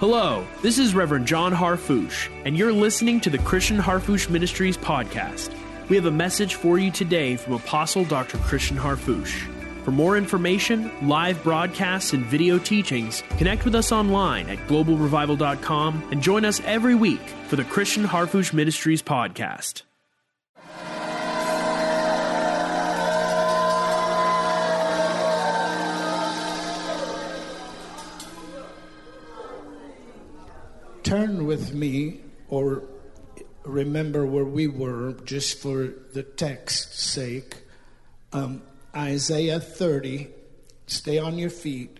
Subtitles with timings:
[0.00, 5.54] Hello, this is Reverend John Harfouche, and you're listening to the Christian Harfouche Ministries podcast.
[5.90, 8.38] We have a message for you today from Apostle Dr.
[8.38, 9.46] Christian Harfouche.
[9.84, 16.22] For more information, live broadcasts, and video teachings, connect with us online at globalrevival.com and
[16.22, 19.82] join us every week for the Christian Harfouche Ministries podcast.
[31.50, 32.84] With me or
[33.64, 37.56] remember where we were just for the text's sake.
[38.32, 38.62] Um,
[38.94, 40.28] Isaiah 30.
[40.86, 41.98] Stay on your feet.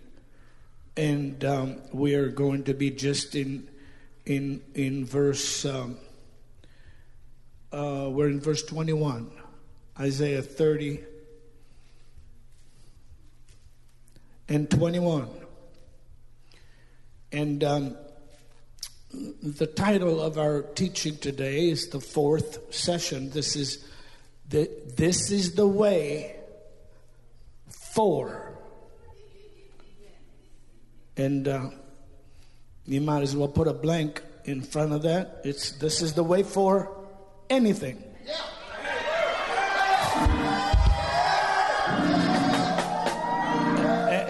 [0.96, 3.68] And um, we are going to be just in
[4.24, 5.96] in in verse um,
[7.72, 9.32] uh, we're in verse 21
[9.98, 11.00] isaiah 30
[14.48, 15.28] and 21
[17.32, 17.96] and um,
[19.12, 23.84] the title of our teaching today is the fourth session this is
[24.48, 26.36] the this is the way
[27.68, 28.50] for
[31.16, 31.70] and uh,
[32.86, 35.42] you might as well put a blank in front of that.
[35.44, 36.90] It's this is the way for
[37.48, 38.02] anything.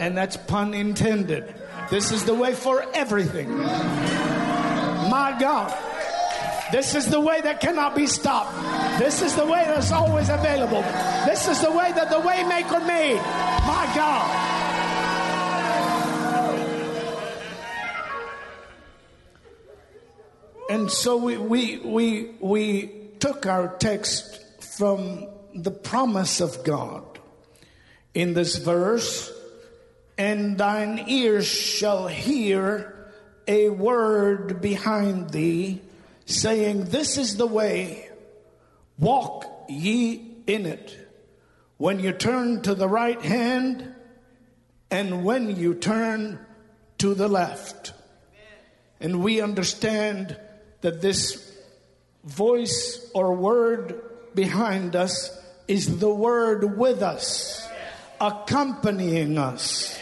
[0.00, 1.54] And that's pun intended.
[1.90, 3.48] This is the way for everything.
[5.10, 5.76] My God.
[6.70, 8.54] This is the way that cannot be stopped.
[9.00, 10.82] This is the way that's always available.
[11.26, 13.16] This is the way that the waymaker made.
[13.16, 14.46] My God.
[20.70, 27.18] And so we, we, we, we took our text from the promise of God
[28.14, 29.32] in this verse,
[30.16, 32.99] and thine ears shall hear
[33.50, 35.82] a word behind thee
[36.24, 38.08] saying, This is the way,
[38.96, 40.96] walk ye in it.
[41.76, 43.92] When you turn to the right hand,
[44.88, 46.38] and when you turn
[46.98, 47.92] to the left.
[49.00, 50.38] And we understand
[50.82, 51.52] that this
[52.22, 54.00] voice or word
[54.34, 55.36] behind us
[55.66, 57.66] is the word with us,
[58.20, 59.99] accompanying us.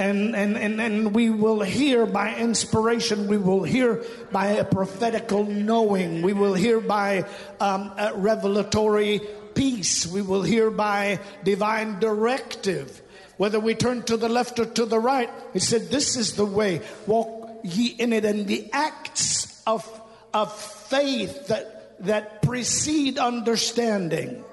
[0.00, 4.02] And, and, and, and we will hear by inspiration, we will hear
[4.32, 7.26] by a prophetical knowing, we will hear by
[7.60, 9.20] um, a revelatory
[9.54, 13.02] peace, we will hear by divine directive.
[13.36, 16.46] Whether we turn to the left or to the right, he said, This is the
[16.46, 18.24] way, walk ye in it.
[18.24, 19.84] And the acts of
[20.32, 24.44] of faith that, that precede understanding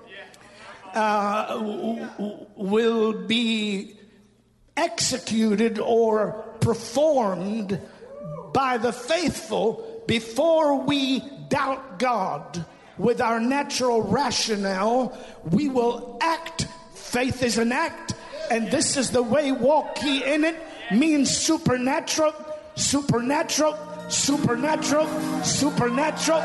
[0.93, 1.59] uh,
[2.55, 3.96] will be
[4.77, 7.79] executed or performed
[8.53, 12.65] by the faithful before we doubt God
[12.97, 15.17] with our natural rationale.
[15.43, 16.67] We will act.
[16.93, 18.15] Faith is an act,
[18.51, 20.55] and this is the way walk ye in it
[20.91, 22.33] means supernatural,
[22.75, 23.77] supernatural,
[24.09, 25.07] supernatural,
[25.43, 26.41] supernatural.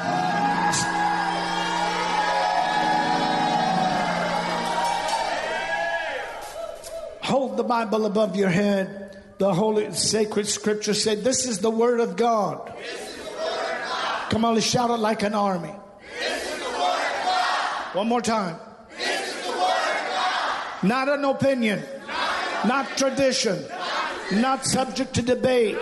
[7.22, 9.16] Hold the Bible above your head.
[9.38, 12.66] The holy sacred scripture said, This is the word of God.
[12.66, 14.30] God.
[14.30, 15.74] Come on, let's shout it like an army.
[17.92, 18.56] One more time.
[20.82, 25.78] Not an opinion, not, not tradition, not, not subject to debate.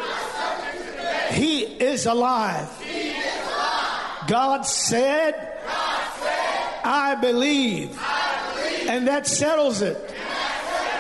[1.31, 2.69] He is alive.
[2.83, 4.29] He is alive.
[4.29, 5.33] God, said,
[5.65, 7.99] God said, I believe.
[7.99, 8.89] I believe.
[8.91, 10.10] And that settles it.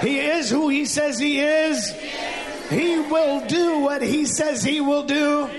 [0.00, 1.94] He is who he says he is.
[2.70, 5.50] He will do what he says he will do.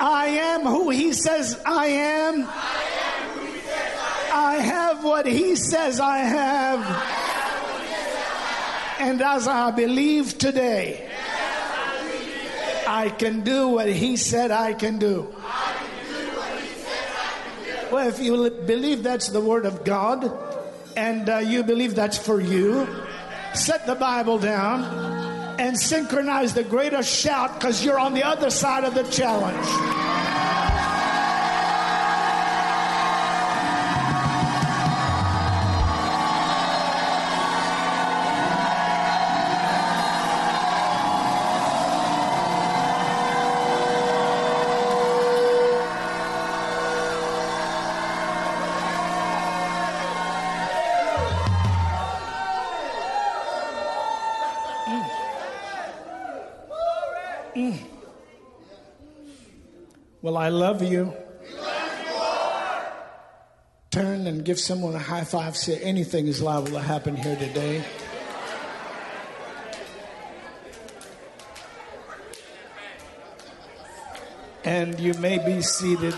[0.00, 2.48] I am who he says I am.
[4.34, 6.80] I have what he says I have.
[9.00, 11.08] And as I believe today,
[12.86, 15.34] I can do what he said I can do.
[17.90, 20.51] Well, if you believe that's the word of God
[20.96, 22.86] and uh, you believe that's for you,
[23.54, 24.84] set the Bible down
[25.58, 30.11] and synchronize the greatest shout because you're on the other side of the challenge.
[60.72, 61.12] Love you.
[63.90, 65.54] Turn and give someone a high five.
[65.54, 67.84] Say anything is liable to happen here today.
[74.64, 76.14] And you may be seated.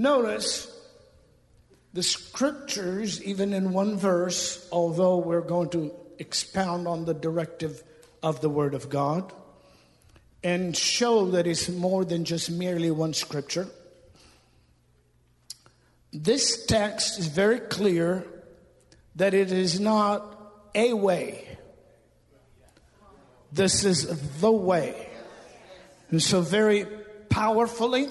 [0.00, 0.74] Notice
[1.92, 7.82] the scriptures, even in one verse, although we're going to expound on the directive
[8.22, 9.30] of the Word of God
[10.42, 13.68] and show that it's more than just merely one scripture.
[16.14, 18.24] This text is very clear
[19.16, 20.34] that it is not
[20.74, 21.46] a way,
[23.52, 25.10] this is the way.
[26.08, 26.86] And so, very
[27.28, 28.08] powerfully,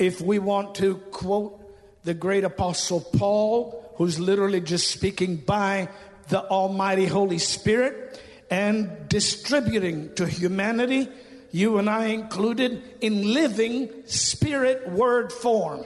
[0.00, 1.60] if we want to quote
[2.04, 5.90] the great apostle Paul, who's literally just speaking by
[6.28, 8.18] the Almighty Holy Spirit
[8.50, 11.06] and distributing to humanity,
[11.52, 15.84] you and I included, in living spirit word form.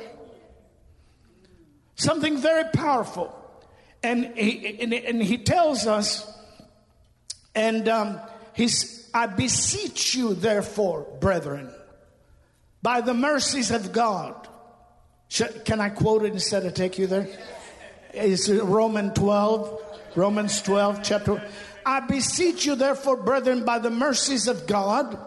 [1.96, 3.36] Something very powerful.
[4.04, 6.30] And he, and, and he tells us,
[7.54, 8.20] and um,
[8.52, 11.72] he's, I beseech you, therefore, brethren,
[12.84, 14.46] by the mercies of God.
[15.28, 17.26] Should, can I quote it instead of take you there?
[18.12, 19.80] Is it Romans 12?
[20.14, 21.42] Romans 12, chapter.
[21.86, 25.18] I beseech you, therefore, brethren, by the mercies of God,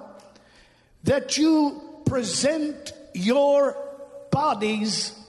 [1.04, 3.76] that you present your
[4.32, 5.20] bodies.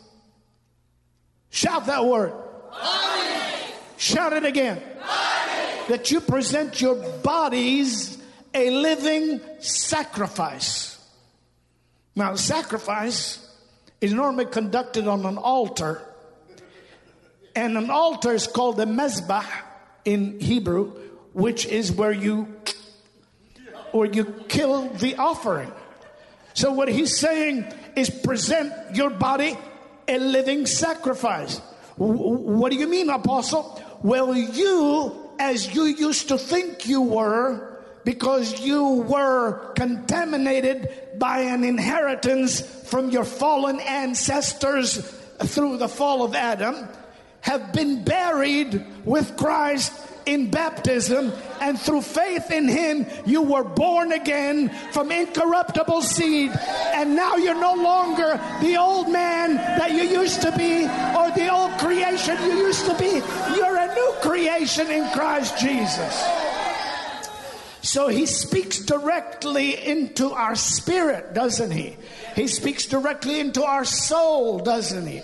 [1.49, 2.35] Shout that word.
[2.71, 3.73] Bodies.
[3.97, 4.77] Shout it again.
[4.77, 5.89] Bodies.
[5.89, 8.19] That you present your bodies
[8.53, 10.98] a living sacrifice.
[12.19, 13.38] Now, sacrifice
[14.00, 16.03] is normally conducted on an altar,
[17.55, 19.47] and an altar is called a mezbah
[20.05, 20.91] in Hebrew,
[21.32, 22.56] which is where you
[23.93, 25.70] or you kill the offering.
[26.55, 29.56] So what he's saying is present your body
[30.09, 31.61] a living sacrifice.
[31.99, 33.81] What do you mean, apostle?
[34.03, 37.68] Well, you, as you used to think you were,
[38.05, 44.97] because you were contaminated by an inheritance from your fallen ancestors
[45.39, 46.89] through the fall of Adam,
[47.41, 49.93] have been buried with Christ
[50.29, 56.51] in baptism, and through faith in Him, you were born again from incorruptible seed.
[56.94, 61.49] And now you're no longer the old man that you used to be or the
[61.51, 63.23] old creation you used to be.
[63.56, 66.57] You're a new creation in Christ Jesus.
[67.81, 71.97] So he speaks directly into our spirit, doesn't he?
[72.35, 75.23] He speaks directly into our soul, doesn't he?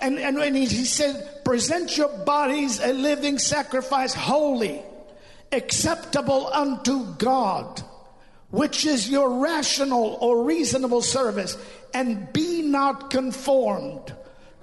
[0.00, 4.82] And, and when he, he said, present your bodies a living sacrifice, holy,
[5.52, 7.82] acceptable unto God,
[8.50, 11.56] which is your rational or reasonable service,
[11.92, 14.14] and be not conformed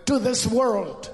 [0.06, 1.10] to this world.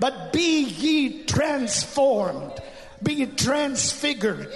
[0.00, 2.60] But be ye transformed,
[3.02, 4.52] be transfigured.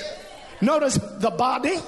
[0.61, 1.79] Notice the body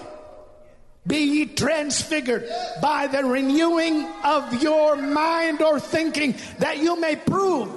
[1.07, 2.49] be ye transfigured
[2.83, 7.71] by the renewing of your mind or thinking, that you may prove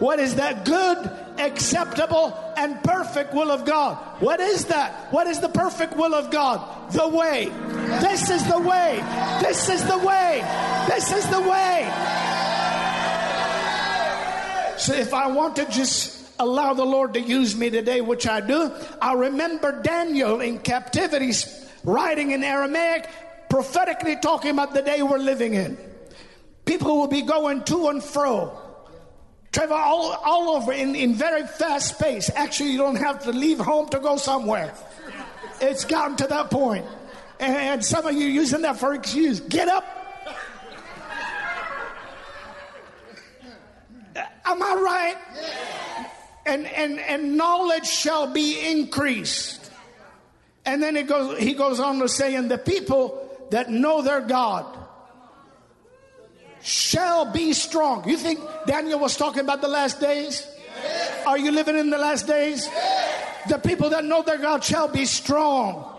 [0.00, 0.98] what is that good,
[1.38, 3.96] acceptable, and perfect will of God.
[4.20, 5.12] What is that?
[5.12, 6.90] What is the perfect will of God?
[6.92, 7.46] The way.
[8.00, 8.96] This is the way.
[9.40, 10.42] This is the way.
[10.88, 11.88] This is the way.
[14.78, 18.40] So if I want to just allow the Lord to use me today, which I
[18.40, 21.32] do, I remember Daniel in captivity
[21.84, 23.08] writing in Aramaic,
[23.48, 25.78] prophetically talking about the day we're living in.
[26.64, 28.58] People will be going to and fro,
[29.52, 32.28] travel all, all over in, in very fast pace.
[32.34, 34.74] Actually, you don't have to leave home to go somewhere.
[35.60, 36.84] It's gotten to that point.
[37.38, 39.40] And, and some of you using that for excuse.
[39.40, 39.84] Get up.
[44.44, 45.16] Am I right?
[46.46, 49.70] And, and, and knowledge shall be increased.
[50.64, 54.20] And then it goes, he goes on to say, and the people that know their
[54.20, 54.64] God
[56.62, 58.08] shall be strong.
[58.08, 60.46] You think Daniel was talking about the last days?
[60.82, 61.26] Yes.
[61.26, 62.66] Are you living in the last days?
[62.66, 63.50] Yes.
[63.50, 65.95] The people that know their God shall be strong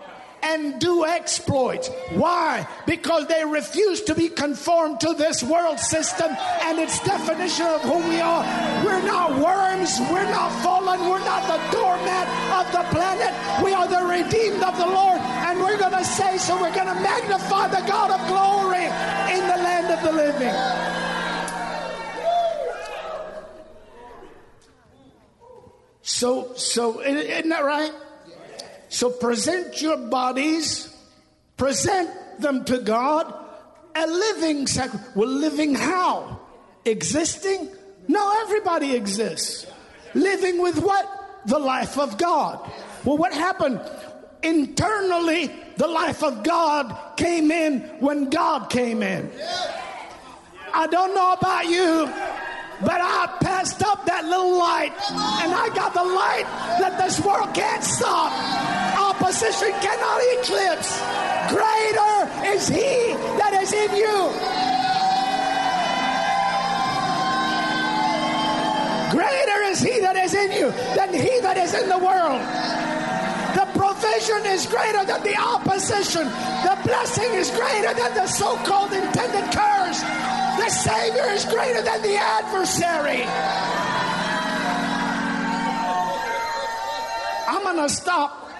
[0.48, 1.88] and do exploits.
[2.10, 2.66] Why?
[2.86, 6.30] Because they refuse to be conformed to this world system
[6.62, 8.44] and its definition of who we are.
[8.84, 9.68] We're not worms
[10.10, 11.00] we're not fallen.
[11.08, 12.26] We're not the doormat
[12.60, 13.32] of the planet.
[13.64, 15.20] We are the redeemed of the Lord.
[15.20, 16.60] And we're going to say so.
[16.60, 20.54] We're going to magnify the God of glory in the land of the living.
[26.02, 27.92] So, so isn't that right?
[28.88, 30.94] So present your bodies,
[31.56, 33.32] present them to God,
[33.94, 35.14] a living sacrifice.
[35.14, 36.40] Well, living how?
[36.84, 37.68] Existing?
[38.06, 39.66] No, everybody exists.
[40.14, 41.06] Living with what?
[41.46, 42.70] The life of God.
[43.04, 43.80] Well, what happened?
[44.42, 49.30] Internally, the life of God came in when God came in.
[50.72, 52.06] I don't know about you,
[52.80, 53.77] but I passed
[54.38, 54.92] little light
[55.42, 56.46] and I got the light
[56.78, 58.30] that this world can't stop.
[58.98, 60.90] Opposition cannot eclipse.
[61.50, 62.14] Greater
[62.54, 64.18] is He that is in you.
[69.10, 72.42] Greater is He that is in you than He that is in the world.
[73.58, 76.24] The provision is greater than the opposition.
[76.62, 80.00] The blessing is greater than the so called intended curse.
[80.62, 83.77] The Savior is greater than the adversary.
[87.68, 88.50] To stop.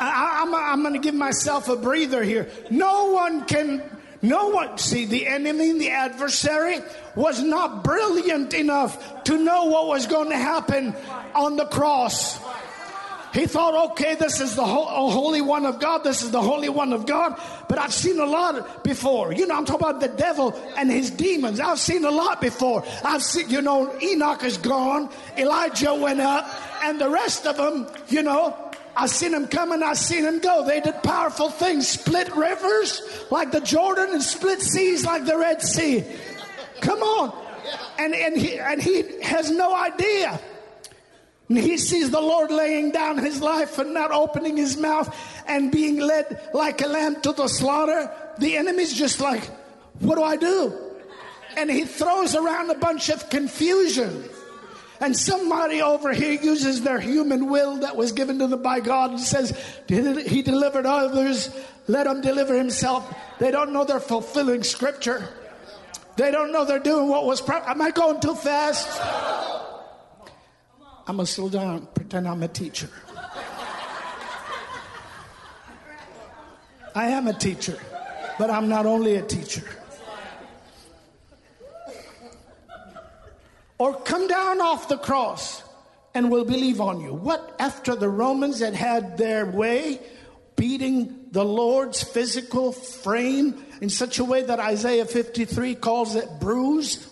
[0.00, 2.48] I, I'm, I'm to give myself a breather here.
[2.70, 3.82] No one can,
[4.22, 6.80] no one, see, the enemy, the adversary,
[7.16, 10.94] was not brilliant enough to know what was going to happen
[11.34, 12.38] on the cross.
[13.32, 16.02] He thought, okay, this is the Holy One of God.
[16.02, 17.40] This is the Holy One of God.
[17.68, 19.32] But I've seen a lot before.
[19.32, 21.60] You know, I'm talking about the devil and his demons.
[21.60, 22.84] I've seen a lot before.
[23.04, 25.10] I've seen, you know, Enoch is gone.
[25.36, 26.44] Elijah went up.
[26.82, 28.56] And the rest of them, you know,
[28.96, 30.66] I've seen them come and I've seen them go.
[30.66, 31.86] They did powerful things.
[31.86, 36.04] Split rivers like the Jordan and split seas like the Red Sea.
[36.80, 37.46] Come on.
[37.98, 40.40] And, and, he, and he has no idea
[41.50, 45.12] and he sees the Lord laying down his life and not opening his mouth
[45.48, 48.08] and being led like a lamb to the slaughter.
[48.38, 49.42] The enemy's just like,
[49.98, 50.72] what do I do?
[51.56, 54.30] And he throws around a bunch of confusion.
[55.00, 59.10] And somebody over here uses their human will that was given to them by God
[59.10, 59.50] and says,
[59.88, 61.50] He delivered others,
[61.88, 63.12] let him deliver himself.
[63.40, 65.28] They don't know they're fulfilling scripture.
[66.16, 67.40] They don't know they're doing what was.
[67.40, 69.00] Pro- Am I going too fast?
[71.10, 72.88] I'm going to slow down, pretend I'm a teacher.
[76.94, 77.76] I am a teacher,
[78.38, 79.64] but I'm not only a teacher.
[83.78, 85.64] Or come down off the cross
[86.14, 87.12] and we'll believe on you.
[87.12, 89.98] What after the Romans had had their way,
[90.54, 97.04] beating the Lord's physical frame in such a way that Isaiah 53 calls it bruised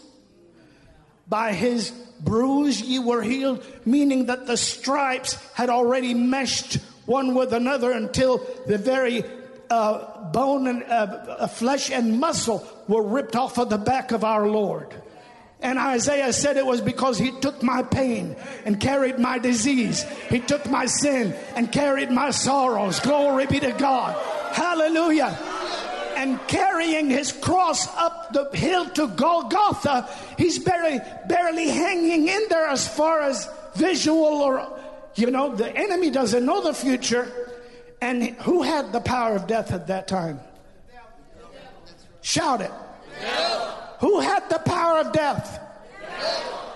[1.26, 6.74] by his bruise ye were healed, meaning that the stripes had already meshed
[7.06, 9.24] one with another until the very
[9.70, 14.48] uh, bone and uh, flesh and muscle were ripped off of the back of our
[14.48, 14.94] Lord.
[15.60, 20.04] And Isaiah said it was because he took my pain and carried my disease.
[20.28, 23.00] He took my sin and carried my sorrows.
[23.00, 24.14] Glory be to God.
[24.54, 25.36] Hallelujah
[26.18, 32.66] and carrying his cross up the hill to Golgotha, he's barely, barely hanging in there
[32.66, 34.80] as far as visual or,
[35.14, 37.30] you know, the enemy doesn't know the future.
[38.00, 40.40] And who had the power of death at that time?
[42.20, 42.72] Shout it.
[44.00, 45.60] Who had the power of death?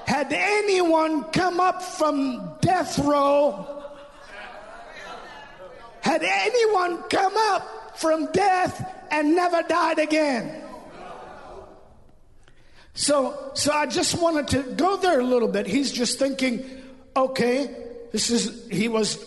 [0.07, 3.83] Had anyone come up from death row?
[6.01, 10.61] Had anyone come up from death and never died again.
[12.95, 15.67] So, so I just wanted to go there a little bit.
[15.67, 16.65] He's just thinking,
[17.15, 17.75] okay,
[18.11, 19.25] this is, he was,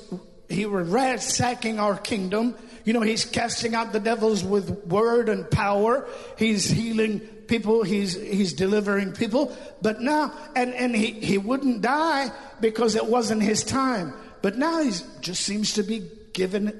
[0.49, 2.55] he was ransacking our kingdom.
[2.83, 6.07] You know, he's casting out the devils with word and power.
[6.37, 7.83] He's healing people.
[7.83, 9.55] He's, he's delivering people.
[9.81, 14.13] But now, and, and he, he wouldn't die because it wasn't his time.
[14.43, 16.71] But now he just seems to be giving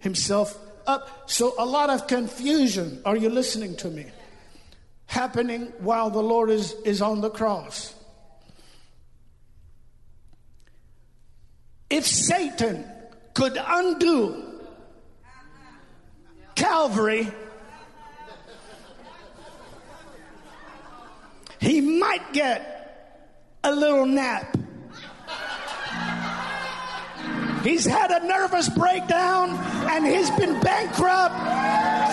[0.00, 1.30] himself up.
[1.30, 3.00] So a lot of confusion.
[3.04, 4.06] Are you listening to me?
[5.06, 7.94] Happening while the Lord is, is on the cross.
[11.90, 12.84] If Satan
[13.34, 14.42] could undo
[16.54, 17.28] Calvary,
[21.60, 23.20] he might get
[23.62, 24.56] a little nap
[27.64, 29.56] He's had a nervous breakdown
[29.88, 31.34] and he's been bankrupt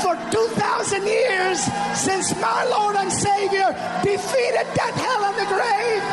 [0.02, 1.60] for 2,000 years
[1.94, 3.68] since my Lord and Savior
[4.02, 6.04] defeated death, hell, and the grave.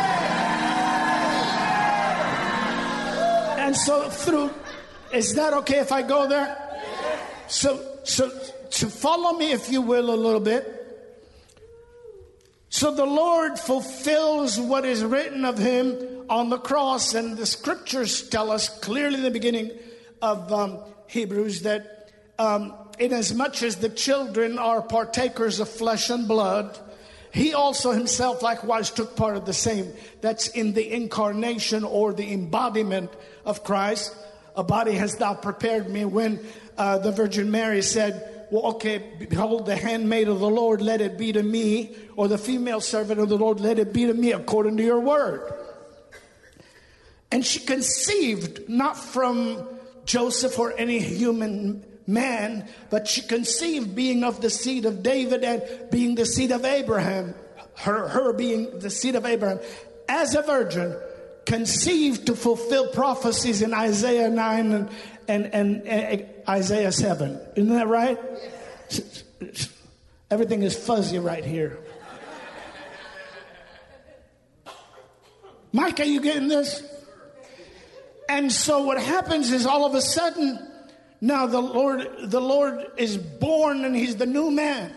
[3.61, 4.51] And so through,
[5.13, 6.57] is that okay if I go there?
[7.47, 8.31] So, so
[8.71, 10.75] to follow me, if you will, a little bit.
[12.71, 18.29] So the Lord fulfills what is written of him on the cross, and the scriptures
[18.29, 19.71] tell us clearly in the beginning
[20.21, 26.79] of um, Hebrews that um, inasmuch as the children are partakers of flesh and blood,
[27.33, 29.93] he also himself likewise took part of the same.
[30.21, 33.11] That's in the incarnation or the embodiment
[33.45, 34.17] of Christ.
[34.57, 36.41] A body has thou prepared me when
[36.77, 41.19] uh, the Virgin Mary said, well, okay, behold, the handmaid of the Lord, let it
[41.19, 44.33] be to me, or the female servant of the Lord, let it be to me
[44.33, 45.53] according to your word.
[47.31, 49.69] And she conceived not from
[50.05, 55.63] Joseph or any human man, but she conceived being of the seed of David and
[55.91, 57.35] being the seed of Abraham,
[57.77, 59.61] her, her being the seed of Abraham,
[60.09, 60.99] as a virgin,
[61.45, 64.91] conceived to fulfill prophecies in Isaiah 9 and,
[65.29, 67.39] and, and, and Isaiah 7.
[67.57, 68.19] Isn't that right?
[70.31, 71.79] Everything is fuzzy right here.
[75.73, 76.83] Mike, are you getting this?
[78.29, 80.59] And so what happens is all of a sudden,
[81.21, 84.93] now the Lord, the Lord is born and he's the new man.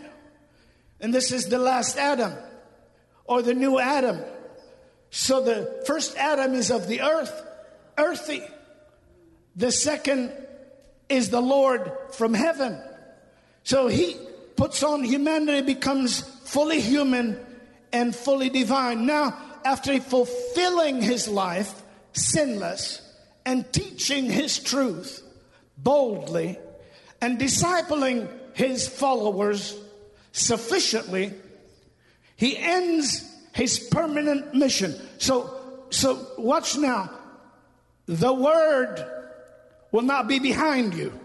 [1.00, 2.34] And this is the last Adam
[3.26, 4.20] or the new Adam.
[5.10, 7.34] So the first Adam is of the earth,
[7.98, 8.44] earthy.
[9.56, 10.32] The second
[11.10, 12.82] is the Lord from heaven.
[13.64, 14.18] So he
[14.56, 17.40] puts on humanity, becomes fully human
[17.92, 19.06] and fully divine.
[19.06, 21.82] Now, after fulfilling his life,
[22.14, 23.02] sinless,
[23.45, 25.24] and teaching his truth
[25.77, 26.60] boldly,
[27.21, 29.77] and discipling his followers
[30.31, 31.33] sufficiently,
[32.36, 34.95] he ends his permanent mission.
[35.17, 37.12] So, so watch now.
[38.05, 39.05] The word
[39.91, 41.17] will not be behind you.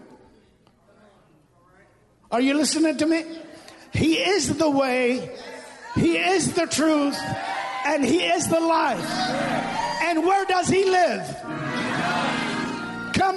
[2.31, 3.23] Are you listening to me?
[3.93, 5.35] He is the way,
[5.95, 7.17] He is the truth,
[7.85, 9.09] and He is the life.
[10.03, 11.66] And where does He live?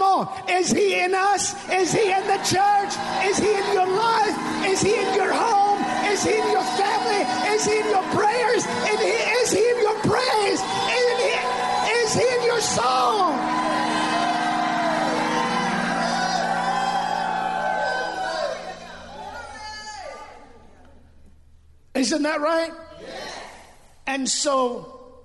[0.00, 0.48] Come on.
[0.48, 1.52] Is He in us?
[1.68, 2.92] Is He in the church?
[3.22, 4.64] Is He in your life?
[4.64, 5.84] Is He in your home?
[6.10, 7.20] Is He in your family?
[7.52, 8.64] Is He in your prayers?
[8.64, 10.60] Is He, is he in your praise?
[10.60, 11.32] Is he,
[12.00, 13.36] is he in your song?
[21.94, 22.72] Isn't that right?
[23.02, 23.38] Yes.
[24.06, 25.24] And so,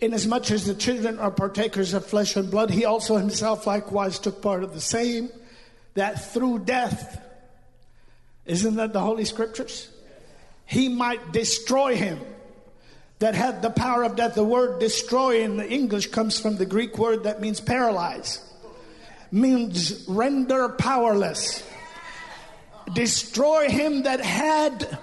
[0.00, 4.40] inasmuch as the children are partakers of flesh and blood, he also himself likewise took
[4.40, 5.30] part of the same,
[5.94, 7.20] that through death,
[8.46, 9.88] isn't that the Holy Scriptures?
[10.64, 12.20] He might destroy him
[13.18, 14.34] that had the power of death.
[14.34, 18.40] The word destroy in the English comes from the Greek word that means paralyze,
[19.32, 21.64] means render powerless.
[22.92, 24.98] Destroy him that had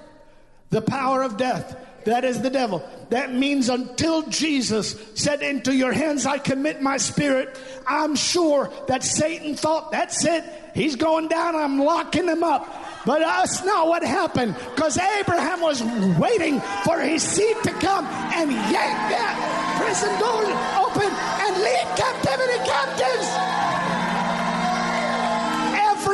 [0.70, 1.76] the power of death.
[2.06, 2.88] That is the devil.
[3.10, 9.04] That means until Jesus said, Into your hands I commit my spirit, I'm sure that
[9.04, 10.44] Satan thought, That's it.
[10.76, 11.56] He's going down.
[11.56, 12.68] I'm locking him up.
[13.06, 15.82] But that's not what happened because Abraham was
[16.20, 20.42] waiting for his seed to come and yank that prison door
[20.82, 21.12] open
[21.46, 23.85] and lead captivity captives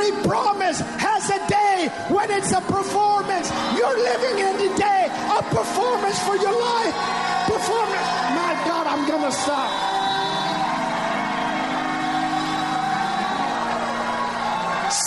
[0.01, 3.49] every promise has a day when it's a performance.
[3.77, 5.05] You're living in the day
[5.37, 6.95] of performance for your life.
[7.45, 8.07] Performance.
[8.33, 9.69] My God, I'm going to stop.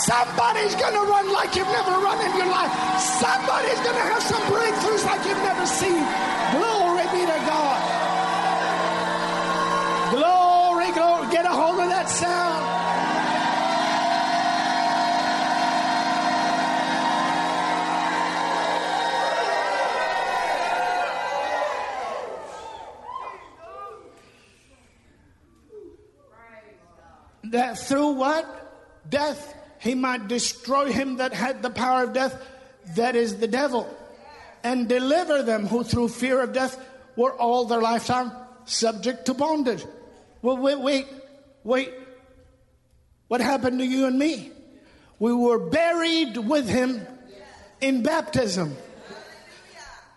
[0.06, 2.72] Somebody's going to run like you've never run in your life.
[3.20, 6.02] Somebody's going to have some breakthroughs like you've never seen.
[6.56, 7.80] Glory be to God.
[10.10, 11.32] Glory, glory.
[11.32, 12.73] Get a hold of that sound.
[27.54, 28.44] That through what?
[29.08, 32.40] Death, he might destroy him that had the power of death,
[32.96, 33.88] that is the devil,
[34.62, 36.78] and deliver them who through fear of death
[37.16, 38.32] were all their lifetime
[38.64, 39.84] subject to bondage.
[40.42, 41.06] Well, wait, wait,
[41.64, 41.92] wait.
[43.28, 44.52] What happened to you and me?
[45.18, 47.06] We were buried with him
[47.80, 48.76] in baptism,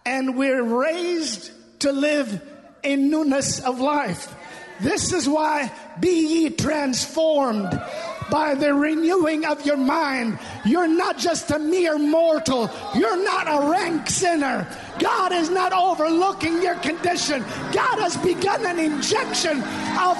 [0.06, 2.42] and we're raised to live
[2.84, 4.34] in newness of life.
[4.80, 7.82] This is why be ye transformed
[8.30, 10.38] by the renewing of your mind.
[10.66, 12.70] You're not just a mere mortal.
[12.96, 14.68] You're not a rank sinner.
[15.00, 17.42] God is not overlooking your condition.
[17.72, 19.64] God has begun an injection
[19.98, 20.18] of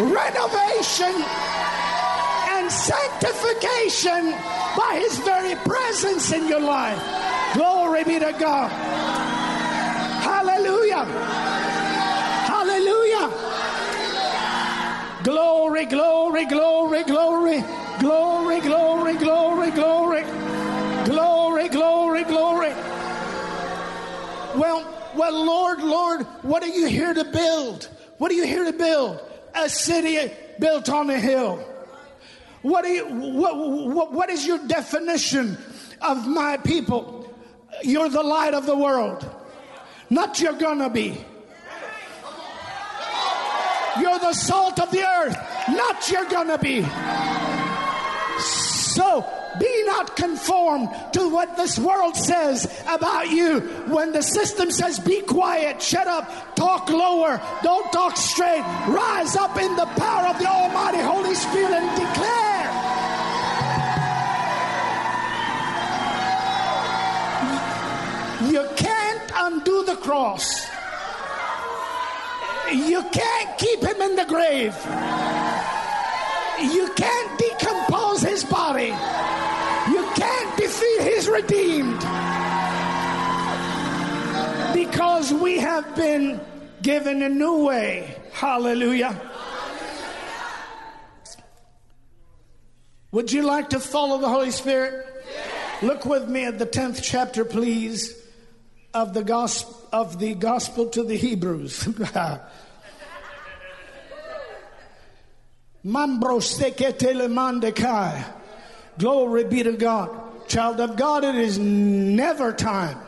[0.00, 1.14] renovation,
[2.50, 4.32] and sanctification
[4.76, 6.98] by His very presence in your life.
[7.54, 8.70] Glory be to God.
[10.22, 11.61] Hallelujah.
[15.24, 17.62] Glory, glory, glory, glory,
[18.00, 20.22] glory, glory, glory, glory,
[21.04, 22.70] glory, glory, glory.
[24.56, 27.88] Well, well, Lord, Lord, what are you here to build?
[28.18, 29.20] What are you here to build?
[29.54, 31.64] A city built on a hill.
[32.62, 35.56] What, you, what, what, what is your definition
[36.00, 37.32] of my people?
[37.82, 39.28] You're the light of the world.
[40.10, 41.24] Not you're gonna be.
[44.00, 45.36] You're the salt of the earth.
[45.68, 46.82] Not you're gonna be.
[48.38, 49.26] So
[49.58, 53.60] be not conformed to what this world says about you.
[53.88, 59.56] When the system says, be quiet, shut up, talk lower, don't talk straight, rise up
[59.58, 62.52] in the power of the Almighty Holy Spirit and declare.
[68.50, 70.71] You can't undo the cross.
[72.72, 74.74] You can't keep him in the grave.
[76.60, 78.94] You can't decompose his body.
[79.90, 82.00] You can't defeat his redeemed.
[84.72, 86.40] Because we have been
[86.82, 88.16] given a new way.
[88.32, 89.20] Hallelujah.
[93.10, 95.06] Would you like to follow the Holy Spirit?
[95.82, 98.21] Look with me at the 10th chapter, please,
[98.94, 101.86] of the gospel of the gospel to the Hebrews.
[108.98, 110.48] Glory be to God.
[110.48, 112.98] Child of God, it is never time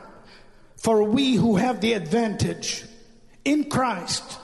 [0.77, 2.85] for we who have the advantage
[3.45, 4.39] in Christ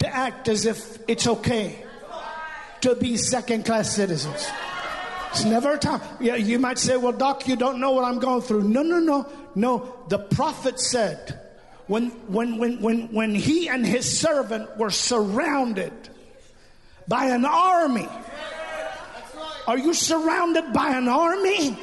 [0.00, 1.84] to act as if it's okay
[2.82, 4.48] to be second class citizens.
[5.30, 6.00] It's never time.
[6.20, 8.64] You might say, well, Doc, you don't know what I'm going through.
[8.64, 9.26] No, no, no.
[9.54, 10.04] No.
[10.08, 11.40] The prophet said
[11.86, 15.92] when, when, when, when, when he and his servant were surrounded
[17.08, 18.08] by an army.
[19.66, 21.76] Are you surrounded by an army?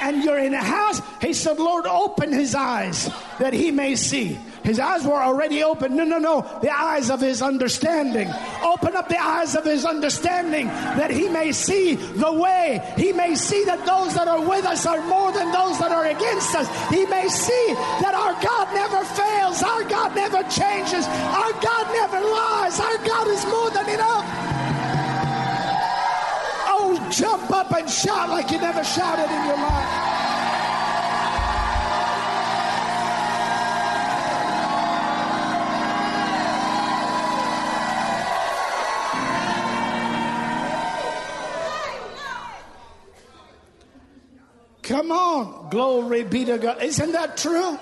[0.00, 1.02] And you're in a house?
[1.20, 4.38] He said, Lord, open his eyes that he may see.
[4.68, 5.96] His eyes were already open.
[5.96, 6.42] No, no, no.
[6.60, 8.28] The eyes of his understanding.
[8.62, 12.84] Open up the eyes of his understanding that he may see the way.
[12.98, 16.04] He may see that those that are with us are more than those that are
[16.04, 16.68] against us.
[16.90, 17.66] He may see
[18.04, 19.62] that our God never fails.
[19.62, 21.06] Our God never changes.
[21.08, 22.78] Our God never lies.
[22.78, 24.26] Our God is more than enough.
[26.68, 30.17] Oh, jump up and shout like you never shouted in your life.
[44.88, 45.68] Come on.
[45.68, 46.82] Glory be to God.
[46.82, 47.78] Isn't that true?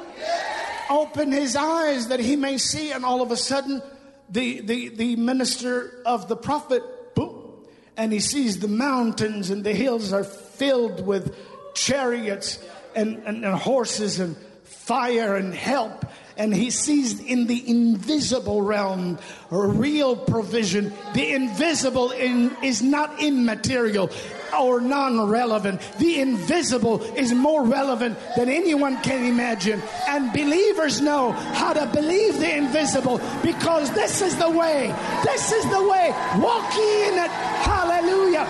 [0.90, 2.90] Open his eyes that he may see.
[2.90, 3.80] And all of a sudden,
[4.28, 6.82] the, the, the minister of the prophet,
[7.14, 7.64] boom,
[7.96, 11.36] and he sees the mountains and the hills are filled with
[11.74, 12.58] chariots
[12.96, 19.18] and, and, and horses and fire and help and he sees in the invisible realm
[19.50, 20.92] a real provision.
[21.14, 24.10] The invisible in, is not immaterial
[24.56, 25.80] or non relevant.
[25.98, 29.82] The invisible is more relevant than anyone can imagine.
[30.08, 34.94] And believers know how to believe the invisible because this is the way.
[35.24, 36.10] This is the way.
[36.38, 37.30] Walk in it.
[37.30, 38.46] Hallelujah.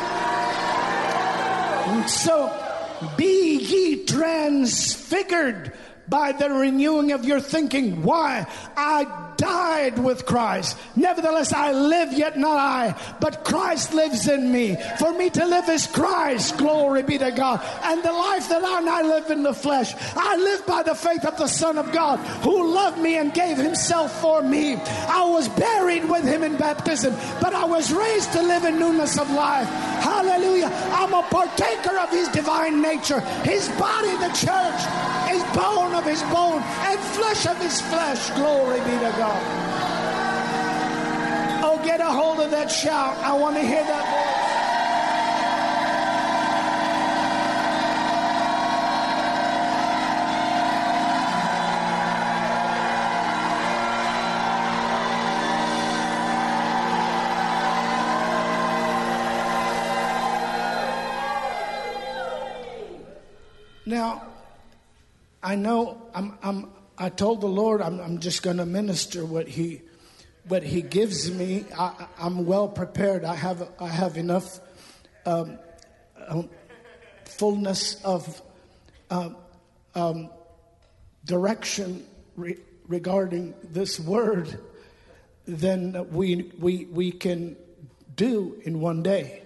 [2.08, 2.52] So
[3.16, 5.72] be ye transfigured
[6.08, 8.02] by the renewing of your thinking.
[8.02, 8.46] Why?
[8.76, 10.76] I died with Christ.
[10.94, 14.76] Nevertheless, I live, yet not I, but Christ lives in me.
[14.98, 16.56] For me to live is Christ.
[16.58, 17.60] Glory be to God.
[17.82, 21.24] And the life that I now live in the flesh, I live by the faith
[21.24, 24.74] of the Son of God who loved me and gave himself for me.
[24.74, 29.18] I was buried with him in baptism, but I was raised to live in newness
[29.18, 29.68] of life.
[30.02, 30.70] Hallelujah.
[30.92, 33.20] I'm a partaker of his divine nature.
[33.42, 34.80] His body, the church,
[35.30, 38.30] is bone of his bone and flesh of his flesh.
[38.30, 39.25] Glory be to God.
[41.62, 43.16] Oh, get a hold of that shout.
[43.18, 44.46] I want to hear that voice.
[63.88, 64.26] Now,
[65.44, 69.48] I know I'm, I'm, I told the Lord I'm, I'm just going to minister what
[69.48, 69.82] He
[70.48, 71.64] but He gives me.
[71.76, 73.24] I, am well prepared.
[73.24, 74.60] I have I have enough
[75.24, 75.58] um,
[76.28, 76.48] um,
[77.24, 78.42] fullness of
[79.10, 79.30] uh,
[79.94, 80.30] um,
[81.24, 82.06] direction
[82.36, 84.60] re- regarding this word
[85.46, 87.56] than we we we can
[88.14, 89.42] do in one day.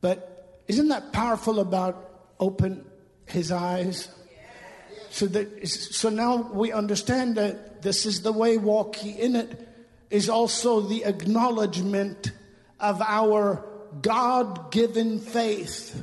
[0.00, 2.84] But isn't that powerful about open
[3.24, 4.08] His eyes?
[5.12, 8.56] So that so now we understand that this is the way.
[8.56, 9.68] walking in it
[10.08, 12.32] is also the acknowledgement
[12.80, 13.62] of our
[14.00, 16.02] God given faith,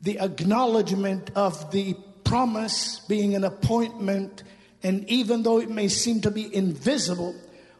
[0.00, 4.44] the acknowledgement of the promise being an appointment,
[4.84, 7.34] and even though it may seem to be invisible,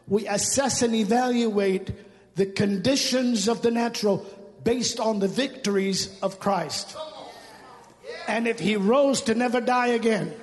[0.07, 1.89] we assess and evaluate
[2.35, 4.25] the conditions of the natural
[4.65, 6.97] based on the victories of Christ.
[8.27, 10.33] And if he rose to never die again,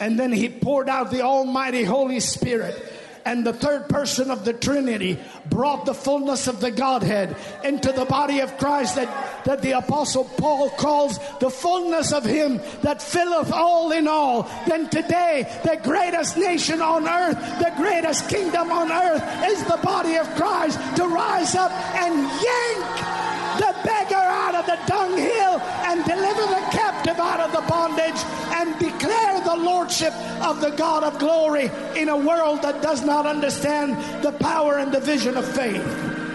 [0.00, 2.90] and then he poured out the Almighty Holy Spirit.
[3.26, 8.04] And the third person of the Trinity brought the fullness of the Godhead into the
[8.04, 13.50] body of Christ that, that the Apostle Paul calls the fullness of Him that filleth
[13.50, 14.42] all in all.
[14.66, 20.16] Then today, the greatest nation on earth, the greatest kingdom on earth is the body
[20.16, 23.24] of Christ to rise up and yank
[23.56, 26.66] the beggar out of the dunghill and deliver the
[27.74, 28.20] bondage
[28.58, 33.26] and declare the lordship of the God of glory in a world that does not
[33.26, 33.88] understand
[34.22, 35.84] the power and the vision of faith.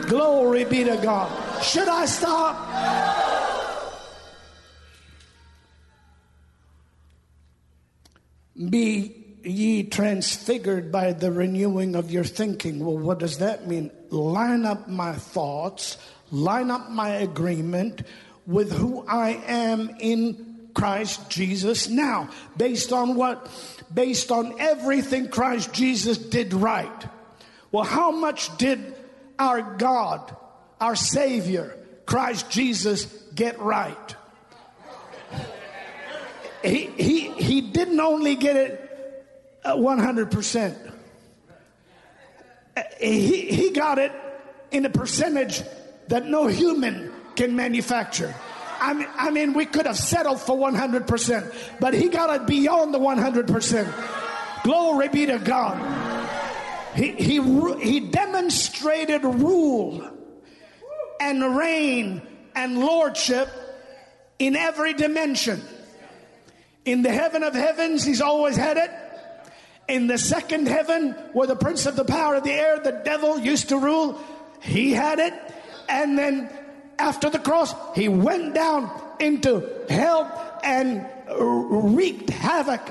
[0.07, 1.29] Glory be to God.
[1.63, 2.55] Should I stop?
[8.69, 12.83] Be ye transfigured by the renewing of your thinking.
[12.83, 13.91] Well, what does that mean?
[14.09, 15.97] Line up my thoughts
[16.31, 18.03] line up my agreement
[18.45, 20.48] with who I am in
[20.79, 23.51] Christ Jesus now, based on what?
[23.93, 27.05] Based on everything Christ Jesus did right.
[27.69, 28.95] Well, how much did
[29.37, 30.33] our God,
[30.79, 34.15] our Savior, Christ Jesus, get right?
[36.63, 39.25] He, he, he didn't only get it
[39.65, 40.93] uh, 100%.
[42.77, 44.13] Uh, he, he got it
[44.71, 45.61] in a percentage
[46.07, 48.33] that no human can manufacture.
[48.81, 52.93] I mean, I mean, we could have settled for 100%, but he got it beyond
[52.93, 54.63] the 100%.
[54.63, 56.95] Glory be to God.
[56.95, 60.09] He, he, he demonstrated rule
[61.19, 62.21] and reign
[62.55, 63.49] and lordship
[64.37, 65.61] in every dimension.
[66.85, 68.91] In the heaven of heavens, he's always had it.
[69.87, 73.39] In the second heaven, where the prince of the power of the air, the devil,
[73.39, 74.19] used to rule,
[74.61, 75.33] he had it.
[75.87, 76.49] And then
[76.99, 81.05] after the cross, he went down into hell and
[81.39, 82.81] wreaked havoc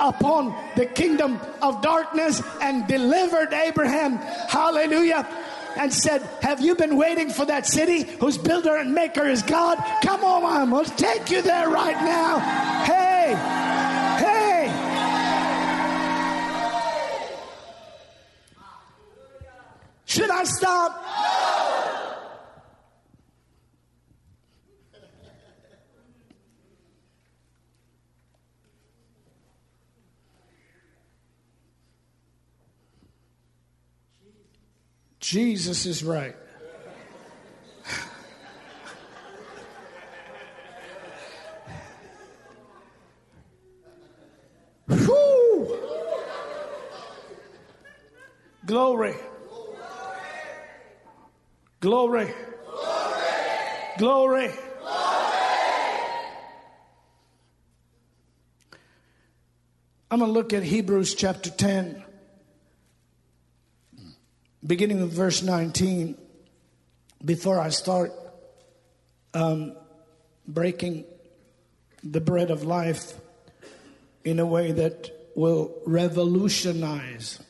[0.00, 4.16] upon the kingdom of darkness and delivered Abraham.
[4.48, 5.26] Hallelujah.
[5.76, 9.78] And said, Have you been waiting for that city whose builder and maker is God?
[10.02, 12.38] Come on, I'm going to take you there right now.
[12.84, 13.34] Hey,
[14.24, 14.94] hey.
[20.06, 21.03] Should I stop?
[35.24, 36.36] Jesus is right.
[44.86, 45.78] Whew.
[48.66, 49.14] Glory.
[51.80, 52.34] Glory.
[53.96, 54.50] Glory.
[60.10, 62.04] I'm going to look at Hebrews chapter 10
[64.66, 66.16] beginning with verse 19,
[67.24, 68.12] before I start
[69.32, 69.76] um,
[70.46, 71.04] breaking
[72.02, 73.14] the bread of life
[74.24, 77.42] in a way that will revolutionize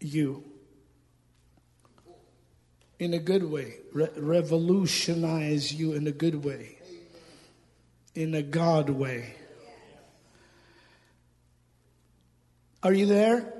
[0.00, 0.44] you
[2.98, 6.78] in a good way, Re- revolutionize you in a good way,
[8.14, 9.34] in a God way.
[12.82, 13.59] Are you there?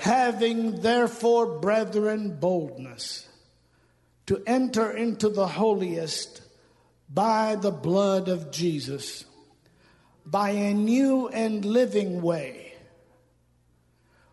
[0.00, 3.28] Having therefore, brethren, boldness
[4.24, 6.40] to enter into the holiest
[7.12, 9.26] by the blood of Jesus,
[10.24, 12.72] by a new and living way,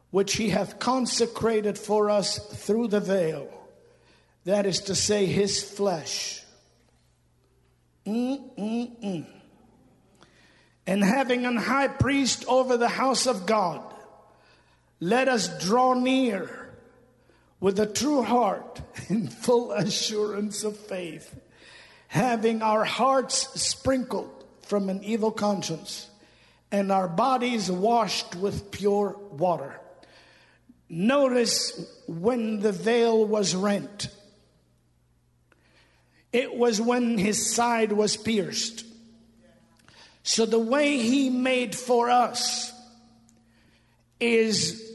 [0.10, 3.50] which he hath consecrated for us through the veil,
[4.46, 6.44] that is to say, his flesh.
[8.06, 9.28] Mm-mm-mm.
[10.86, 13.87] And having an high priest over the house of God,
[15.00, 16.70] let us draw near
[17.60, 21.40] with a true heart in full assurance of faith,
[22.08, 26.10] having our hearts sprinkled from an evil conscience
[26.72, 29.80] and our bodies washed with pure water.
[30.90, 34.10] Notice when the veil was rent,
[36.34, 38.86] it was when his side was pierced.
[40.24, 42.74] So the way he made for us
[44.20, 44.87] is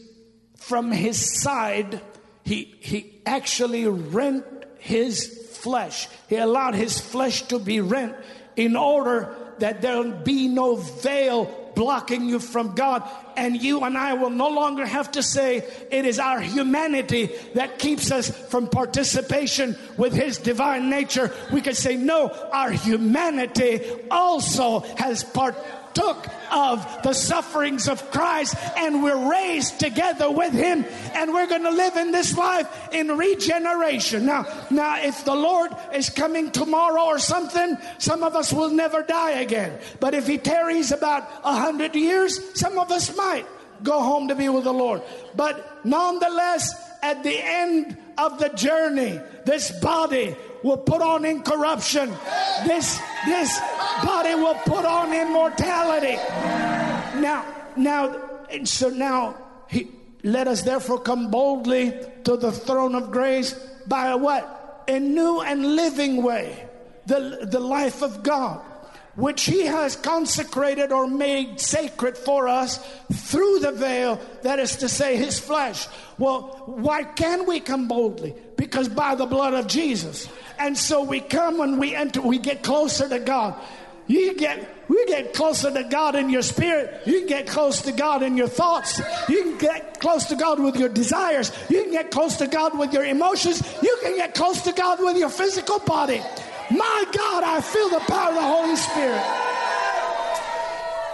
[0.63, 2.01] from his side,
[2.45, 4.45] he, he actually rent
[4.79, 6.09] his flesh.
[6.29, 8.15] He allowed his flesh to be rent
[8.57, 13.09] in order that there'll be no veil blocking you from God.
[13.37, 15.59] And you and I will no longer have to say
[15.91, 21.33] it is our humanity that keeps us from participation with His divine nature.
[21.53, 25.57] We can say, no, our humanity also has part
[25.95, 31.63] partook of the sufferings of Christ and we're raised together with him and we're going
[31.63, 34.27] to live in this life in regeneration.
[34.27, 39.03] Now, now if the Lord is coming tomorrow or something, some of us will never
[39.03, 39.79] die again.
[40.01, 43.47] But if he tarries about a hundred years, some of us might
[43.83, 45.03] go home to be with the Lord.
[45.35, 52.11] But nonetheless, at the end of the journey, this body will put on incorruption.
[52.65, 53.61] This, this
[54.05, 56.17] body will put on immortality.
[57.21, 57.45] Now,
[57.77, 59.37] now, so now,
[59.69, 59.89] he,
[60.23, 61.95] let us therefore come boldly
[62.25, 63.53] to the throne of grace
[63.87, 64.85] by a what?
[64.89, 66.69] A new and living way.
[67.07, 68.63] The, the life of God
[69.15, 72.79] which he has consecrated or made sacred for us
[73.13, 75.87] through the veil, that is to say, his flesh.
[76.19, 78.35] Well, why can we come boldly?
[78.57, 80.29] Because by the blood of Jesus.
[80.59, 83.55] And so we come when we enter, we get closer to God.
[84.07, 87.07] You get we get closer to God in your spirit.
[87.07, 89.01] You can get close to God in your thoughts.
[89.29, 91.51] You can get close to God with your desires.
[91.71, 93.63] You can get close to God with your emotions.
[93.83, 96.21] You can get close to God with your physical body.
[96.71, 99.23] My God, I feel the power of the Holy Spirit.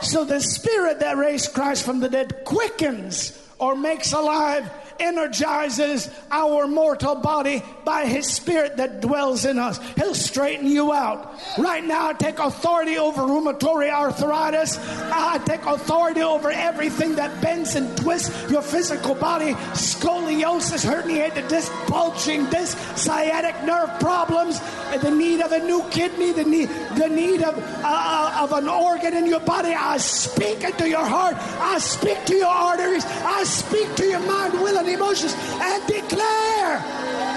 [0.03, 6.67] So the spirit that raised Christ from the dead quickens or makes alive energizes our
[6.67, 9.79] mortal body by his spirit that dwells in us.
[9.97, 11.35] He'll straighten you out.
[11.59, 14.79] Right now, I take authority over rheumatoid arthritis.
[14.79, 19.55] I take authority over everything that bends and twists your physical body.
[19.75, 24.61] Scoliosis, herniated disc, bulging disc, sciatic nerve problems,
[25.03, 29.15] the need of a new kidney, the need, the need of, uh, of an organ
[29.15, 29.75] in your body.
[29.75, 31.37] I speak into your heart.
[31.61, 33.05] I speak to your arteries.
[33.07, 36.79] I speak to your mind, will, and emotions and declare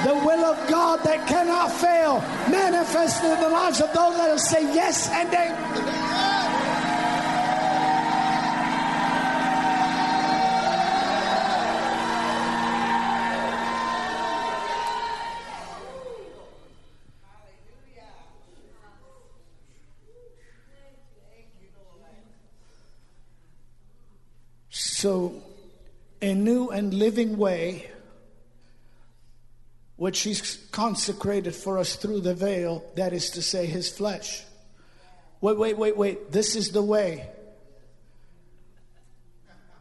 [0.06, 4.64] the will of God that cannot fail manifested in the lives of those that say
[4.74, 6.11] yes and amen.
[26.22, 27.90] A new and living way,
[29.96, 34.44] which He's consecrated for us through the veil, that is to say, His flesh.
[35.42, 36.32] Wait, wait, wait, wait.
[36.32, 37.28] This is the way.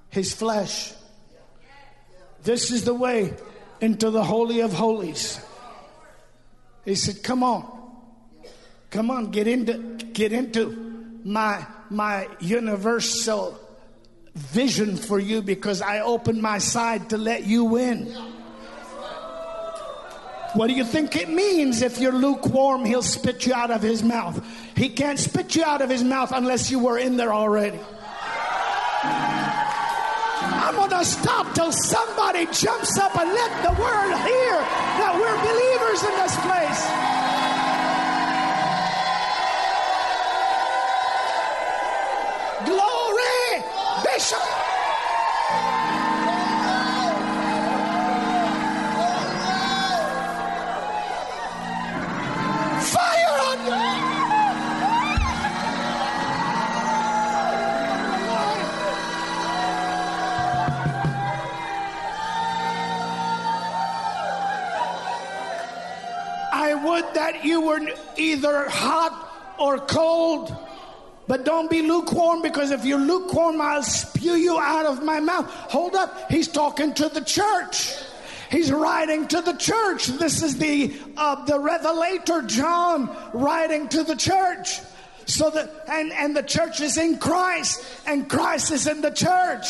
[0.08, 0.92] His flesh.
[2.42, 3.34] This is the way
[3.80, 5.38] into the Holy of Holies.
[6.84, 7.80] He said, Come on.
[8.90, 9.74] Come on, get into
[10.12, 13.58] get into my my universal
[14.34, 18.06] vision for you because I opened my side to let you in.
[20.54, 24.02] What do you think it means if you're lukewarm, he'll spit you out of his
[24.02, 24.44] mouth?
[24.76, 27.78] He can't spit you out of his mouth unless you were in there already.
[30.42, 34.54] I'm going to stop till somebody jumps up and let the world hear
[34.98, 37.19] that we're believers in this place.
[67.14, 67.80] That you were
[68.16, 70.69] either hot or cold.
[71.30, 75.46] But don't be lukewarm because if you're lukewarm, I'll spew you out of my mouth.
[75.48, 76.28] Hold up.
[76.28, 77.94] He's talking to the church.
[78.50, 80.08] He's writing to the church.
[80.08, 84.80] This is the uh, the revelator John writing to the church.
[85.30, 89.66] So that and, and the church is in Christ, and Christ is in the church.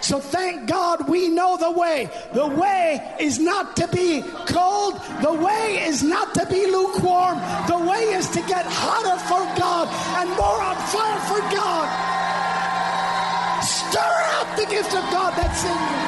[0.00, 2.10] So thank God we know the way.
[2.34, 5.00] The way is not to be cold.
[5.22, 7.38] The way is not to be lukewarm.
[7.68, 9.88] The way is to get hotter for God
[10.18, 11.88] and more on fire for God.
[13.62, 16.03] Stir up the gift of God that's in you.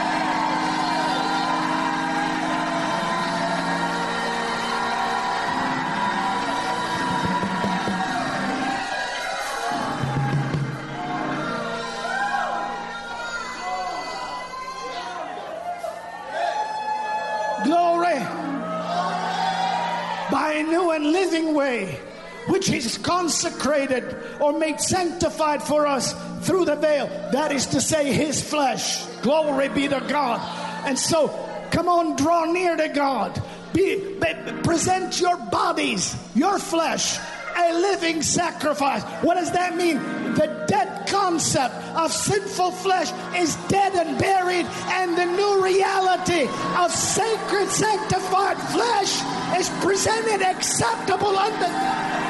[21.36, 22.00] Living way,
[22.48, 26.14] which is consecrated or made sanctified for us
[26.46, 27.06] through the veil.
[27.32, 29.04] That is to say, his flesh.
[29.22, 30.40] Glory be to God.
[30.86, 31.28] And so,
[31.70, 33.42] come on, draw near to God.
[33.72, 37.18] Be, be, present your bodies, your flesh,
[37.56, 39.02] a living sacrifice.
[39.22, 39.98] What does that mean?
[40.34, 46.90] The dead concept of sinful flesh is dead and buried, and the new reality of
[46.90, 49.22] sacred, sanctified flesh
[49.58, 52.25] is presented acceptable unto.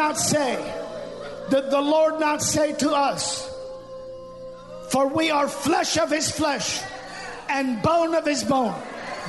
[0.00, 0.56] Not say,
[1.50, 3.46] did the Lord not say to us,
[4.88, 6.80] For we are flesh of his flesh
[7.50, 8.74] and bone of his bone?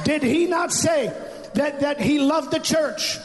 [0.06, 1.14] Did he not say
[1.56, 3.18] that, that he loved the church?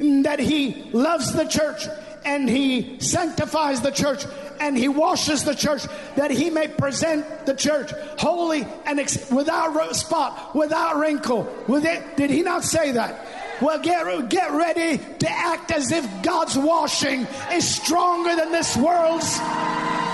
[0.00, 1.86] That he loves the church
[2.24, 4.24] and he sanctifies the church
[4.58, 5.84] and he washes the church
[6.16, 11.46] that he may present the church holy and ex- without spot, without wrinkle.
[11.68, 13.26] With it, did he not say that?
[13.60, 19.30] Well, get, get ready to act as if God's washing is stronger than this world's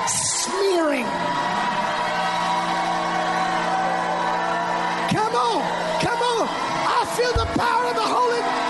[0.06, 1.04] smearing.
[5.08, 5.62] Come on,
[6.00, 6.48] come on.
[6.48, 8.69] I feel the power of the Holy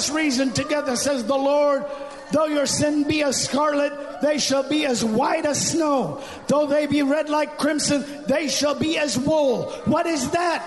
[0.00, 1.84] us reason together, says the Lord.
[2.32, 3.92] Though your sin be as scarlet,
[4.22, 6.22] they shall be as white as snow.
[6.46, 9.64] Though they be red like crimson, they shall be as wool.
[9.84, 10.64] What is that?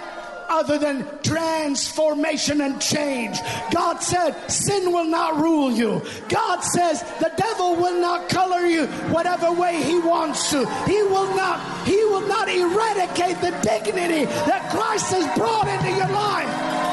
[0.50, 3.40] Other than transformation and change.
[3.72, 6.04] God said, Sin will not rule you.
[6.30, 10.60] God says, The devil will not color you whatever way he wants to.
[10.86, 16.12] He will not, he will not eradicate the dignity that Christ has brought into your
[16.12, 16.84] life.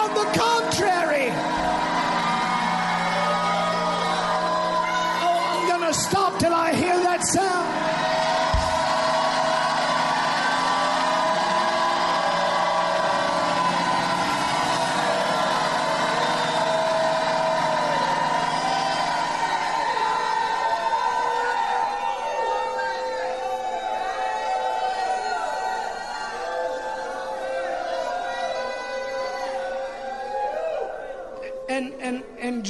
[0.00, 1.28] On the contrary,
[5.92, 7.89] stop till I hear that sound.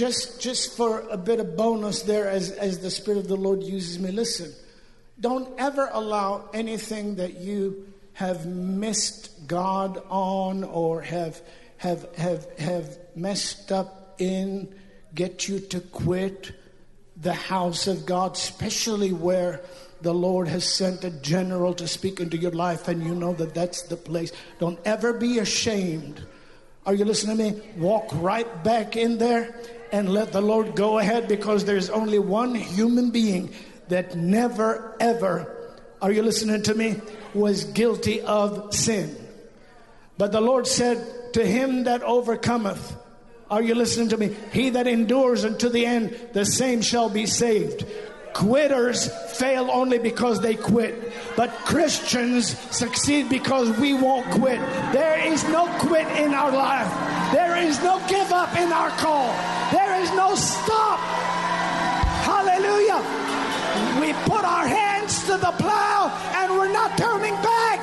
[0.00, 3.62] Just just for a bit of bonus there as as the spirit of the lord
[3.62, 4.50] uses me listen
[5.20, 11.42] don't ever allow anything that you have missed god on or have
[11.76, 14.74] have have have messed up in
[15.14, 16.52] get you to quit
[17.18, 19.60] the house of god especially where
[20.00, 23.54] the lord has sent a general to speak into your life and you know that
[23.54, 26.26] that's the place don't ever be ashamed
[26.86, 27.62] are you listening to me?
[27.76, 29.54] Walk right back in there
[29.92, 33.52] and let the Lord go ahead because there's only one human being
[33.88, 35.56] that never, ever,
[36.00, 36.96] are you listening to me?
[37.34, 39.14] Was guilty of sin.
[40.16, 42.96] But the Lord said, To him that overcometh,
[43.50, 44.34] are you listening to me?
[44.52, 47.84] He that endures unto the end, the same shall be saved.
[48.32, 51.12] Quitters fail only because they quit.
[51.36, 54.60] But Christians succeed because we won't quit.
[54.92, 57.32] There is no quit in our life.
[57.32, 59.28] There is no give up in our call.
[59.72, 60.98] There is no stop.
[62.24, 63.00] Hallelujah.
[64.00, 67.80] We put our hands to the plow and we're not turning back.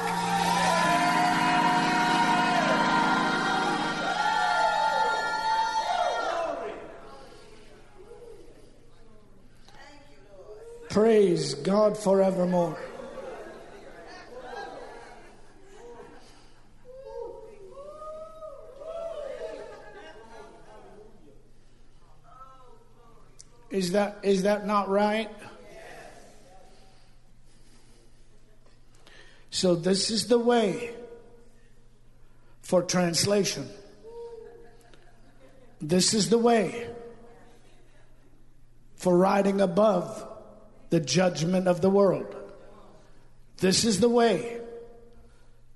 [10.89, 12.77] Praise God forevermore.
[23.69, 25.29] Is that, is that not right?
[29.49, 30.91] So, this is the way
[32.61, 33.67] for translation.
[35.81, 36.87] This is the way
[38.95, 40.27] for riding above
[40.89, 42.35] the judgment of the world.
[43.57, 44.59] This is the way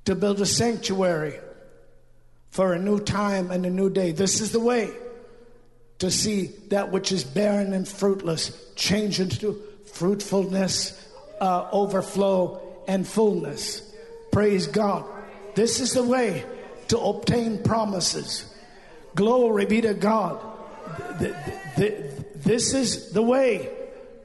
[0.06, 1.40] to build a sanctuary
[2.50, 4.12] for a new time and a new day.
[4.12, 4.92] This is the way
[6.02, 11.08] to see that which is barren and fruitless change into fruitfulness,
[11.40, 13.84] uh, overflow, and fullness.
[14.32, 15.06] Praise God.
[15.54, 16.44] This is the way
[16.88, 18.52] to obtain promises.
[19.14, 20.40] Glory be to God.
[21.78, 23.70] This is the way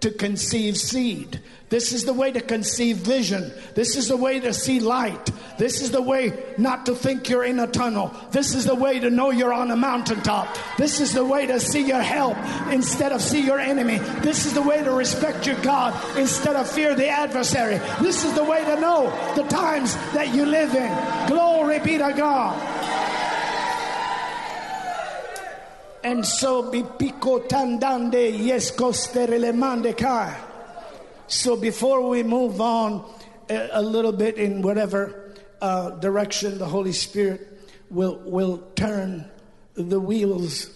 [0.00, 1.42] to conceive seed.
[1.68, 3.52] This is the way to conceive vision.
[3.74, 5.30] This is the way to see light.
[5.58, 8.14] This is the way not to think you're in a tunnel.
[8.30, 10.56] This is the way to know you're on a mountaintop.
[10.78, 12.36] This is the way to see your help
[12.70, 13.98] instead of see your enemy.
[14.20, 17.78] This is the way to respect your God instead of fear the adversary.
[18.00, 21.26] This is the way to know the times that you live in.
[21.26, 22.76] Glory be to God.
[26.04, 28.70] And so bipiko tandande yes
[29.52, 30.45] mande kai.
[31.28, 33.04] So before we move on
[33.48, 37.46] a, little bit in whatever uh, direction the Holy Spirit
[37.90, 39.28] will will turn
[39.74, 40.70] the wheels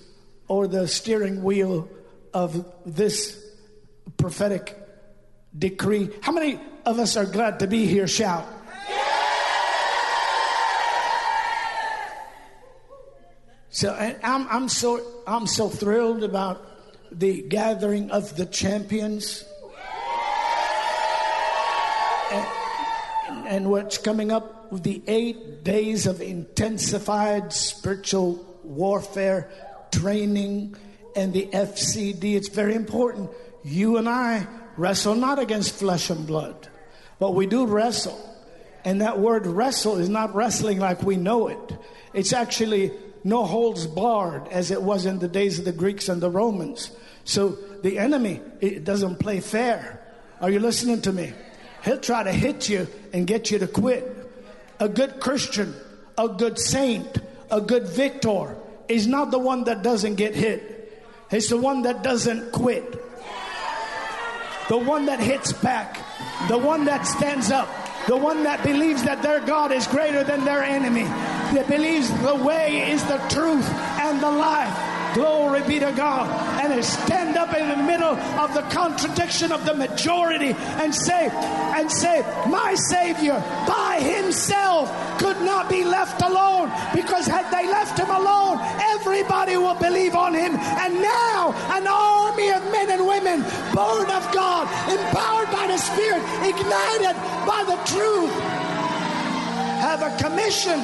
[0.48, 1.88] or the steering wheel
[2.34, 3.44] of this
[4.16, 4.76] prophetic
[5.56, 6.10] decree.
[6.20, 8.08] How many of us are glad to be here?
[8.08, 8.46] Shout.
[13.72, 16.66] So I'm, I'm so I'm so thrilled about
[17.12, 19.44] the gathering of the champions
[22.30, 29.50] and, and what's coming up with the eight days of intensified spiritual warfare
[29.90, 30.76] training
[31.16, 32.36] and the FCD.
[32.36, 33.30] It's very important.
[33.64, 36.68] You and I wrestle not against flesh and blood,
[37.18, 38.18] but we do wrestle.
[38.84, 41.78] And that word wrestle is not wrestling like we know it.
[42.14, 42.92] It's actually
[43.24, 46.90] no holds barred as it was in the days of the Greeks and the Romans.
[47.24, 47.50] So
[47.82, 50.00] the enemy it doesn't play fair.
[50.40, 51.32] Are you listening to me?
[51.84, 54.04] He'll try to hit you and get you to quit.
[54.78, 55.74] A good Christian,
[56.16, 57.18] a good saint,
[57.50, 58.56] a good victor
[58.88, 61.02] is not the one that doesn't get hit.
[61.30, 62.92] It's the one that doesn't quit.
[64.68, 65.98] The one that hits back.
[66.48, 67.68] The one that stands up
[68.06, 72.34] the one that believes that their God is greater than their enemy, that believes the
[72.34, 73.68] way is the truth
[74.00, 74.89] and the life.
[75.14, 76.28] Glory be to God.
[76.62, 81.90] And stand up in the middle of the contradiction of the majority and say, and
[81.90, 83.34] say, my Savior
[83.66, 84.88] by himself
[85.18, 88.58] could not be left alone because had they left him alone,
[88.94, 90.54] everybody will believe on him.
[90.54, 93.42] And now an army of men and women
[93.74, 98.32] born of God, empowered by the Spirit, ignited by the truth,
[99.80, 100.80] have a commission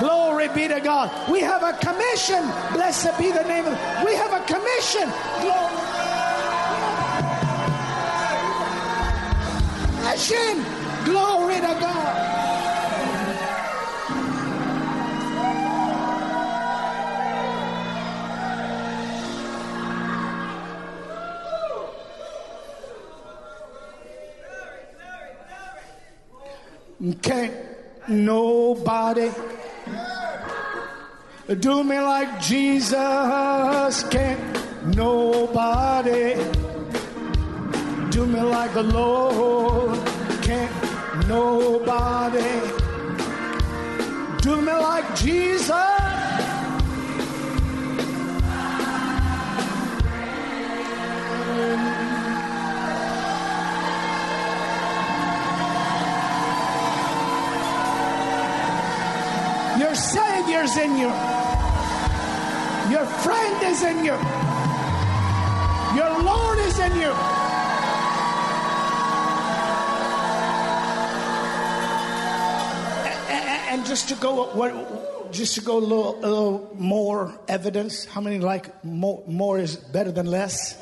[0.00, 1.30] Glory be to God.
[1.30, 2.42] We have a commission.
[2.72, 3.78] Blessed be the name of.
[4.04, 5.08] We have a commission.
[5.40, 5.74] Glory.
[10.14, 10.64] Mission.
[11.04, 12.34] Glory to God.
[27.20, 27.54] Can't
[28.08, 29.30] nobody
[31.52, 34.40] do me like Jesus can't
[34.96, 36.36] nobody.
[38.10, 39.98] Do me like the Lord
[40.40, 40.72] can't
[41.28, 42.60] nobody.
[44.40, 46.14] Do me like Jesus.
[60.66, 61.08] Savior's in you.
[62.90, 64.14] Your friend is in you.
[65.96, 67.12] Your Lord is in you.
[73.70, 78.04] And just to go, what, just to go a little, a little more evidence.
[78.04, 80.78] How many like more, more is better than less?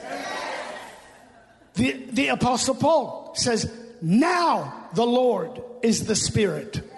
[1.75, 3.73] The, the Apostle Paul says,
[4.03, 6.92] Now the Lord is the Spirit.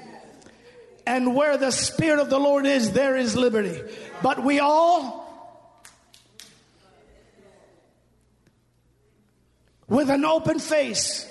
[1.06, 3.82] And where the Spirit of the Lord is, there is liberty.
[4.22, 5.24] But we all,
[9.86, 11.30] with an open face,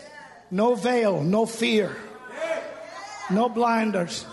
[0.51, 1.95] no veil, no fear,
[3.31, 4.25] no blinders,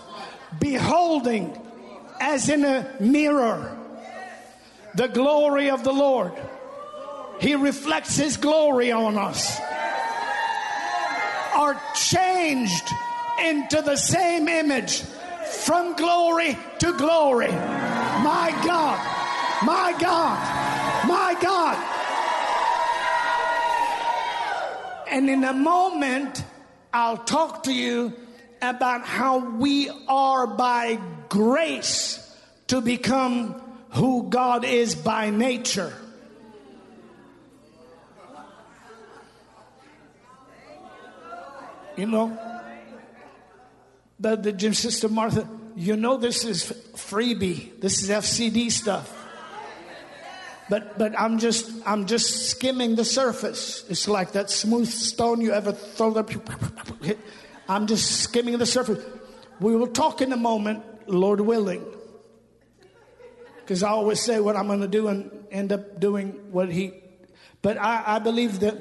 [0.59, 1.57] beholding
[2.19, 3.77] as in a mirror
[4.93, 6.33] the glory of the Lord.
[7.39, 9.59] He reflects His glory on us.
[11.55, 12.87] Are changed
[13.43, 15.03] into the same image
[15.51, 17.51] from glory to glory.
[17.51, 18.97] My God,
[19.65, 21.87] my God, my God.
[25.11, 26.43] And in a moment,
[26.93, 28.13] I'll talk to you
[28.61, 30.99] about how we are by
[31.29, 32.17] grace
[32.67, 35.93] to become who God is by nature.
[41.97, 42.60] You know,
[44.21, 47.79] the, the gym sister Martha, you know this is freebie.
[47.81, 49.17] This is FCD stuff.
[50.69, 53.83] But but I'm just I'm just skimming the surface.
[53.89, 56.29] It's like that smooth stone you ever throw up.
[57.67, 59.03] I'm just skimming the surface.
[59.59, 61.83] We will talk in a moment, Lord willing.
[63.59, 66.93] Because I always say what I'm going to do and end up doing what He.
[67.61, 68.75] But I, I believe that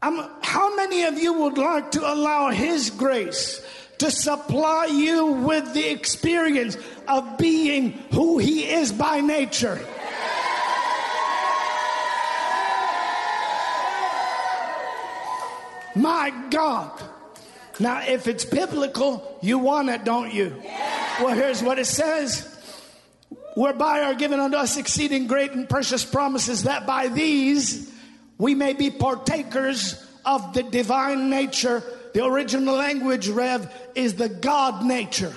[0.00, 3.64] I'm, how many of you would like to allow His grace
[3.98, 6.76] to supply you with the experience
[7.08, 9.80] of being who He is by nature?
[15.96, 16.92] My God.
[17.80, 20.62] Now, if it's biblical, you want it, don't you?
[21.20, 22.54] Well, here's what it says
[23.54, 27.92] whereby are given unto us exceeding great and precious promises, that by these
[28.38, 31.82] we may be partakers of the divine nature.
[32.14, 35.34] The original language, Rev, is the God nature.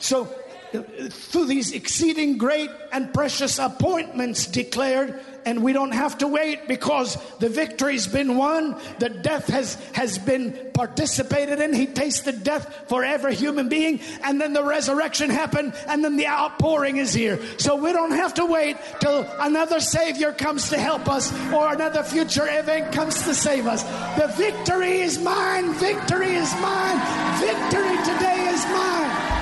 [0.00, 0.28] So,
[0.74, 6.66] uh, through these exceeding great and precious appointments declared, and we don't have to wait
[6.68, 8.76] because the victory's been won.
[8.98, 11.72] The death has, has been participated in.
[11.72, 16.26] He tasted death for every human being, and then the resurrection happened, and then the
[16.26, 17.38] outpouring is here.
[17.58, 22.02] So we don't have to wait till another Savior comes to help us or another
[22.02, 23.82] future event comes to save us.
[24.18, 25.72] The victory is mine.
[25.74, 26.98] Victory is mine.
[27.40, 29.33] Victory today is mine.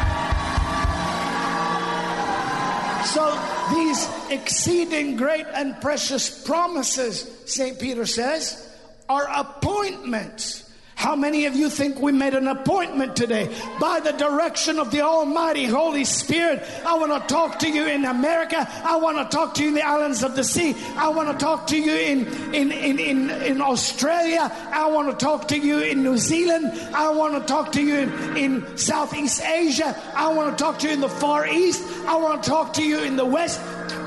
[3.05, 3.39] So
[3.75, 7.79] these exceeding great and precious promises, St.
[7.79, 8.69] Peter says,
[9.09, 10.72] are appointments.
[11.03, 13.53] How many of you think we made an appointment today?
[13.81, 18.05] By the direction of the Almighty Holy Spirit, I want to talk to you in
[18.05, 18.69] America.
[18.85, 20.77] I want to talk to you in the islands of the sea.
[20.97, 24.49] I want to talk to you in, in, in, in, in Australia.
[24.71, 26.71] I want to talk to you in New Zealand.
[26.95, 30.01] I want to talk to you in, in Southeast Asia.
[30.15, 31.83] I want to talk to you in the Far East.
[32.07, 33.61] I want to talk to you in the West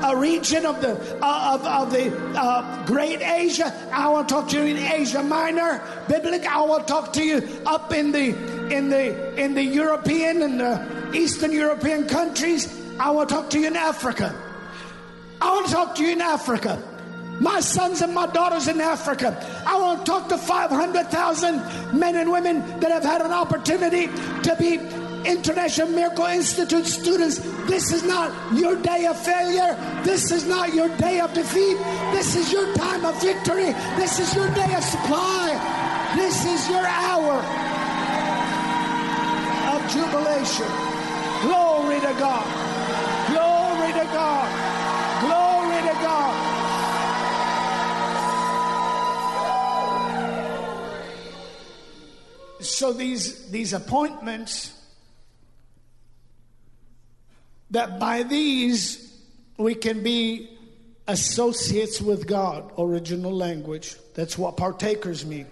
[0.04, 3.72] a region of the uh, of, of the uh, Great Asia.
[3.92, 6.48] I to talk to you in Asia Minor, biblical.
[6.48, 8.28] I to talk to you up in the
[8.74, 12.68] in the in the European and the Eastern European countries.
[12.98, 14.34] I to talk to you in Africa.
[15.40, 16.82] I to talk to you in Africa.
[17.40, 19.36] My sons and my daughters in Africa.
[19.66, 24.56] I want to talk to 500,000 men and women that have had an opportunity to
[24.58, 24.78] be
[25.26, 29.74] International Miracle Institute students, this is not your day of failure.
[30.04, 31.76] This is not your day of defeat.
[32.12, 33.72] This is your time of victory.
[33.96, 36.12] This is your day of supply.
[36.16, 37.34] This is your hour
[39.74, 40.66] of jubilation.
[41.42, 42.46] Glory to God.
[43.30, 44.48] Glory to God.
[45.20, 46.56] Glory to God.
[52.60, 54.75] So these these appointments
[57.70, 59.02] that by these
[59.58, 60.50] we can be
[61.08, 63.96] associates with God, original language.
[64.14, 65.46] That's what partakers mean.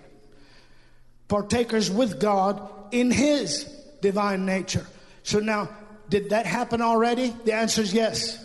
[1.29, 3.65] Partakers with God in His
[4.01, 4.87] divine nature.
[5.23, 5.69] So now,
[6.09, 7.35] did that happen already?
[7.45, 8.45] The answer is yes.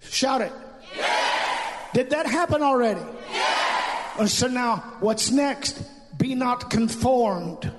[0.00, 0.52] Shout it.
[0.94, 1.88] Yes.
[1.94, 3.00] Did that happen already?
[3.30, 4.18] Yes.
[4.18, 5.82] Uh, so now, what's next?
[6.18, 7.72] Be not conformed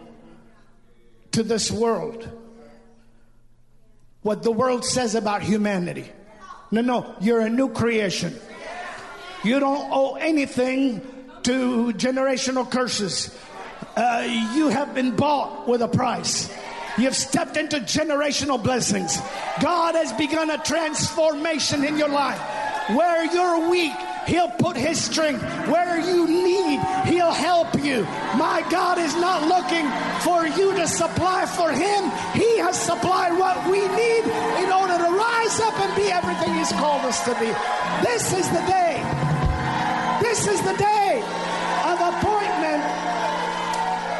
[1.32, 2.28] to this world
[4.26, 6.10] what the world says about humanity.
[6.72, 8.34] No, no, you're a new creation.
[9.44, 11.00] You don't owe anything
[11.44, 13.30] to generational curses.
[13.96, 16.52] Uh, you have been bought with a price.
[16.98, 19.16] You've stepped into generational blessings.
[19.62, 22.40] God has begun a transformation in your life.
[22.96, 23.94] Where you're weak,
[24.28, 26.80] He'll put His strength where you need.
[27.06, 28.04] He'll help you.
[28.38, 29.86] My God is not looking
[30.22, 32.12] for you to supply for Him.
[32.34, 34.24] He has supplied what we need
[34.64, 37.52] in order to rise up and be everything He's called us to be.
[38.02, 39.02] This is the day.
[40.22, 41.22] This is the day
[41.86, 42.84] of appointment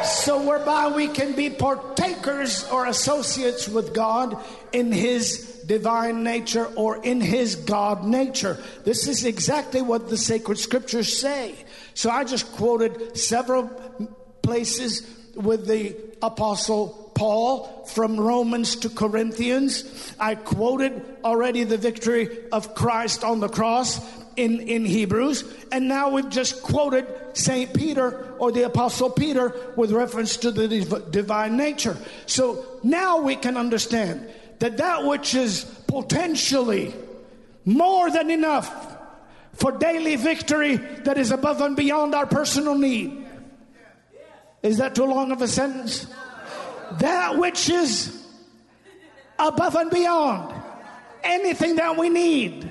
[0.06, 4.36] so whereby we can be partakers or associates with God
[4.72, 8.62] in His divine nature or in His God nature.
[8.84, 11.54] This is exactly what the sacred scriptures say.
[11.94, 13.68] So I just quoted several
[14.42, 20.14] places with the apostle Paul from Romans to Corinthians.
[20.20, 23.98] I quoted already the victory of Christ on the cross
[24.36, 25.44] in, in Hebrews.
[25.72, 27.72] And now we've just quoted St.
[27.72, 31.96] Peter or the Apostle Peter with reference to the div- divine nature.
[32.26, 34.28] So now we can understand
[34.58, 36.94] that that which is potentially
[37.64, 38.96] more than enough
[39.54, 43.26] for daily victory that is above and beyond our personal need.
[44.62, 46.06] Is that too long of a sentence?
[46.98, 48.26] That which is
[49.38, 50.54] above and beyond
[51.22, 52.68] anything that we need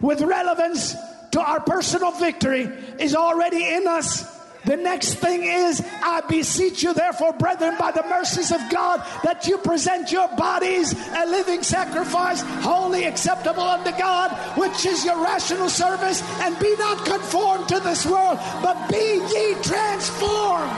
[0.00, 0.94] with relevance
[1.32, 2.62] to our personal victory
[2.98, 4.37] is already in us.
[4.68, 9.46] The next thing is, I beseech you, therefore, brethren, by the mercies of God, that
[9.46, 15.70] you present your bodies a living sacrifice, holy, acceptable unto God, which is your rational
[15.70, 20.70] service, and be not conformed to this world, but be ye transformed,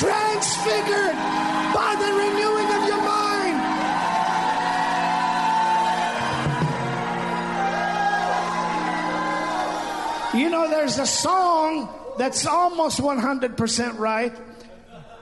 [0.00, 1.16] transfigured
[1.76, 3.60] by the renewing of your mind.
[10.40, 14.32] You know, there's a song that's almost 100% right.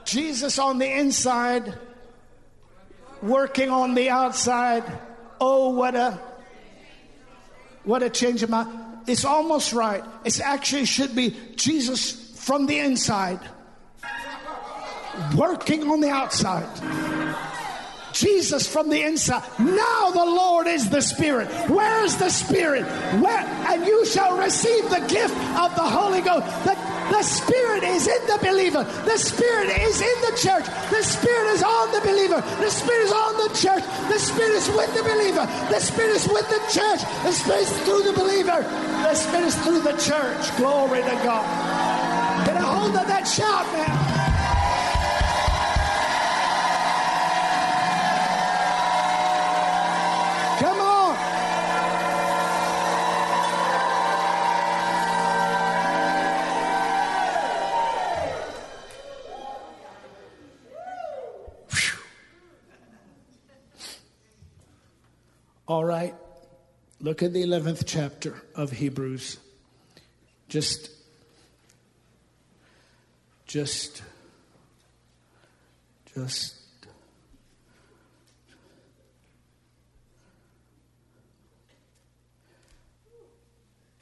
[0.05, 1.77] Jesus on the inside,
[3.21, 4.83] working on the outside.
[5.41, 6.19] Oh, what a
[7.83, 8.69] what a change of mind.
[9.07, 10.03] It's almost right.
[10.23, 13.39] It's actually should be Jesus from the inside,
[15.35, 16.67] working on the outside.
[18.15, 19.43] Jesus from the inside.
[19.59, 21.47] Now the Lord is the Spirit.
[21.69, 22.85] Where is the Spirit?
[23.19, 23.43] Where?
[23.67, 26.47] And you shall receive the gift of the Holy Ghost.
[26.63, 26.75] The,
[27.11, 28.83] the Spirit is in the believer.
[29.03, 30.65] The Spirit is in the church.
[30.89, 32.41] The Spirit is on the believer.
[32.63, 33.83] The Spirit is on the church.
[34.07, 35.45] The Spirit is with the believer.
[35.69, 37.01] The Spirit is with the church.
[37.23, 38.63] The Spirit is through the believer.
[39.03, 40.55] The Spirit is through the church.
[40.57, 41.45] Glory to God.
[42.47, 44.34] Get a hold of that shout now.
[65.67, 66.13] All right.
[67.01, 69.37] Look at the 11th chapter of Hebrews.
[70.47, 70.91] Just
[73.47, 74.01] just
[76.13, 76.55] just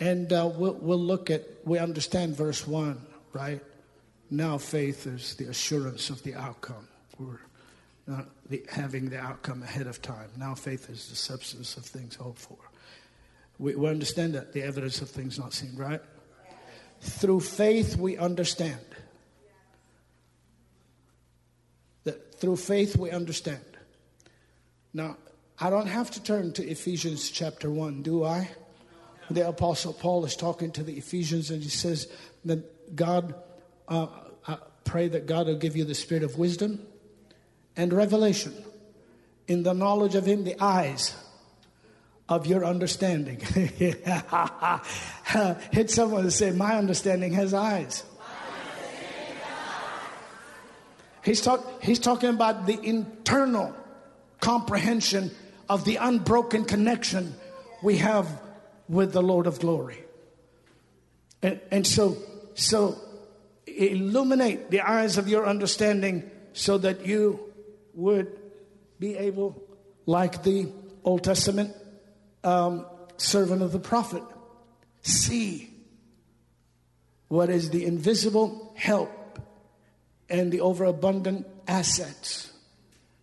[0.04, 3.00] And uh, we'll, we'll look at, we understand verse 1,
[3.32, 3.62] right?
[4.30, 6.90] Now faith is the assurance of the outcome.
[7.18, 7.40] We're
[8.06, 10.30] not the, having the outcome ahead of time.
[10.38, 12.58] Now faith is the substance of things hoped for.
[13.60, 16.02] We, we understand that, the evidence of things not seen, right?
[17.02, 18.86] Through faith, we understand.
[22.04, 23.64] That through faith, we understand.
[24.94, 25.18] Now,
[25.60, 28.50] I don't have to turn to Ephesians chapter 1, do I?
[29.30, 32.08] the apostle paul is talking to the ephesians and he says
[32.46, 33.34] that god
[33.88, 34.08] uh,
[34.48, 36.86] I pray that god will give you the spirit of wisdom
[37.76, 38.54] and revelation
[39.48, 41.16] in the knowledge of him the eyes
[42.30, 43.40] of your understanding
[45.72, 48.04] hit someone and say my understanding has eyes
[51.24, 53.76] he's, talk, he's talking about the internal
[54.40, 55.32] comprehension
[55.70, 57.34] of the unbroken connection
[57.82, 58.42] we have
[58.88, 60.04] with the Lord of glory.
[61.42, 62.18] And, and so,
[62.54, 62.98] so
[63.66, 67.53] illuminate the eyes of your understanding so that you
[67.94, 68.40] would
[69.00, 69.62] be able,
[70.06, 70.72] like the
[71.04, 71.76] Old Testament
[72.44, 72.86] um,
[73.18, 74.24] servant of the prophet,
[75.02, 75.70] see
[77.28, 79.40] what is the invisible help
[80.30, 82.52] and the overabundant assets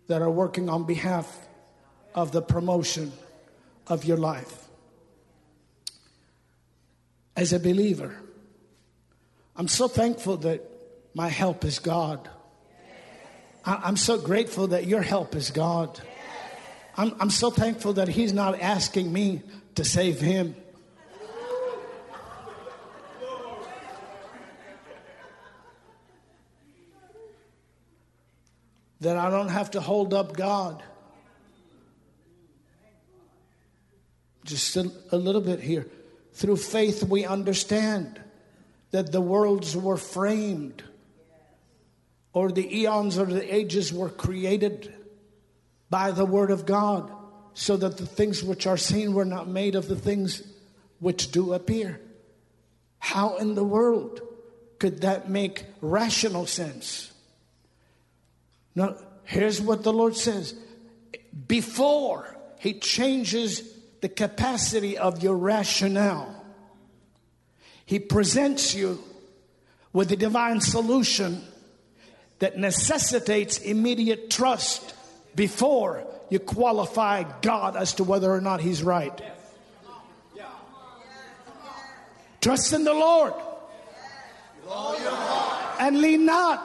[0.09, 1.49] that are working on behalf
[2.15, 3.13] of the promotion
[3.87, 4.69] of your life
[7.37, 8.15] as a believer.
[9.57, 10.63] I'm so thankful that
[11.15, 12.29] my help is God.
[13.65, 16.01] I, am so grateful that your help is God.
[16.97, 19.43] I'm, I'm so thankful that He's not asking me
[19.75, 20.55] to save Him.
[29.01, 30.83] That I don't have to hold up God.
[34.45, 35.87] Just a, a little bit here.
[36.35, 38.21] Through faith, we understand
[38.91, 40.83] that the worlds were framed
[42.33, 44.93] or the eons or the ages were created
[45.89, 47.11] by the Word of God,
[47.55, 50.43] so that the things which are seen were not made of the things
[51.01, 52.01] which do appear.
[52.99, 54.21] How in the world
[54.79, 57.13] could that make rational sense?
[58.75, 60.55] Now, here's what the Lord says
[61.49, 63.63] before He changes
[64.01, 66.45] the capacity of your rationale,
[67.85, 69.03] He presents you
[69.93, 71.45] with a divine solution
[72.41, 74.95] that necessitates immediate trust
[75.35, 79.19] before you qualify God as to whether or not He's right.
[82.41, 83.35] Trust in the Lord
[85.79, 86.59] and lean not.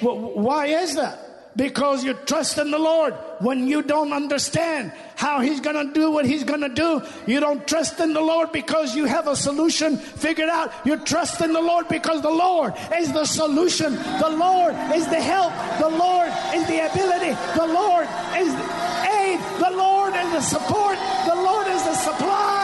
[0.00, 1.29] Why is that?
[1.56, 6.12] Because you trust in the Lord when you don't understand how He's going to do
[6.12, 7.02] what He's going to do.
[7.26, 10.72] You don't trust in the Lord because you have a solution figured out.
[10.84, 13.94] You trust in the Lord because the Lord is the solution.
[13.94, 15.52] The Lord is the help.
[15.80, 17.34] The Lord is the ability.
[17.56, 19.40] The Lord is the aid.
[19.58, 20.98] The Lord is the support.
[21.26, 22.60] The Lord is the supply.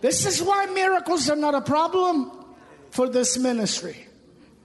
[0.00, 2.30] This is why miracles are not a problem
[2.96, 4.06] for this ministry.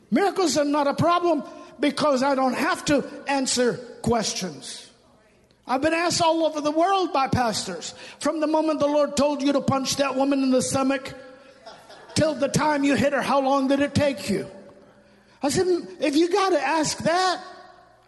[0.10, 1.44] Miracles are not a problem
[1.82, 4.90] because I don't have to answer questions.
[5.68, 9.42] I've been asked all over the world by pastors from the moment the Lord told
[9.42, 11.14] you to punch that woman in the stomach
[12.16, 14.50] till the time you hit her, how long did it take you?
[15.44, 15.68] I said,
[16.00, 17.44] if you got to ask that,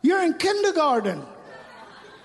[0.01, 1.21] you're in kindergarten.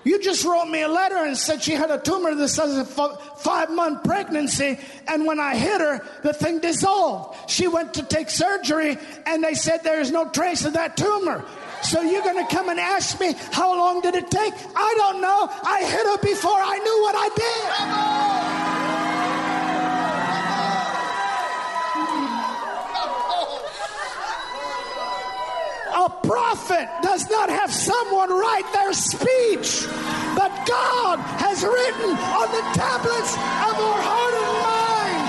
[0.03, 2.85] You just wrote me a letter and said she had a tumor that says a
[2.85, 4.79] five month pregnancy.
[5.07, 7.49] And when I hit her, the thing dissolved.
[7.49, 11.43] She went to take surgery and they said there's no trace of that tumor.
[11.81, 14.53] So you're going to come and ask me how long did it take?
[14.75, 15.49] I don't know.
[15.63, 18.88] I hit her before I knew what I did.
[26.29, 29.87] Prophet does not have someone write their speech,
[30.37, 35.23] but God has written on the tablets of our heart and mind.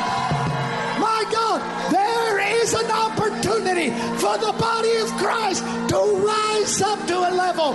[1.01, 1.59] My God,
[1.91, 3.89] there is an opportunity
[4.21, 7.73] for the body of Christ to rise up to a level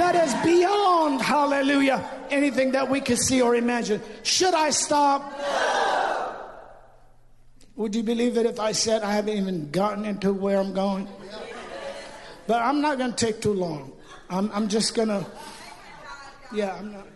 [0.00, 4.00] that is beyond, hallelujah, anything that we can see or imagine.
[4.22, 5.73] Should I stop?
[7.76, 11.08] Would you believe it if I said I haven't even gotten into where I'm going?
[12.46, 13.92] But I'm not going to take too long.
[14.30, 15.26] I'm, I'm just going to,
[16.54, 17.06] yeah, I'm not.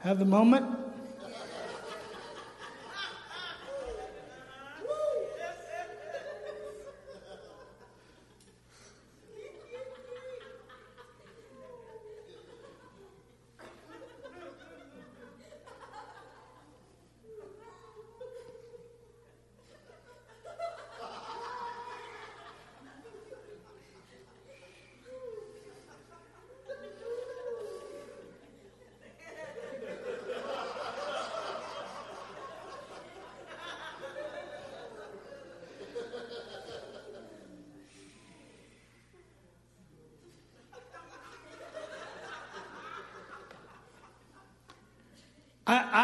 [0.00, 0.79] Have the moment.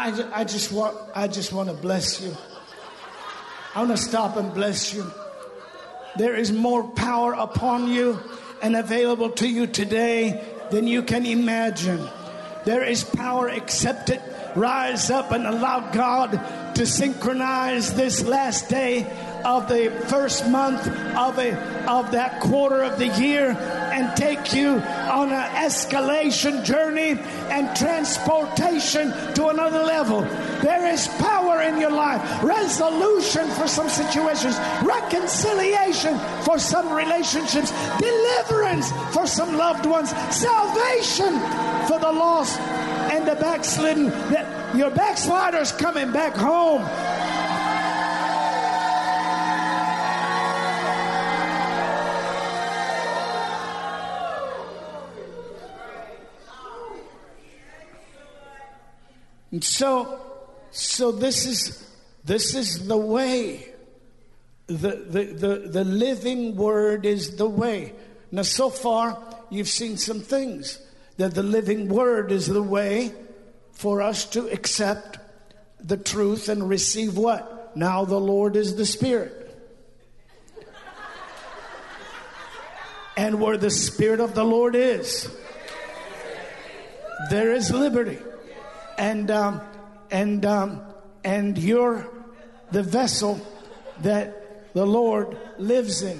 [0.07, 2.33] I, I, just want I just want to bless you.
[3.75, 5.11] I want to stop and bless you.
[6.15, 8.17] There is more power upon you
[8.61, 12.07] and available to you today than you can imagine.
[12.63, 13.49] There is power.
[13.49, 14.21] Accept it.
[14.55, 19.03] Rise up and allow God to synchronize this last day
[19.43, 21.51] of the first month of a
[21.89, 29.11] of that quarter of the year and take you on an escalation journey and transportation
[29.33, 30.21] to another level.
[30.61, 38.91] There is power in your life, resolution for some situations, reconciliation for some relationships, deliverance
[39.13, 41.39] for some loved ones, salvation
[41.87, 42.59] for the lost
[43.11, 44.09] and the backslidden.
[44.31, 46.83] That your backsliders coming back home
[59.57, 60.21] And so,
[60.69, 61.83] so this is
[62.23, 63.73] this is the way.
[64.67, 67.93] The, the, the, the living word is the way.
[68.31, 69.17] Now, so far,
[69.49, 70.79] you've seen some things
[71.17, 73.11] that the living word is the way
[73.71, 75.17] for us to accept
[75.79, 77.75] the truth and receive what?
[77.75, 79.59] Now the Lord is the Spirit.
[83.17, 85.35] and where the Spirit of the Lord is,
[87.31, 88.19] there is liberty.
[88.97, 89.61] And, um,
[90.09, 90.81] and, um,
[91.23, 92.09] and you're
[92.71, 93.39] the vessel
[94.01, 96.19] that the Lord lives in.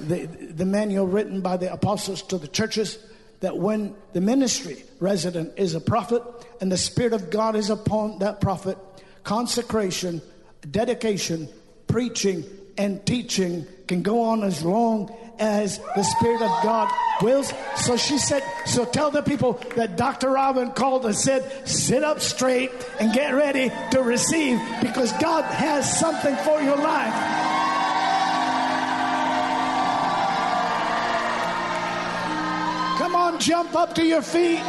[0.00, 2.98] The, the manual written by the apostles to the churches
[3.40, 6.22] that when the ministry resident is a prophet
[6.60, 8.78] and the Spirit of God is upon that prophet,
[9.22, 10.20] consecration,
[10.68, 11.48] dedication,
[11.86, 12.44] preaching,
[12.76, 16.92] and teaching can go on as long as the Spirit of God
[17.22, 17.52] wills.
[17.76, 20.30] So she said, so tell the people that Dr.
[20.30, 22.70] Robin called and said, sit up straight
[23.00, 27.37] and get ready to receive because God has something for your life.
[33.48, 34.60] Jump up to your feet.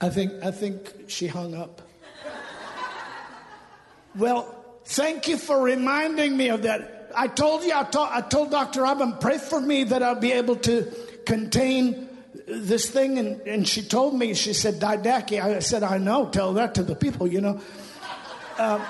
[0.00, 1.82] I think, I think she hung up.
[4.14, 4.54] well,
[4.84, 7.10] thank you for reminding me of that.
[7.16, 8.82] I told you, I, told, I told Dr.
[8.82, 10.86] Robin, pray for me that I'll be able to
[11.26, 12.08] contain
[12.46, 13.18] this thing.
[13.18, 15.42] And, and she told me, she said, Didache.
[15.42, 17.60] I said, I know, tell that to the people, you know.
[18.58, 18.84] Uh,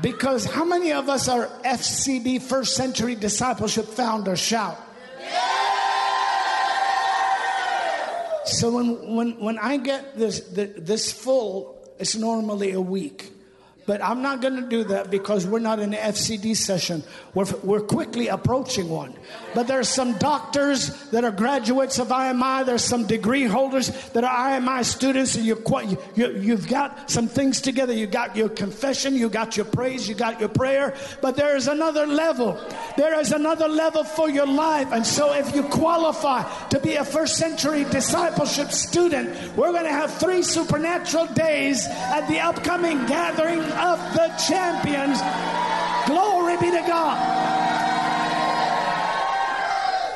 [0.00, 4.38] because how many of us are FCD, First Century Discipleship Founders?
[4.38, 4.78] Shout.
[8.46, 13.30] So when, when, when I get this, this full, it's normally a week.
[13.86, 17.02] But I'm not going to do that because we're not in an FCD session.
[17.34, 19.14] We're, we're quickly approaching one.
[19.54, 22.66] But there's some doctors that are graduates of IMI.
[22.66, 25.34] There's some degree holders that are IMI students.
[25.34, 25.60] And you,
[26.14, 27.92] you, you've got some things together.
[27.92, 30.94] You got your confession, you got your praise, you got your prayer.
[31.20, 32.60] But there is another level.
[32.96, 34.92] There is another level for your life.
[34.92, 39.90] And so if you qualify to be a first century discipleship student, we're going to
[39.90, 45.20] have three supernatural days at the upcoming gathering of the champions.
[46.06, 47.59] Glory be to God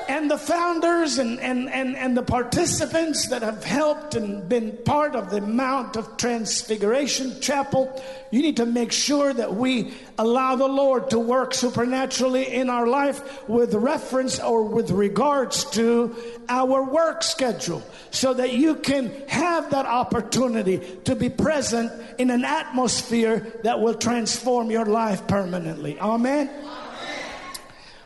[0.08, 5.14] and the founders and, and, and, and the participants that have helped and been part
[5.14, 10.68] of the Mount of Transfiguration Chapel, you need to make sure that we allow the
[10.68, 16.14] Lord to work supernaturally in our life with reference or with regards to
[16.48, 22.44] our work schedule so that you can have that opportunity to be present in an
[22.44, 25.98] atmosphere that will transform your life permanently.
[25.98, 26.50] Amen.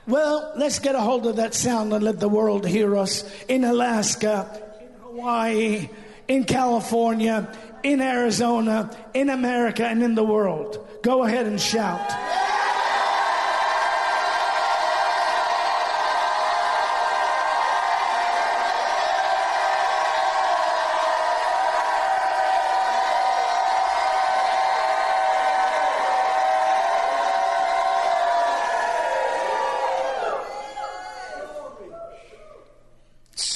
[0.08, 3.62] Well, let's get a hold of that sound and let the world hear us in
[3.62, 4.48] Alaska,
[4.80, 5.90] in Hawaii,
[6.26, 10.82] in California, in Arizona, in America, and in the world.
[11.02, 12.10] Go ahead and shout.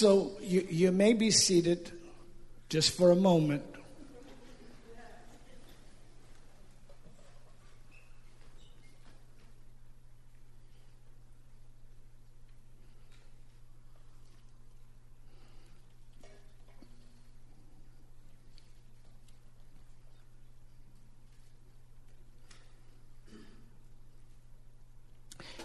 [0.02, 1.92] So you, you may be seated
[2.68, 3.62] just for a moment.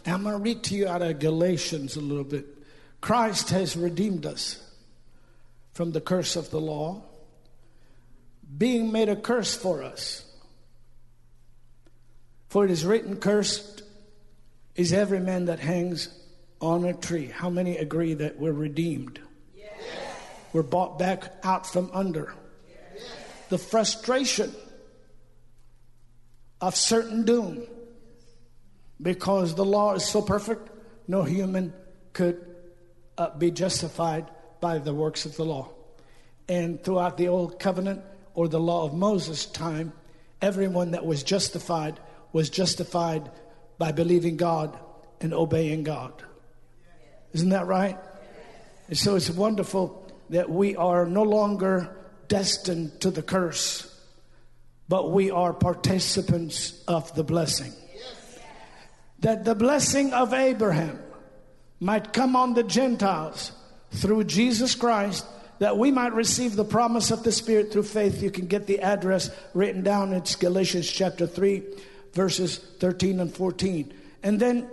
[0.05, 2.56] I'm going to read to you out of Galatians a little bit.
[3.01, 4.61] Christ has redeemed us
[5.73, 7.03] from the curse of the law,
[8.57, 10.25] being made a curse for us.
[12.49, 13.83] For it is written, Cursed
[14.75, 16.09] is every man that hangs
[16.59, 17.27] on a tree.
[17.27, 19.19] How many agree that we're redeemed?
[19.55, 19.71] Yes.
[20.53, 22.33] We're bought back out from under.
[22.67, 23.03] Yes.
[23.49, 24.55] The frustration
[26.59, 27.63] of certain doom
[29.01, 30.69] because the law is so perfect,
[31.07, 31.73] no human
[32.13, 32.43] could
[33.17, 34.29] uh, be justified
[34.61, 35.69] by the works of the law.
[36.47, 38.01] And throughout the Old Covenant
[38.33, 39.93] or the law of Moses' time,
[40.41, 41.99] everyone that was justified
[42.31, 43.29] was justified
[43.77, 44.77] by believing God
[45.19, 46.13] and obeying God.
[47.33, 47.97] Isn't that right?
[48.87, 51.95] And so it's wonderful that we are no longer
[52.27, 53.93] destined to the curse,
[54.87, 57.73] but we are participants of the blessing.
[59.19, 60.99] That the blessing of Abraham
[61.79, 63.51] might come on the Gentiles
[63.91, 65.25] through Jesus Christ,
[65.59, 68.21] that we might receive the promise of the Spirit through faith.
[68.21, 70.13] You can get the address written down.
[70.13, 71.63] It's Galatians chapter 3,
[72.13, 73.93] verses 13 and 14.
[74.23, 74.69] And then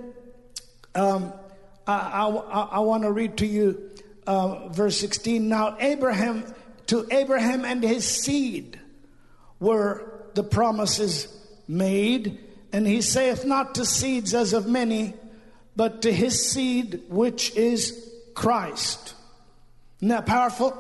[0.95, 1.33] um,
[1.87, 1.95] I,
[2.27, 3.91] I, I want to read to you
[4.27, 5.49] uh, verse 16.
[5.49, 6.45] Now, Abraham,
[6.87, 8.79] to Abraham and his seed
[9.61, 11.29] were the promises
[11.69, 12.41] made.
[12.73, 15.15] And he saith not to seeds as of many,
[15.77, 19.15] but to his seed, which is Christ.
[19.99, 20.73] Isn't that powerful?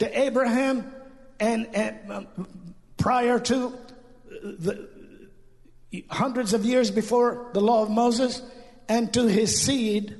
[0.00, 0.92] To Abraham
[1.38, 2.26] and, and um,
[2.96, 3.72] prior to
[4.42, 4.88] the
[6.08, 8.42] hundreds of years before the law of Moses,
[8.88, 10.14] and to his seed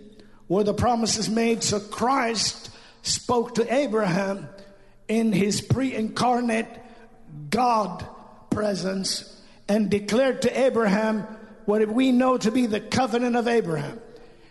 [0.49, 1.63] were the promises made.
[1.63, 2.71] So Christ
[3.03, 4.49] spoke to Abraham
[5.09, 6.69] in his pre incarnate
[7.51, 8.07] God
[8.51, 11.27] presence and declared to Abraham
[11.67, 14.01] what we know to be the covenant of Abraham.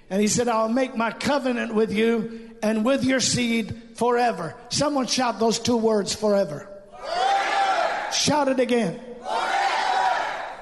[0.09, 4.55] And he said, I'll make my covenant with you and with your seed forever.
[4.69, 6.69] Someone shout those two words forever.
[6.91, 8.11] forever.
[8.11, 8.99] Shout it again.
[9.19, 9.45] Forever.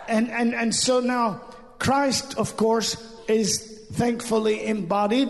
[0.08, 1.42] And, and, and so now,
[1.80, 2.96] Christ, of course,
[3.28, 5.30] is thankfully embodied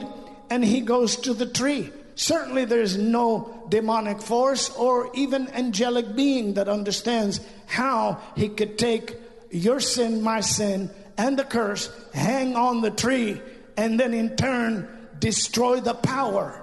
[0.50, 1.92] and he goes to the tree.
[2.16, 9.16] Certainly, there's no demonic force or even angelic being that understands how he could take
[9.50, 13.42] your sin, my sin, and the curse, hang on the tree,
[13.78, 14.88] and then in turn
[15.20, 16.62] destroy the power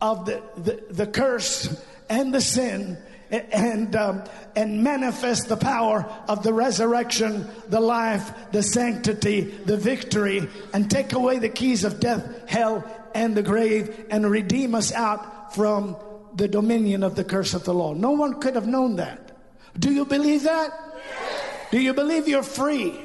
[0.00, 2.98] of the, the, the curse and the sin
[3.30, 4.22] and um,
[4.56, 11.12] and manifest the power of the resurrection, the life, the sanctity, the victory, and take
[11.12, 15.96] away the keys of death, hell, and the grave, and redeem us out from
[16.34, 17.92] the dominion of the curse of the law.
[17.92, 19.32] No one could have known that.
[19.78, 20.70] Do you believe that?
[20.70, 21.70] Yes.
[21.70, 22.98] Do you believe you're free?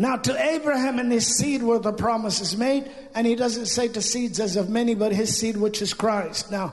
[0.00, 4.00] Now, to Abraham and his seed were the promises made, and he doesn't say to
[4.00, 6.50] seeds as of many, but his seed, which is Christ.
[6.50, 6.72] Now,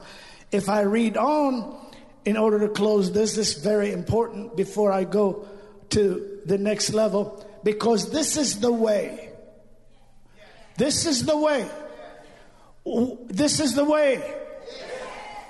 [0.50, 1.78] if I read on,
[2.24, 5.46] in order to close this, this is very important before I go
[5.90, 9.30] to the next level, because this is the way.
[10.78, 11.68] This is the way.
[13.28, 14.20] This is the way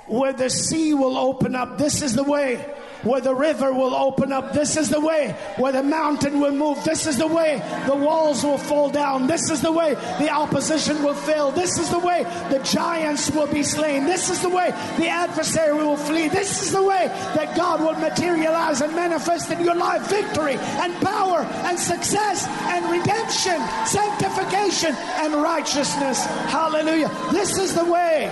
[0.07, 1.77] where the sea will open up.
[1.77, 2.65] This is the way
[3.03, 4.53] where the river will open up.
[4.53, 6.83] This is the way where the mountain will move.
[6.83, 9.27] This is the way the walls will fall down.
[9.27, 11.51] This is the way the opposition will fail.
[11.51, 14.05] This is the way the giants will be slain.
[14.05, 16.27] This is the way the adversary will flee.
[16.27, 20.93] This is the way that God will materialize and manifest in your life victory and
[21.01, 26.25] power and success and redemption, sanctification and righteousness.
[26.25, 27.11] Hallelujah.
[27.31, 28.31] This is the way.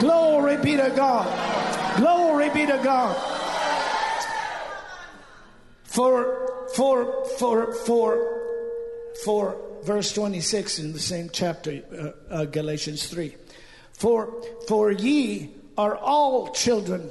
[0.00, 1.26] Glory be to God.
[1.98, 3.35] Glory be to God.
[5.96, 11.82] For, for, for, for, for verse 26 in the same chapter,
[12.30, 13.34] uh, uh, Galatians 3.
[13.94, 17.10] For, for ye are all children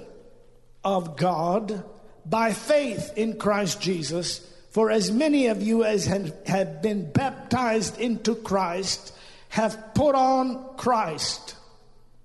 [0.83, 1.83] of God
[2.27, 4.47] by faith in Christ Jesus.
[4.69, 9.17] For as many of you as have been baptized into Christ
[9.49, 11.55] have put on Christ.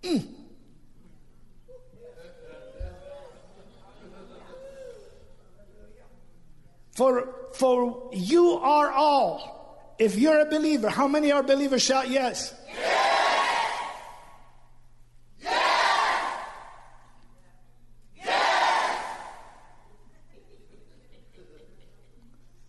[0.02, 0.26] Mm.
[6.92, 9.94] For, for you are all.
[9.98, 11.82] If you're a believer, how many are believers?
[11.82, 12.54] Shout yes.
[12.68, 13.76] Yes.
[15.42, 15.56] Yes.
[18.16, 19.06] Yes.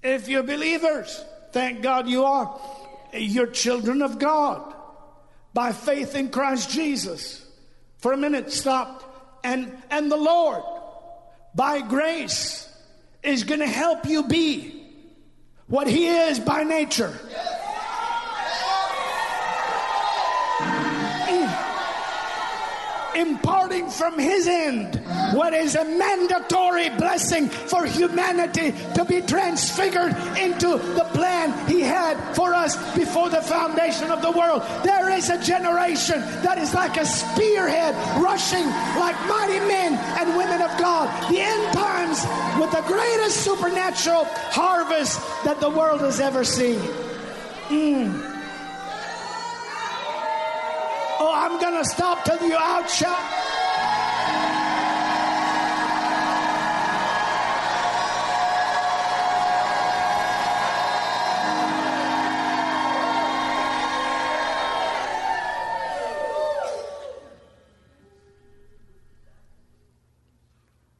[0.03, 2.60] If you're believers, thank God you are.
[3.14, 4.73] You're children of God
[5.53, 7.45] by faith in Christ Jesus.
[7.98, 9.39] For a minute, stop.
[9.43, 10.64] And, and the Lord,
[11.56, 12.70] by grace,
[13.23, 14.84] is going to help you be
[15.68, 17.18] what He is by nature.
[23.22, 25.02] imparting from his end
[25.34, 32.18] what is a mandatory blessing for humanity to be transfigured into the plan he had
[32.35, 34.61] for us before the foundation of the world.
[34.84, 38.65] There is a generation that is like a spearhead rushing
[38.99, 41.07] like mighty men and women of God.
[41.31, 42.25] The end times
[42.59, 46.79] with the greatest supernatural harvest that the world has ever seen.
[47.69, 48.31] Mm.
[51.19, 53.51] Oh, I'm going to stop till you outshout.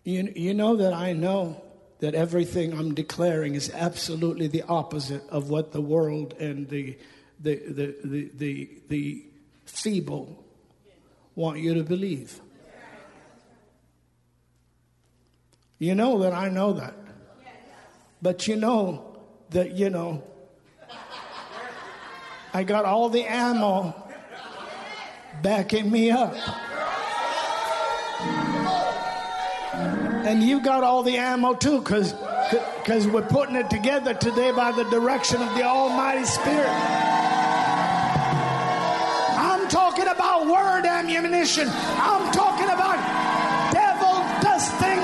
[0.04, 1.62] You, you know that I know
[2.00, 6.98] that everything I'm declaring is absolutely the opposite of what the world and the,
[7.40, 9.26] the, the, the, the, the
[9.66, 10.44] feeble
[11.36, 12.42] want you to believe.
[15.78, 16.96] You know that I know that.
[18.22, 19.18] But you know
[19.52, 20.24] that, you know,
[22.54, 23.96] I got all the ammo
[25.42, 26.36] backing me up.
[30.32, 32.14] And you got all the ammo too, because
[32.80, 36.70] because we're putting it together today by the direction of the Almighty Spirit
[39.36, 41.68] I'm talking about word ammunition.
[41.70, 42.96] I'm talking about
[43.74, 45.04] devil dusting,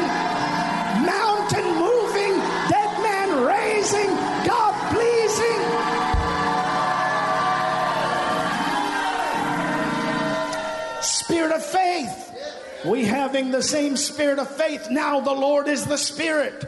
[12.85, 14.87] We having the same spirit of faith.
[14.89, 16.66] Now the Lord is the Spirit.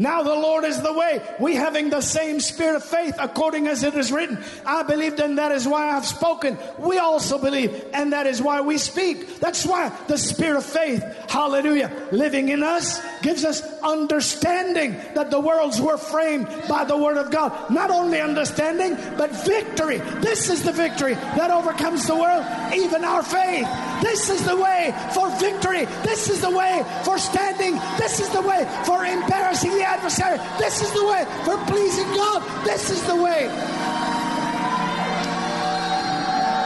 [0.00, 1.20] Now the Lord is the way.
[1.38, 4.42] We having the same spirit of faith according as it is written.
[4.64, 6.56] I believed and that is why I've spoken.
[6.78, 9.40] We also believe and that is why we speak.
[9.40, 15.38] That's why the spirit of faith, hallelujah, living in us gives us understanding that the
[15.38, 17.70] worlds were framed by the word of God.
[17.70, 19.98] Not only understanding, but victory.
[20.22, 23.68] This is the victory that overcomes the world, even our faith.
[24.00, 25.84] This is the way for victory.
[26.04, 27.74] This is the way for standing.
[27.98, 30.38] This is the way for embarrassing the adversary.
[30.58, 32.64] This is the way for pleasing God.
[32.64, 33.48] This is the way.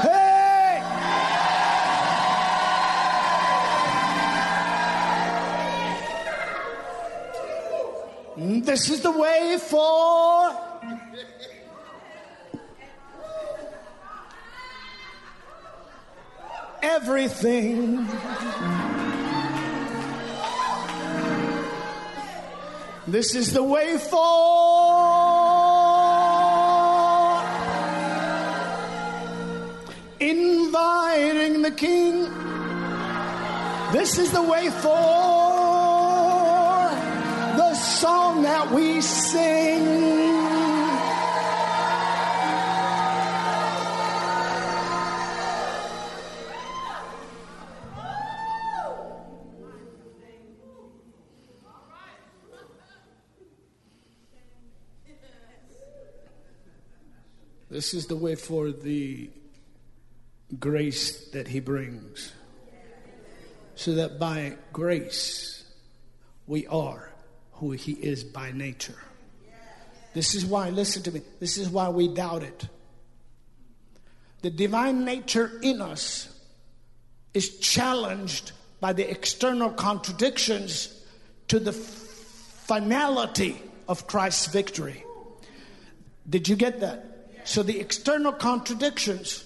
[0.02, 0.82] Hey!
[8.36, 10.50] Mm, this is the way for
[16.82, 18.06] everything.
[23.06, 24.14] This is the way for
[30.18, 32.22] inviting the King.
[33.92, 34.88] This is the way for
[37.58, 40.13] the song that we sing.
[57.74, 59.28] This is the way for the
[60.60, 62.32] grace that He brings.
[63.74, 65.64] So that by grace,
[66.46, 67.10] we are
[67.54, 68.94] who He is by nature.
[70.12, 72.68] This is why, listen to me, this is why we doubt it.
[74.42, 76.28] The divine nature in us
[77.32, 80.96] is challenged by the external contradictions
[81.48, 85.04] to the finality of Christ's victory.
[86.30, 87.13] Did you get that?
[87.44, 89.44] So the external contradictions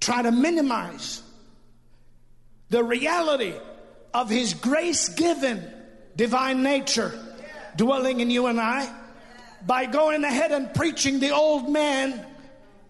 [0.00, 1.22] try to minimize
[2.70, 3.54] the reality
[4.12, 5.70] of his grace given
[6.16, 7.12] divine nature
[7.76, 8.92] dwelling in you and I
[9.66, 12.24] by going ahead and preaching the old man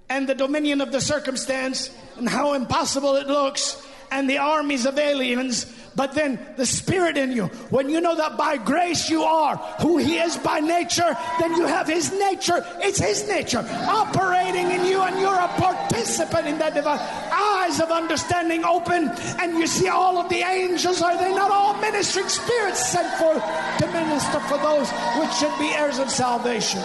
[0.08, 3.80] and the dominion of the circumstance and how impossible it looks
[4.10, 5.66] and the armies of aliens
[5.96, 7.46] but then the Spirit in you.
[7.70, 11.66] When you know that by grace you are who He is by nature, then you
[11.66, 12.64] have His nature.
[12.80, 16.98] It's His nature operating in you, and you're a participant in that divine.
[16.98, 19.08] Eyes of understanding open,
[19.38, 21.00] and you see all of the angels.
[21.00, 23.42] Are they not all ministering spirits sent forth
[23.78, 26.80] to minister for those which should be heirs of salvation?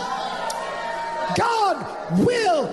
[1.36, 2.68] God will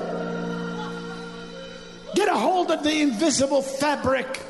[2.15, 4.41] get a hold of the invisible fabric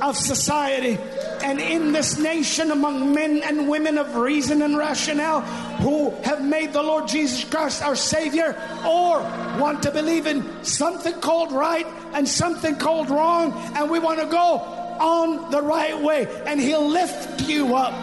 [0.00, 0.98] of society
[1.42, 5.40] and in this nation among men and women of reason and rationale
[5.80, 8.56] who have made the Lord Jesus Christ our Savior
[8.86, 9.20] or
[9.58, 14.26] want to believe in something called right and something called wrong, and we want to
[14.26, 14.58] go
[15.00, 17.94] on the right way, and He'll lift you up.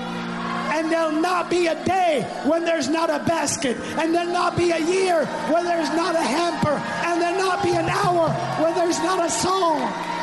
[0.70, 4.72] And there'll not be a day when there's not a basket, and there'll not be
[4.72, 8.30] a year when there's not a hamper, and there'll not be an hour
[8.62, 10.17] when there's not a song.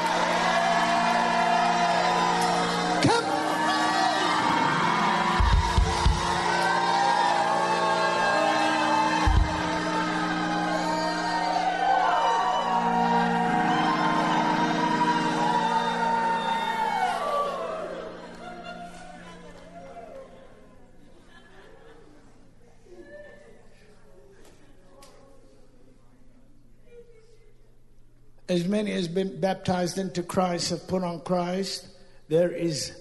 [28.55, 31.89] As many as been baptized into Christ have put on Christ.
[32.29, 32.93] There is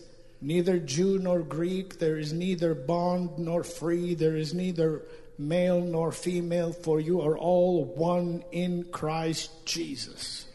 [0.42, 5.04] neither Jew nor Greek, there is neither bond nor free, there is neither
[5.38, 10.48] male nor female, for you are all one in Christ Jesus.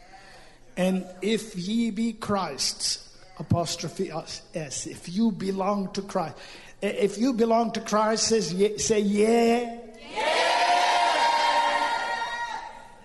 [0.75, 3.07] And if ye be Christ's,
[3.39, 6.35] apostrophe S, if you belong to Christ,
[6.83, 8.49] eh, if you belong to Christ, says
[8.83, 9.79] say yeah.
[10.13, 10.49] yeah.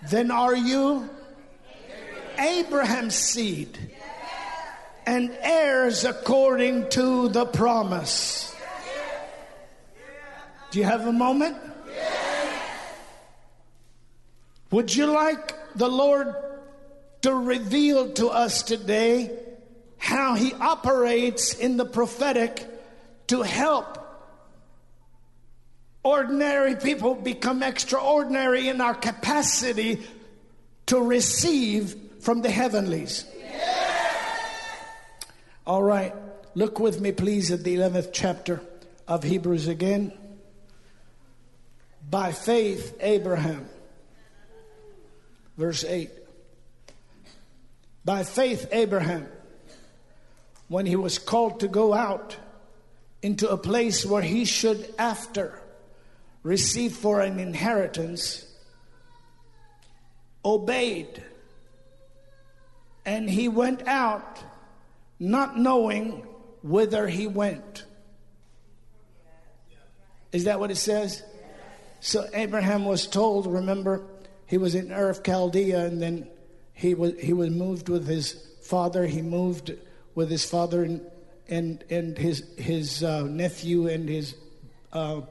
[0.09, 1.09] Then are you
[2.39, 3.77] Abraham's seed
[5.05, 8.55] and heirs according to the promise.
[10.71, 11.57] Do you have a moment?
[14.71, 16.35] Would you like the Lord
[17.21, 19.31] to reveal to us today
[19.97, 22.65] how He operates in the prophetic
[23.27, 24.01] to help
[26.03, 30.05] ordinary people become extraordinary in our capacity
[30.85, 31.95] to receive
[32.25, 33.23] from the heavenlies.
[35.67, 36.11] All right,
[36.55, 38.61] look with me, please, at the 11th chapter
[39.07, 40.11] of Hebrews again.
[42.09, 43.69] By faith, Abraham,
[45.55, 46.09] verse 8.
[48.03, 49.27] By faith, Abraham,
[50.67, 52.37] when he was called to go out
[53.21, 55.61] into a place where he should after
[56.41, 58.51] receive for an inheritance,
[60.43, 61.23] obeyed
[63.05, 64.43] and he went out
[65.19, 66.25] not knowing
[66.63, 67.85] whither he went.
[70.31, 71.23] Is that what it says?
[72.01, 74.03] So Abraham was told, remember,
[74.47, 76.27] he was in Ur of Chaldea, and then
[76.73, 79.05] he was he was moved with his father.
[79.05, 79.73] He moved
[80.13, 81.01] with his father and
[81.47, 84.35] and and his his uh, nephew and his
[84.93, 85.21] uh,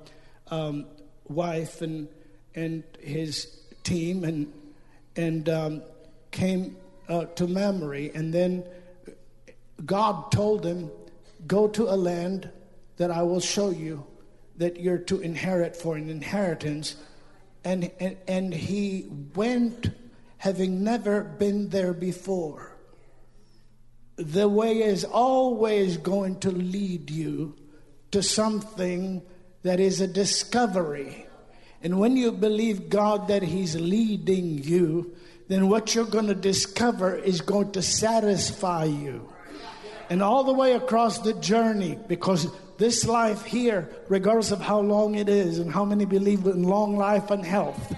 [0.51, 0.87] um,
[1.29, 2.09] wife and
[2.55, 3.47] and his
[3.83, 4.53] team and
[5.17, 5.83] and um,
[6.31, 6.77] came
[7.09, 8.65] uh, to Mamre, and then
[9.85, 10.91] God told him,
[11.47, 12.51] Go to a land
[12.97, 14.07] that I will show you
[14.57, 16.97] that you're to inherit for an inheritance.
[17.65, 19.91] And, and, and he went
[20.39, 22.77] having never been there before.
[24.17, 27.57] The way is always going to lead you
[28.13, 29.23] to something
[29.63, 31.27] that is a discovery.
[31.83, 35.17] And when you believe God that He's leading you,
[35.49, 39.29] then what you're going to discover is going to satisfy you.
[40.11, 42.47] And all the way across the journey, because
[42.77, 46.97] this life here, regardless of how long it is, and how many believe in long
[46.97, 47.95] life and health,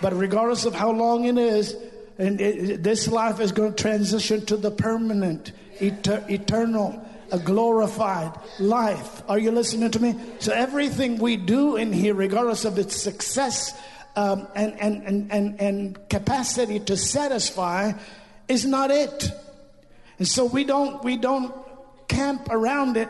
[0.00, 1.76] but regardless of how long it is,
[2.18, 8.32] and it, this life is going to transition to the permanent, eter- eternal, a glorified
[8.60, 9.22] life.
[9.28, 10.14] Are you listening to me?
[10.38, 13.72] So everything we do in here, regardless of its success
[14.16, 17.92] um, and, and, and, and, and capacity to satisfy
[18.48, 19.30] is not it.
[20.18, 21.54] And so we don't, we don't
[22.08, 23.08] camp around it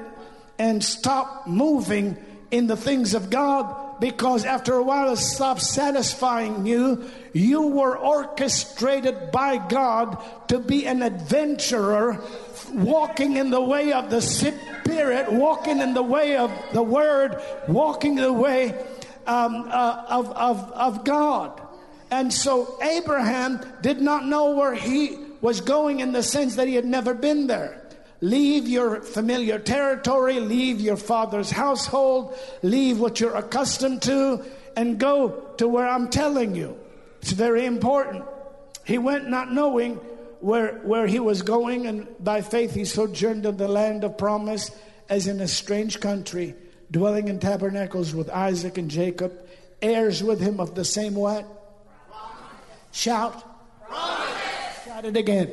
[0.59, 2.16] and stop moving
[2.51, 7.10] in the things of God because after a while it stops satisfying you.
[7.32, 12.22] You were orchestrated by God to be an adventurer,
[12.72, 18.16] walking in the way of the Spirit, walking in the way of the Word, walking
[18.16, 18.74] the way
[19.27, 21.61] um, uh, of, of, of God.
[22.11, 26.75] And so Abraham did not know where he was going in the sense that he
[26.75, 27.81] had never been there.
[28.21, 34.43] Leave your familiar territory, leave your father's household, leave what you're accustomed to,
[34.77, 36.79] and go to where I'm telling you.
[37.21, 38.25] It's very important.
[38.85, 39.97] He went not knowing
[40.41, 44.71] where, where he was going, and by faith he sojourned in the land of promise
[45.09, 46.55] as in a strange country
[46.90, 49.32] dwelling in tabernacles with Isaac and Jacob,
[49.81, 51.47] heirs with him of the same what?
[52.93, 53.43] Shout.
[54.85, 55.52] Shout it again.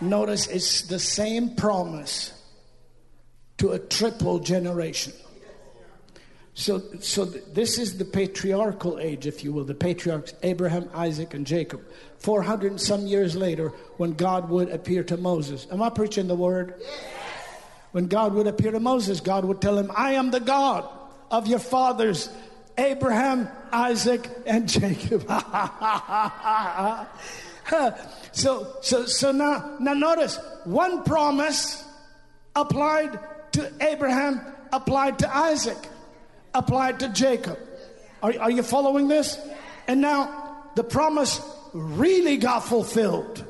[0.00, 2.32] Notice it's the same promise
[3.58, 5.12] to a triple generation.
[6.54, 11.44] So, so this is the patriarchal age, if you will, the patriarchs Abraham, Isaac, and
[11.44, 11.82] Jacob.
[12.18, 15.66] 400 and some years later, when God would appear to Moses.
[15.72, 16.80] Am I preaching the word?
[17.94, 20.84] When God would appear to Moses, God would tell him, I am the God
[21.30, 22.28] of your fathers,
[22.76, 25.22] Abraham, Isaac, and Jacob.
[28.32, 31.84] so, so, so now, now notice one promise
[32.56, 33.16] applied
[33.52, 34.40] to Abraham,
[34.72, 35.78] applied to Isaac
[36.52, 37.58] applied to Jacob.
[38.22, 39.38] Are, are you following this?
[39.86, 41.40] And now the promise
[41.72, 43.44] really got fulfilled.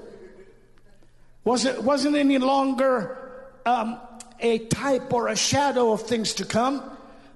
[1.44, 3.18] Was it wasn't any longer
[3.66, 3.98] um,
[4.44, 6.82] a type or a shadow of things to come,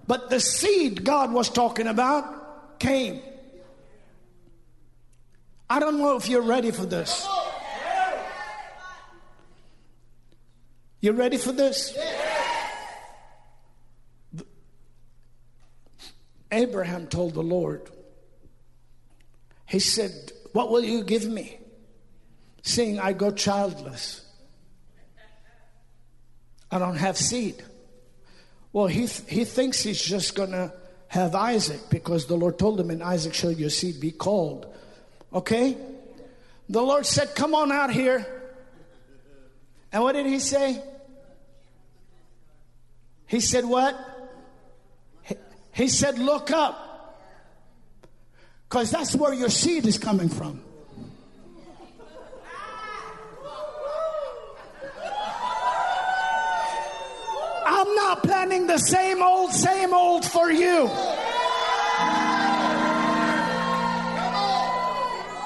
[0.06, 3.22] but the seed God was talking about came.
[5.70, 7.26] I don't know if you're ready for this.
[11.01, 11.97] You ready for this?
[16.52, 17.90] Abraham told the Lord,
[19.64, 21.59] He said, What will you give me?
[22.62, 24.28] Seeing I go childless.
[26.70, 27.62] I don't have seed.
[28.73, 30.73] Well, he, th- he thinks he's just going to
[31.09, 34.66] have Isaac because the Lord told him, In Isaac shall your seed be called.
[35.32, 35.77] Okay?
[36.69, 38.27] The Lord said, Come on out here.
[39.90, 40.82] And what did he say?
[43.27, 43.97] He said, What?
[45.73, 46.85] He said, Look up.
[48.69, 50.62] Because that's where your seed is coming from.
[57.66, 60.89] I'm not planning the same old, same old for you.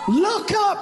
[0.09, 0.79] Look up.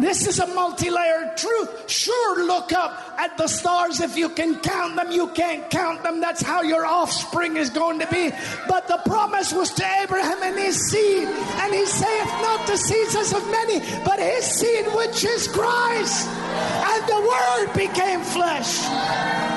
[0.00, 1.90] This is a multi layered truth.
[1.90, 5.10] Sure, look up at the stars if you can count them.
[5.10, 6.20] You can't count them.
[6.20, 8.30] That's how your offspring is going to be.
[8.68, 11.26] But the promise was to Abraham and his seed.
[11.62, 16.28] And he saith not the seeds as of many, but his seed, which is Christ.
[16.28, 19.47] And the word became flesh.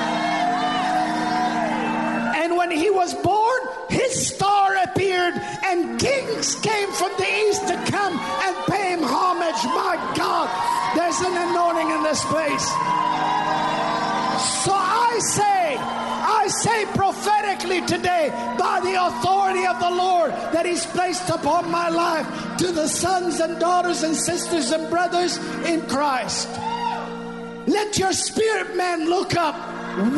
[2.76, 5.34] He was born, his star appeared,
[5.64, 9.62] and kings came from the east to come and pay him homage.
[9.64, 10.48] My God,
[10.96, 12.66] there's an anointing in this place.
[14.64, 20.86] So I say, I say prophetically today, by the authority of the Lord that He's
[20.86, 22.26] placed upon my life,
[22.58, 26.48] to the sons and daughters and sisters and brothers in Christ.
[27.66, 29.54] Let your spirit man look up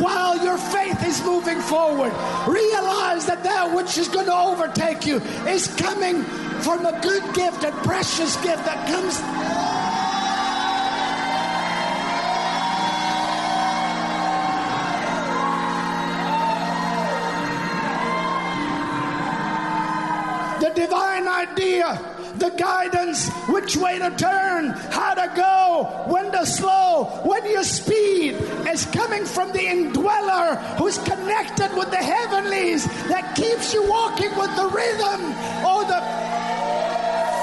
[0.01, 2.13] while your faith is moving forward.
[2.47, 6.23] Realize that that which is going to overtake you is coming
[6.63, 9.54] from a good gift, a precious gift that comes.
[22.39, 28.35] The guidance, which way to turn, how to go, when to slow, when you speed,
[28.69, 34.55] is coming from the indweller who's connected with the heavenlies that keeps you walking with
[34.57, 35.21] the rhythm
[35.65, 36.03] or the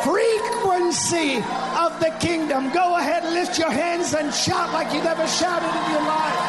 [0.03, 1.37] frequency
[1.77, 2.71] of the kingdom.
[2.71, 6.40] Go ahead, lift your hands and shout like you never shouted in your life.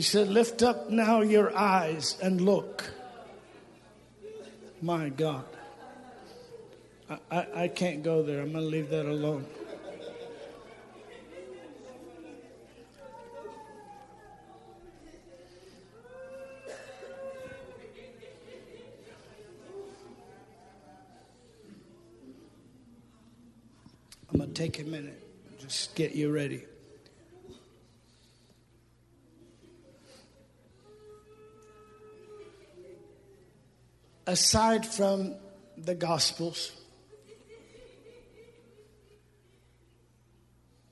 [0.00, 2.90] He said, Lift up now your eyes and look.
[4.80, 5.44] My God.
[7.10, 8.40] I, I, I can't go there.
[8.40, 9.44] I'm going to leave that alone.
[24.30, 25.22] I'm going to take a minute,
[25.58, 26.69] just get you ready.
[34.30, 35.34] Aside from
[35.76, 36.70] the Gospels,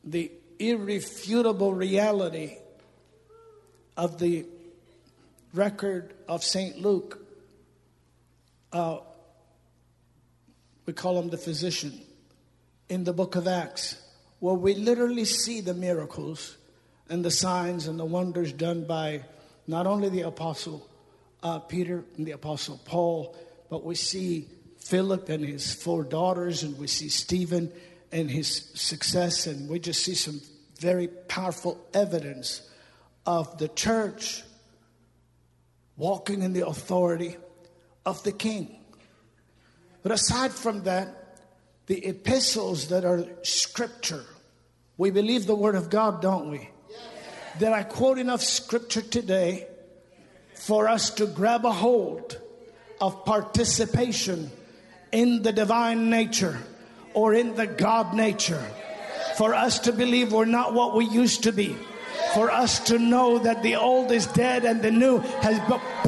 [0.02, 2.56] the irrefutable reality
[3.97, 4.44] of the
[5.55, 6.81] record of St.
[6.81, 7.24] Luke.
[8.73, 8.98] Uh,
[10.86, 12.01] we call him the physician
[12.89, 14.02] in the book of Acts,
[14.40, 16.56] where we literally see the miracles
[17.09, 19.23] and the signs and the wonders done by
[19.69, 20.89] not only the apostle
[21.43, 23.36] uh, Peter and the apostle Paul,
[23.70, 24.48] but we see
[24.78, 27.73] Philip and his four daughters, and we see Stephen
[28.10, 30.40] and his success, and we just see some
[30.81, 32.70] very powerful evidence
[33.27, 34.43] of the church
[35.97, 37.36] walking in the authority
[38.06, 38.81] of the king.
[40.02, 41.36] But aside from that,
[41.86, 44.24] the epistles that are scripture,
[44.97, 46.59] we believe the word of God, don't we?
[46.59, 47.01] Yes.
[47.60, 49.66] That I quote enough scripture today
[50.59, 52.40] for us to grab a hold
[53.01, 54.51] of participation
[55.12, 56.59] in the divine nature
[57.14, 58.62] or in the God nature.
[59.36, 61.76] For us to believe we're not what we used to be
[62.35, 65.59] for us to know that the old is dead and the new has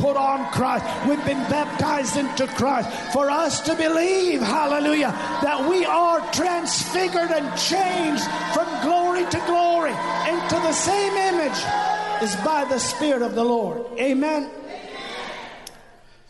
[0.00, 0.84] put on Christ.
[1.08, 2.90] We've been baptized into Christ.
[3.12, 5.10] For us to believe, hallelujah,
[5.42, 9.92] that we are transfigured and changed from glory to glory
[10.28, 13.98] into the same image is by the Spirit of the Lord.
[13.98, 14.50] Amen.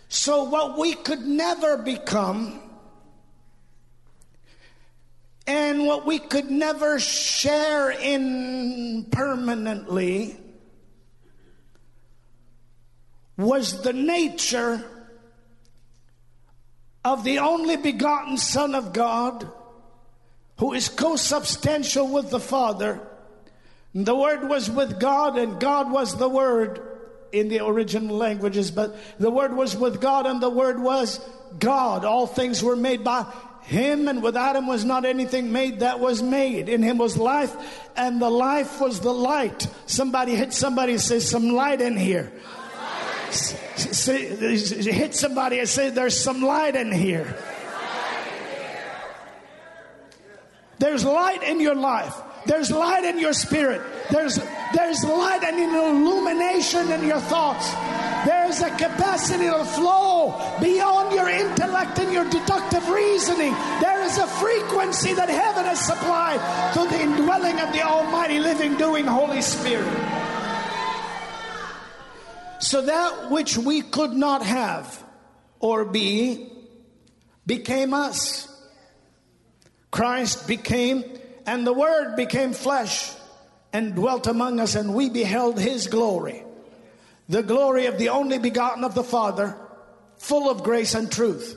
[0.08, 2.60] So, what we could never become
[5.46, 10.36] and what we could never share in permanently
[13.36, 14.84] was the nature
[17.04, 19.50] of the only begotten Son of God
[20.58, 23.00] who is co-substantial with the Father.
[23.94, 26.80] The Word was with God and God was the Word
[27.32, 31.20] in the original languages, but the Word was with God and the Word was
[31.58, 32.04] God.
[32.04, 33.26] All things were made by
[33.62, 36.68] him and without him was not anything made that was made.
[36.68, 37.54] In him was life,
[37.96, 39.68] and the life was the light.
[39.86, 42.32] Somebody hit somebody and say, Some light in here.
[43.30, 47.36] Hit somebody and say, There's some light in here.
[50.78, 52.20] There's light in your life.
[52.46, 53.82] There's light in your spirit.
[54.10, 54.40] There's,
[54.74, 57.70] there's light and an illumination in your thoughts.
[58.26, 63.52] There's a capacity to flow beyond your intellect and your deductive reasoning.
[63.80, 66.40] There is a frequency that heaven has supplied
[66.72, 69.86] through the indwelling of the Almighty living, doing Holy Spirit.
[72.60, 75.02] So that which we could not have
[75.60, 76.46] or be
[77.46, 78.46] became us.
[79.90, 81.04] Christ became,
[81.46, 83.12] and the Word became flesh
[83.72, 86.44] and dwelt among us, and we beheld his glory
[87.30, 89.56] the glory of the only begotten of the Father,
[90.18, 91.56] full of grace and truth.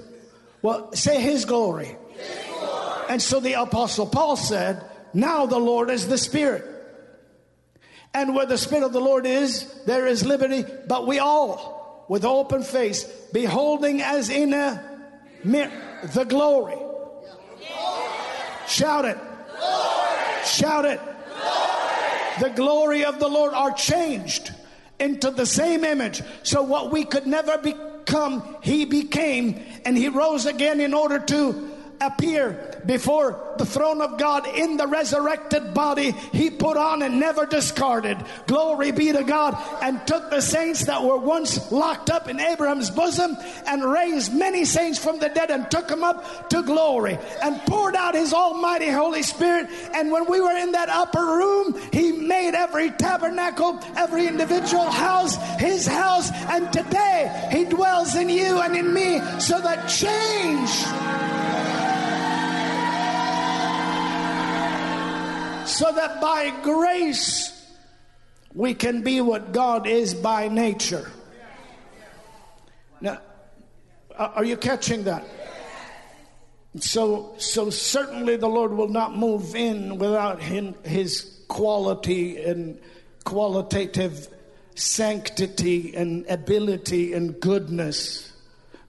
[0.61, 1.97] Well, say his glory.
[2.15, 3.05] His glory.
[3.09, 6.63] And so the Apostle Paul said, Now the Lord is the Spirit.
[8.13, 10.63] And where the Spirit of the Lord is, there is liberty.
[10.87, 13.03] But we all, with open face,
[13.33, 15.01] beholding as in a
[15.43, 15.71] mirror
[16.13, 16.77] the glory.
[18.67, 19.17] Shout it.
[19.63, 20.45] Glory.
[20.45, 20.99] Shout it.
[20.99, 22.49] Glory.
[22.49, 24.51] The glory of the Lord are changed
[24.99, 26.21] into the same image.
[26.43, 31.72] So what we could never become, he became, and he rose again in order to
[32.01, 37.45] appear before the throne of God in the resurrected body he put on and never
[37.45, 38.17] discarded.
[38.47, 39.55] Glory be to God.
[39.81, 43.37] And took the saints that were once locked up in Abraham's bosom
[43.67, 47.95] and raised many saints from the dead and took them up to glory and poured
[47.95, 49.67] out his almighty Holy Spirit.
[49.93, 55.35] And when we were in that upper room, he made every tabernacle, every individual house
[55.59, 56.31] his house.
[56.49, 61.92] And today he dwells in you and in me so that change
[65.67, 67.51] so that by grace
[68.53, 71.11] we can be what God is by nature.
[73.01, 73.19] Now,
[74.17, 75.25] are you catching that?
[76.79, 82.79] So, so certainly the Lord will not move in without his quality and
[83.25, 84.27] qualitative
[84.75, 88.31] sanctity and ability and goodness.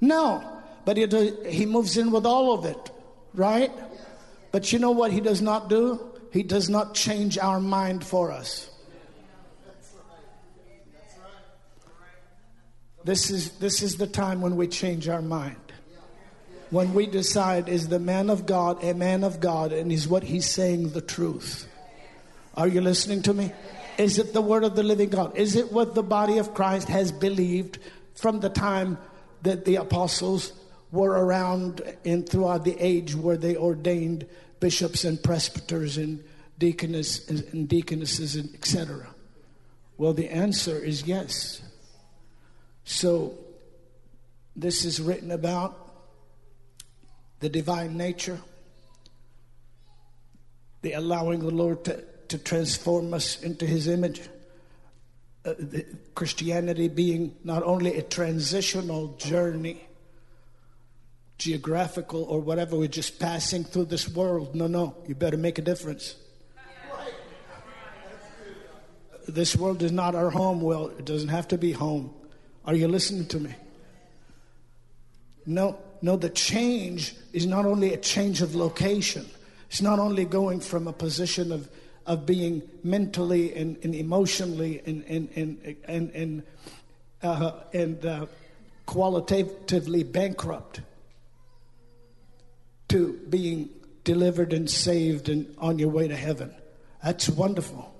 [0.01, 0.43] No,
[0.85, 1.07] but he,
[1.47, 2.91] he moves in with all of it,
[3.35, 3.71] right?
[4.51, 6.14] But you know what he does not do?
[6.35, 8.69] He does not change our mind for us.
[13.05, 15.55] This is, this is the time when we change our mind.
[16.71, 20.25] When we decide, is the man of God a man of God and is what
[20.25, 21.69] he's saying the truth?
[22.57, 23.53] Are you listening to me?
[23.97, 25.37] Is it the word of the living God?
[25.37, 27.79] Is it what the body of Christ has believed
[28.17, 28.99] from the time
[29.43, 30.53] that the apostles
[30.91, 34.27] were around and throughout the age where they ordained
[34.65, 36.25] bishops and presbyters and
[36.57, 39.07] deaconess and deaconesses, and etc.?
[39.99, 41.61] Well, the answer is yes.
[42.85, 43.35] So,
[44.57, 45.77] this is written about
[47.41, 48.41] the divine nature,
[50.81, 54.23] the allowing the Lord to, to transform us into His image.
[55.45, 55.53] Uh,
[56.15, 59.87] Christianity being not only a transitional journey,
[61.45, 64.55] geographical or whatever, we're just passing through this world.
[64.55, 66.15] No, no, you better make a difference.
[69.29, 70.63] This world is not our home.
[70.63, 72.15] Well, it doesn't have to be home.
[72.65, 73.55] Are you listening to me?
[75.45, 79.27] No, no, the change is not only a change of location,
[79.69, 81.69] it's not only going from a position of,
[82.07, 86.43] of being mentally and, and emotionally and, and, and, and, and,
[87.23, 88.27] uh, and uh,
[88.87, 90.81] qualitatively bankrupt
[92.95, 93.69] to being
[94.05, 96.55] delivered and saved and on your way to heaven.
[97.03, 97.93] That's wonderful.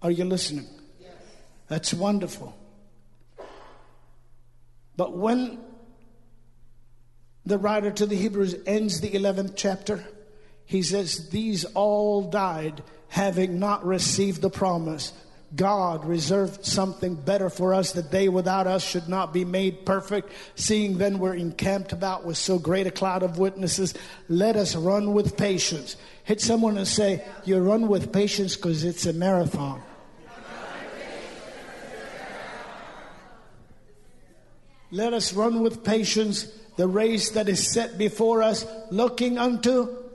[0.00, 0.68] Are you listening?
[1.66, 2.56] That's wonderful.
[4.96, 5.58] But when
[7.44, 10.04] the writer to the Hebrews ends the 11th chapter,
[10.64, 15.12] he says, These all died having not received the promise,
[15.56, 20.30] God reserved something better for us that they without us should not be made perfect.
[20.54, 23.94] Seeing then we're encamped about with so great a cloud of witnesses,
[24.28, 25.96] let us run with patience.
[26.24, 29.82] Hit someone and say, You run with patience because it's a marathon.
[34.90, 36.46] Let us run with patience
[36.76, 40.05] the race that is set before us, looking unto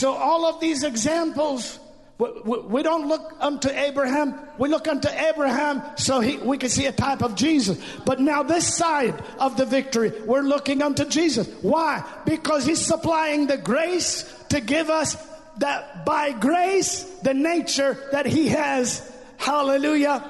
[0.00, 1.78] So, all of these examples,
[2.16, 6.92] we don't look unto Abraham, we look unto Abraham so he, we can see a
[6.92, 7.78] type of Jesus.
[8.06, 11.46] But now, this side of the victory, we're looking unto Jesus.
[11.60, 12.02] Why?
[12.24, 15.18] Because he's supplying the grace to give us
[15.58, 19.06] that by grace, the nature that he has.
[19.36, 20.24] Hallelujah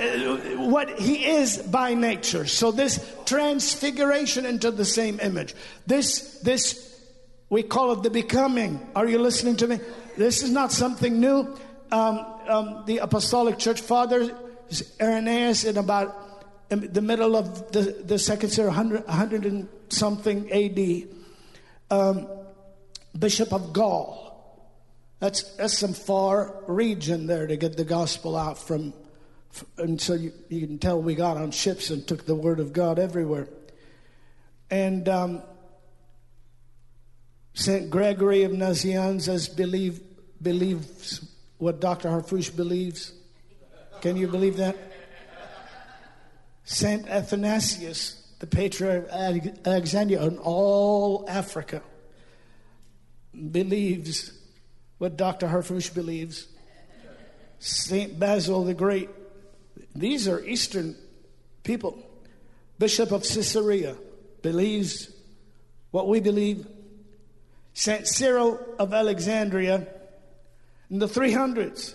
[0.00, 0.08] uh,
[0.70, 2.46] what he is by nature.
[2.46, 5.54] So this transfiguration into the same image.
[5.86, 6.91] This this
[7.52, 8.80] we call it the becoming.
[8.96, 9.78] Are you listening to me?
[10.16, 11.54] This is not something new.
[11.90, 14.30] Um, um, the Apostolic Church Fathers,
[14.98, 16.16] Irenaeus, in about
[16.70, 21.08] in the middle of the, the second century, 100, 100 and something AD,
[21.90, 22.26] um,
[23.18, 24.32] Bishop of Gaul.
[25.18, 28.94] That's, that's some far region there to get the gospel out from.
[29.76, 32.72] And so you, you can tell we got on ships and took the word of
[32.72, 33.46] God everywhere.
[34.70, 35.42] And um,
[37.54, 37.90] St.
[37.90, 40.00] Gregory of Nazianzus believe,
[40.40, 41.26] believes
[41.58, 42.08] what Dr.
[42.08, 43.12] Harfouche believes.
[44.00, 44.76] Can you believe that?
[46.64, 47.06] St.
[47.08, 51.82] Athanasius, the patriarch of Alexandria in all Africa,
[53.50, 54.32] believes
[54.98, 55.48] what Dr.
[55.48, 56.46] Harfouche believes.
[57.58, 58.18] St.
[58.18, 59.08] Basil the Great,
[59.94, 60.96] these are Eastern
[61.62, 61.98] people.
[62.78, 63.96] Bishop of Caesarea
[64.42, 65.12] believes
[65.90, 66.66] what we believe.
[67.74, 68.06] St.
[68.06, 69.86] Cyril of Alexandria
[70.90, 71.94] in the 300s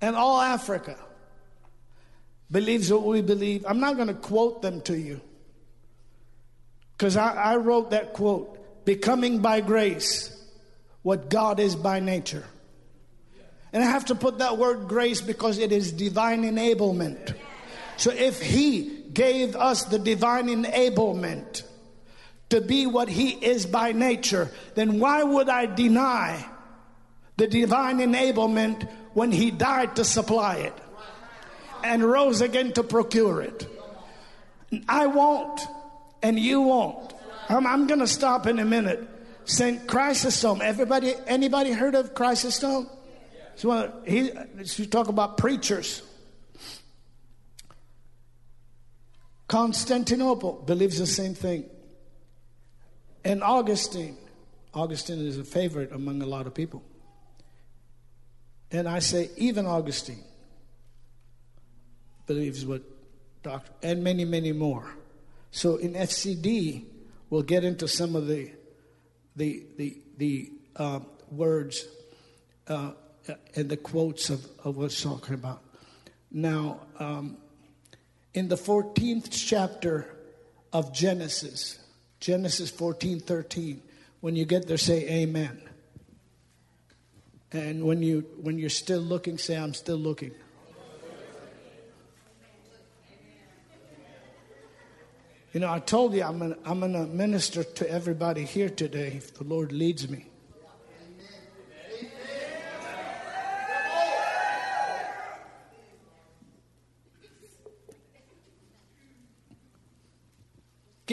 [0.00, 0.96] and all Africa
[2.50, 3.64] believes what we believe.
[3.66, 5.20] I'm not going to quote them to you
[6.92, 10.28] because I, I, wrote that quote becoming by grace
[11.02, 12.44] what God is by nature.
[13.72, 17.34] And I have to put that word grace because it is divine enablement.
[17.96, 21.62] So if He gave us the divine enablement,
[22.52, 26.44] to be what he is by nature, then why would I deny
[27.38, 30.74] the divine enablement when he died to supply it
[31.82, 33.66] and rose again to procure it?
[34.86, 35.62] I won't,
[36.22, 37.14] and you won't.
[37.48, 39.08] I'm, I'm going to stop in a minute.
[39.46, 40.60] Saint Chrysostom.
[40.60, 42.86] Everybody, anybody heard of Chrysostom?
[43.56, 44.30] So he,
[44.76, 46.02] you talk about preachers.
[49.48, 51.64] Constantinople believes the same thing.
[53.24, 54.16] And Augustine,
[54.74, 56.82] Augustine is a favorite among a lot of people.
[58.70, 60.24] And I say, even Augustine
[62.26, 62.82] believes what
[63.42, 63.70] Dr.
[63.82, 64.86] and many, many more.
[65.50, 66.84] So in FCD,
[67.28, 68.50] we'll get into some of the
[69.36, 71.00] the the the uh,
[71.30, 71.86] words
[72.68, 72.92] uh,
[73.54, 75.62] and the quotes of, of what's talking about.
[76.30, 77.36] Now, um,
[78.34, 80.06] in the 14th chapter
[80.72, 81.78] of Genesis,
[82.22, 83.82] Genesis 14 13.
[84.20, 85.60] When you get there, say amen.
[87.50, 90.30] And when, you, when you're still looking, say, I'm still looking.
[95.52, 99.14] You know, I told you I'm gonna, I'm going to minister to everybody here today
[99.16, 100.26] if the Lord leads me.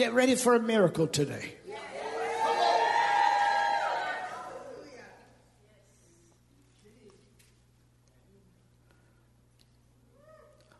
[0.00, 1.52] Get ready for a miracle today.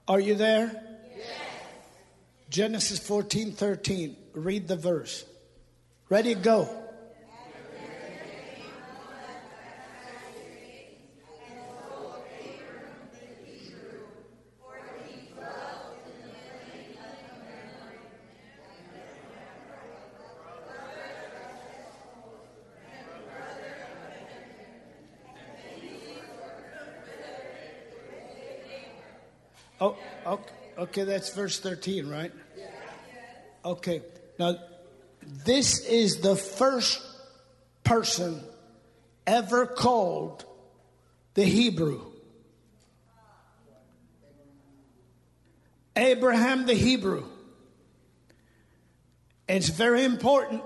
[0.09, 0.73] Are you there?
[1.15, 1.29] Yes.
[2.49, 4.17] Genesis 14 13.
[4.33, 5.27] Read the verse.
[6.09, 6.81] Ready, go.
[29.81, 29.97] Oh,
[30.91, 32.33] okay, that's verse 13, right?
[33.65, 34.03] Okay,
[34.41, 34.57] now
[35.45, 37.01] this is the first
[37.85, 38.43] person
[39.25, 40.45] ever called
[41.35, 42.01] the Hebrew.
[45.95, 47.25] Abraham the Hebrew.
[49.49, 50.65] It's very important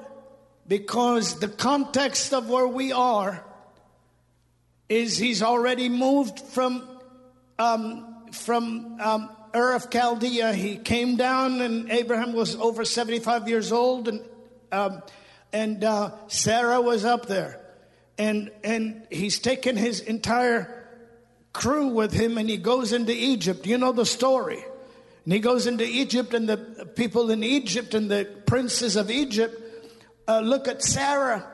[0.67, 3.45] because the context of where we are
[4.89, 6.89] is he's already moved from
[7.59, 10.53] um, from um, Ur of Chaldea.
[10.53, 14.21] He came down, and Abraham was over 75 years old, and
[14.73, 15.03] um,
[15.53, 17.61] and uh, Sarah was up there,
[18.19, 20.89] and and he's taken his entire
[21.53, 23.67] crew with him, and he goes into Egypt.
[23.67, 24.65] You know the story.
[25.25, 26.59] And he goes into Egypt, and the
[26.97, 29.59] people in Egypt and the princes of Egypt
[30.29, 31.47] uh, look at Sarah,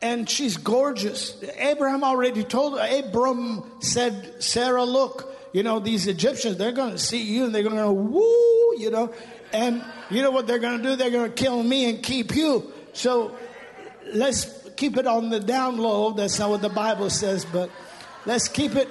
[0.00, 1.42] and she's gorgeous.
[1.58, 7.22] Abraham already told Abram said, Sarah, look, you know, these Egyptians, they're going to see
[7.22, 9.12] you and they're going to go, woo, you know.
[9.52, 10.96] And you know what they're going to do?
[10.96, 12.72] They're going to kill me and keep you.
[12.92, 13.36] So
[14.12, 16.12] let's keep it on the down low.
[16.12, 17.70] That's not what the Bible says, but
[18.26, 18.88] let's keep it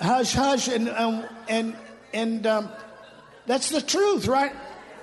[0.00, 1.76] hush hush and um, and
[2.12, 2.70] and um,
[3.46, 4.52] that's the truth, right?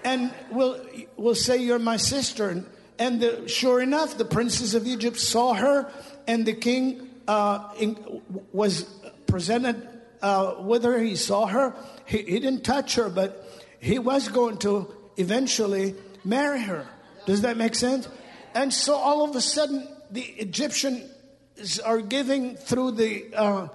[0.04, 0.86] And we'll
[1.18, 2.66] we'll say you're my sister, and,
[3.00, 5.92] and the, sure enough, the princes of Egypt saw her,
[6.28, 8.22] and the king uh, in,
[8.52, 8.84] was
[9.28, 9.88] presented
[10.26, 11.76] uh, whether he saw her,
[12.06, 13.48] he, he didn't touch her, but
[13.80, 15.94] he was going to eventually
[16.24, 16.88] marry her.
[17.28, 18.08] Does that make sense?
[18.56, 23.68] And so all of a sudden, the Egyptians are giving through the uh,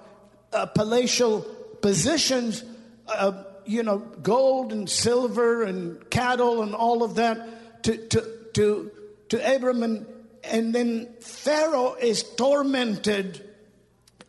[0.51, 1.39] uh, palatial
[1.81, 2.65] positions,
[3.07, 8.91] uh, you know, gold and silver and cattle and all of that to, to, to,
[9.29, 9.83] to Abram.
[9.83, 10.05] And,
[10.43, 13.39] and then Pharaoh is tormented,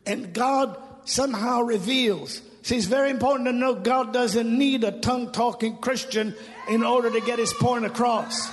[0.07, 2.41] and God somehow reveals.
[2.62, 6.35] See, it's very important to know God doesn't need a tongue talking Christian
[6.69, 8.51] in order to get his point across.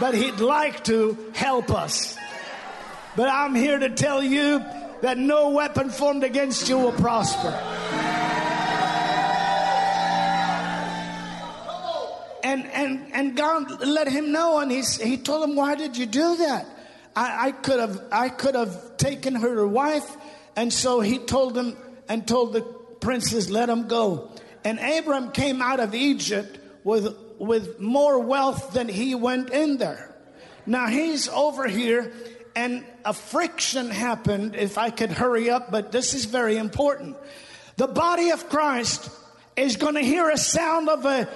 [0.00, 2.16] But he'd like to help us.
[3.16, 4.64] But I'm here to tell you
[5.02, 7.50] that no weapon formed against you will prosper.
[12.44, 16.06] And, and, and God let him know, and he's, he told him, Why did you
[16.06, 16.66] do that?
[17.14, 20.16] I, I, could have, I could have taken her wife
[20.56, 21.76] and so he told them
[22.08, 24.30] and told the princes, let them go.
[24.64, 30.14] And Abram came out of Egypt with, with more wealth than he went in there.
[30.66, 32.12] Now he's over here
[32.56, 37.16] and a friction happened, if I could hurry up, but this is very important.
[37.76, 39.08] The body of Christ
[39.56, 41.28] is going to hear a sound of a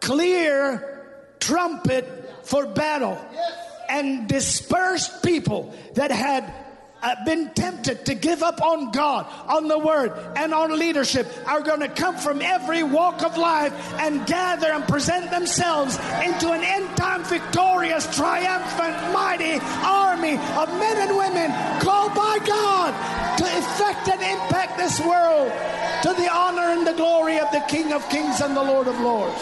[0.00, 1.06] clear
[1.40, 2.06] trumpet
[2.44, 3.18] for battle.
[3.88, 6.52] And dispersed people that had
[7.24, 11.80] been tempted to give up on God, on the Word, and on leadership are going
[11.80, 16.96] to come from every walk of life and gather and present themselves into an end
[16.96, 24.22] time victorious, triumphant, mighty army of men and women called by God to effect and
[24.22, 25.52] impact this world
[26.02, 28.98] to the honor and the glory of the King of Kings and the Lord of
[29.00, 29.40] Lords.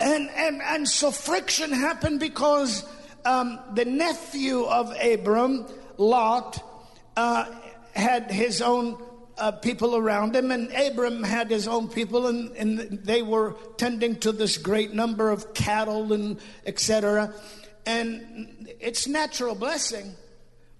[0.00, 2.84] And, and, and so friction happened because
[3.24, 5.66] um, the nephew of Abram,
[5.96, 6.62] Lot,
[7.16, 7.46] uh,
[7.94, 8.98] had his own
[9.36, 14.16] uh, people around him, and Abram had his own people, and, and they were tending
[14.16, 17.34] to this great number of cattle and etc.
[17.86, 20.14] And it's natural blessing,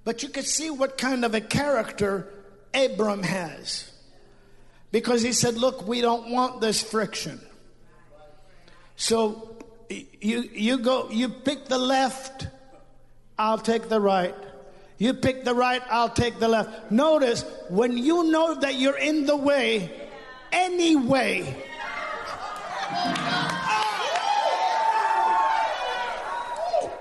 [0.05, 2.33] but you could see what kind of a character
[2.75, 3.91] Abram has.
[4.93, 7.41] Because he said, Look, we don't want this friction.
[8.97, 9.50] So
[9.91, 12.47] you, you go, you pick the left,
[13.39, 14.35] I'll take the right.
[14.99, 16.91] You pick the right, I'll take the left.
[16.91, 19.91] Notice when you know that you're in the way,
[20.53, 21.57] anyway,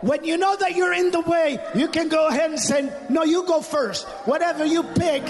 [0.01, 3.23] When you know that you're in the way, you can go ahead and say, No,
[3.23, 4.07] you go first.
[4.25, 5.23] Whatever you pick,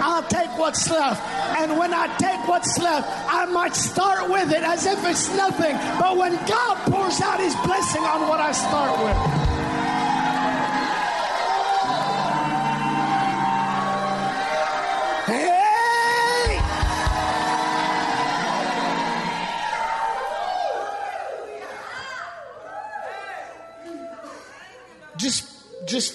[0.00, 1.20] I'll take what's left.
[1.58, 5.76] And when I take what's left, I might start with it as if it's nothing.
[5.98, 9.49] But when God pours out his blessing on what I start with,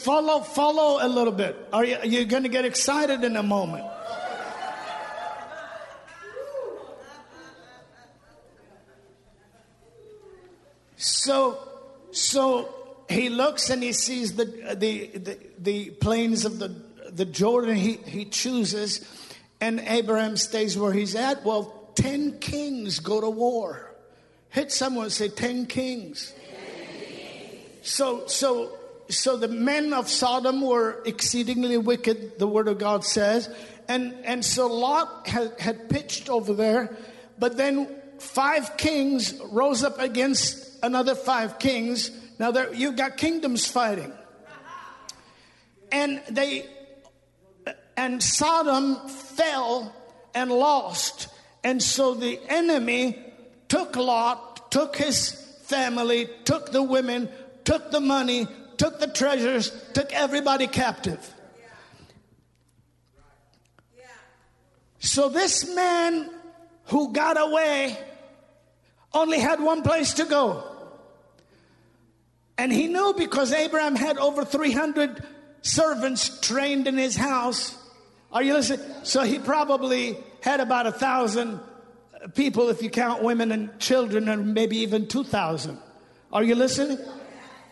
[0.06, 1.58] follow follow a little bit.
[1.74, 3.86] Are you you're going to get excited in a moment.
[10.96, 11.58] So
[12.12, 12.74] so
[13.10, 14.46] he looks and he sees the
[14.76, 16.70] the the, the plains of the
[17.10, 17.76] the Jordan.
[17.76, 19.02] He he chooses,
[19.60, 21.44] and Abraham stays where he's at.
[21.44, 23.92] Well, ten kings go to war.
[24.50, 26.32] Hit someone say ten kings.
[27.82, 28.78] So so
[29.10, 33.50] so the men of Sodom were exceedingly wicked, the word of God says.
[33.88, 36.98] And, and so Lot had, had pitched over there,
[37.38, 37.88] but then
[38.20, 42.12] five kings rose up against another five kings.
[42.40, 44.12] Now there, you've got kingdoms fighting.
[45.92, 46.66] And they,
[47.96, 49.96] and Sodom fell
[50.34, 51.28] and lost.
[51.64, 53.20] And so the enemy
[53.68, 55.32] took Lot, took his
[55.64, 57.30] family, took the women,
[57.64, 61.34] took the money, took the treasures, took everybody captive.
[65.00, 66.30] So this man
[66.86, 67.98] who got away
[69.14, 70.64] only had one place to go.
[72.58, 75.24] And he knew because Abraham had over 300
[75.62, 77.78] servants trained in his house.
[78.32, 78.86] Are you listening?
[79.04, 81.60] So he probably had about a thousand
[82.34, 85.78] people if you count women and children, and maybe even 2,000.
[86.34, 86.98] Are you listening?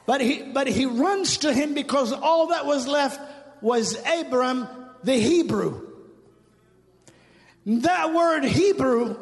[0.05, 3.19] But he, but he runs to him because all that was left
[3.61, 4.67] was Abram
[5.03, 5.88] the Hebrew.
[7.65, 9.15] That word Hebrew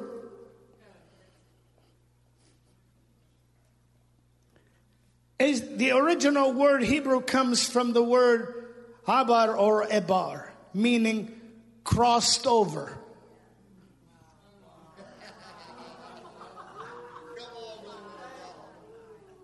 [5.37, 8.73] is the original word Hebrew comes from the word
[9.07, 11.39] habar or ebar, meaning
[11.83, 12.97] crossed over.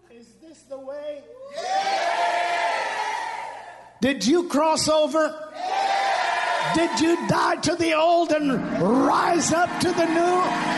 [0.09, 1.23] Is this the way?
[3.99, 5.33] Did you cross over?
[6.75, 8.61] Did you die to the old and
[9.07, 10.77] rise up to the new?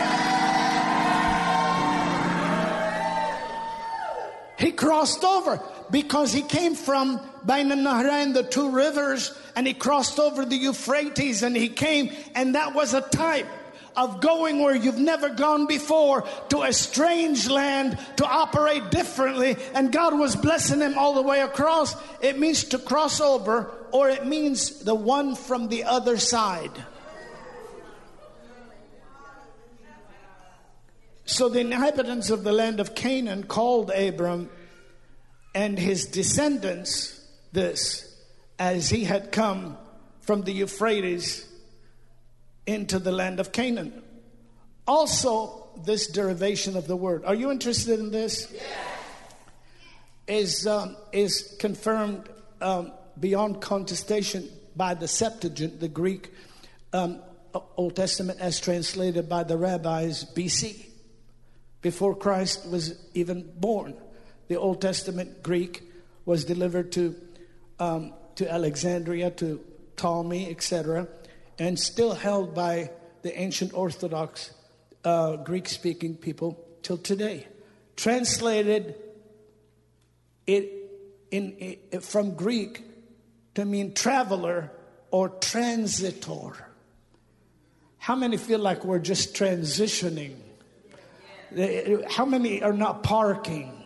[4.56, 5.60] He crossed over
[5.90, 10.56] because he came from Bain and Nahrain, the two rivers, and he crossed over the
[10.56, 13.46] Euphrates and he came, and that was a type
[13.96, 19.92] of going where you've never gone before to a strange land to operate differently, and
[19.92, 21.94] God was blessing him all the way across.
[22.20, 26.72] It means to cross over, or it means the one from the other side.
[31.24, 34.50] So the inhabitants of the land of Canaan called Abram
[35.54, 38.06] and his descendants this,
[38.58, 39.76] as he had come
[40.20, 41.46] from the Euphrates
[42.70, 44.02] into the land of Canaan.
[44.86, 47.24] Also, this derivation of the word.
[47.24, 48.50] Are you interested in this?
[48.52, 48.64] Yes.
[50.28, 52.28] Is, um, is confirmed
[52.60, 56.30] um, beyond contestation by the Septuagint, the Greek
[56.92, 57.20] um,
[57.76, 60.86] Old Testament, as translated by the rabbis BC,
[61.82, 63.96] before Christ was even born.
[64.46, 65.82] The Old Testament Greek
[66.24, 67.16] was delivered to,
[67.80, 69.60] um, to Alexandria, to
[69.96, 71.08] Ptolemy, etc
[71.60, 72.90] and still held by
[73.22, 74.50] the ancient Orthodox
[75.04, 77.46] uh, Greek speaking people till today.
[77.96, 78.94] Translated
[80.46, 80.72] it
[81.30, 82.82] in, it, from Greek
[83.54, 84.72] to mean traveler
[85.10, 86.56] or transitor.
[87.98, 90.36] How many feel like we're just transitioning?
[92.08, 93.84] How many are not parking?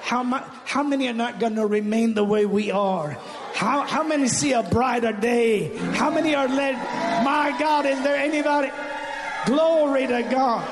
[0.00, 0.22] How,
[0.66, 3.18] how many are not going to remain the way we are?
[3.54, 5.76] How, how many see a brighter day?
[5.94, 6.74] How many are led?
[7.24, 8.72] My God, is there anybody?
[9.46, 10.68] Glory to God.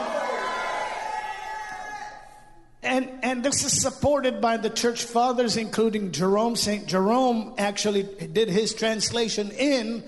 [2.83, 6.57] And, and this is supported by the church fathers, including Jerome.
[6.57, 6.85] St.
[6.87, 10.03] Jerome actually did his translation in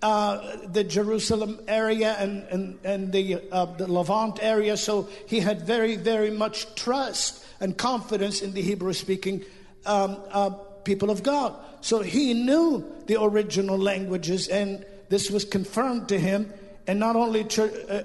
[0.00, 4.76] uh, the Jerusalem area and, and, and the, uh, the Levant area.
[4.76, 9.44] So he had very, very much trust and confidence in the Hebrew speaking
[9.84, 10.50] um, uh,
[10.84, 11.54] people of God.
[11.80, 16.52] So he knew the original languages, and this was confirmed to him.
[16.86, 18.02] and not only Ch- uh,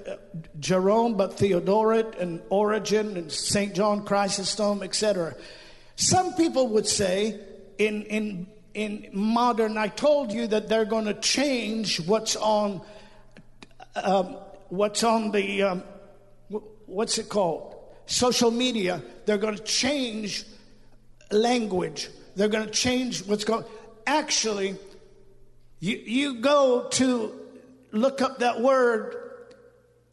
[0.60, 3.74] Jerome, but Theodoret and Origen and St.
[3.74, 5.34] John Chrysostom, etc.
[5.96, 7.40] Some people would say
[7.78, 12.80] in, in, in modern, I told you that they're going to change what's on,
[13.96, 14.36] um,
[14.68, 15.82] what's on the, um,
[16.86, 17.74] what's it called?
[18.06, 19.02] Social media.
[19.26, 20.44] They're going to change
[21.30, 22.10] language.
[22.38, 23.64] They're going to change what's going.
[24.06, 24.76] Actually,
[25.80, 27.32] you, you go to
[27.90, 29.16] look up that word,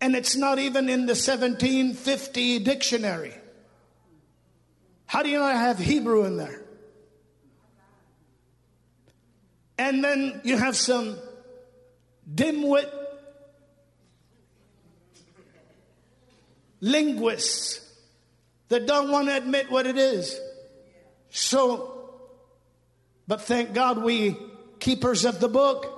[0.02, 3.35] and it's not even in the 1750 dictionary.
[5.06, 6.64] How do you not have Hebrew in there?
[9.77, 11.18] And then you have some
[12.34, 12.89] dimwit
[16.81, 17.88] linguists
[18.69, 20.39] that don't want to admit what it is.
[21.30, 21.95] So,
[23.27, 24.38] but thank God we
[24.80, 25.91] keepers of the book.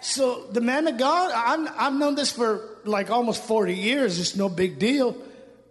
[0.00, 4.20] So the man of God, I'm, I've known this for like almost 40 years.
[4.20, 5.16] It's no big deal.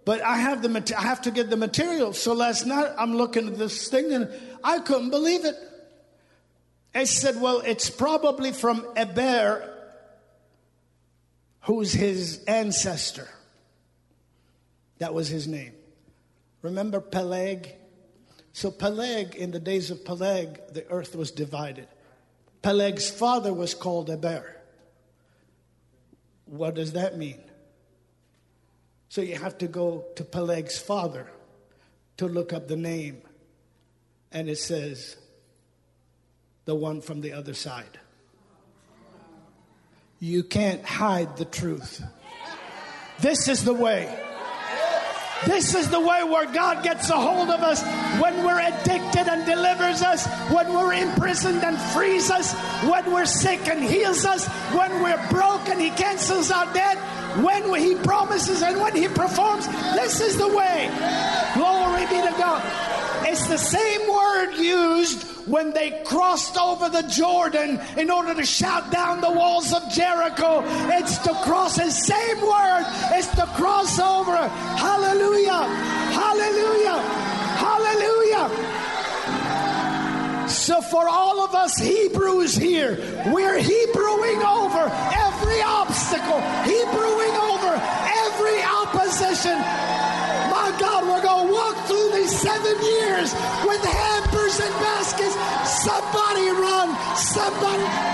[0.05, 2.13] But I have the I have to get the material.
[2.13, 4.29] So last night I'm looking at this thing and
[4.63, 5.55] I couldn't believe it.
[6.95, 9.73] I said, "Well, it's probably from Eber,
[11.61, 13.29] who's his ancestor.
[14.99, 15.73] That was his name.
[16.61, 17.75] Remember Peleg?
[18.53, 21.87] So Peleg, in the days of Peleg, the earth was divided.
[22.61, 24.55] Peleg's father was called Eber.
[26.45, 27.41] What does that mean?
[29.09, 31.27] So you have to go to Peleg's father
[32.17, 33.21] to look up the name.
[34.31, 35.17] And it says,
[36.65, 37.99] the one from the other side.
[40.19, 42.01] You can't hide the truth.
[43.19, 44.15] This is the way.
[45.45, 47.81] This is the way where God gets a hold of us
[48.21, 52.53] when we're addicted and delivers us, when we're imprisoned and frees us,
[52.83, 56.97] when we're sick and heals us, when we're broken, He cancels our debt,
[57.43, 59.67] when He promises and when He performs.
[59.95, 60.89] This is the way.
[61.55, 63.02] Glory be to God.
[63.25, 68.91] It's the same word used when they crossed over the Jordan in order to shout
[68.91, 70.63] down the walls of Jericho.
[70.91, 72.85] It's to cross the same word.
[73.11, 74.35] It's to cross over.
[74.35, 75.67] Hallelujah.
[76.13, 77.01] Hallelujah.
[77.59, 78.83] Hallelujah.
[80.47, 82.95] So, for all of us Hebrews here,
[83.33, 87.73] we're Hebrewing over every obstacle, Hebrewing over
[88.23, 89.57] every opposition.
[90.53, 93.31] My God, we're going to walk through these seven years
[93.63, 95.35] with hampers and baskets.
[95.87, 98.12] Somebody run, somebody.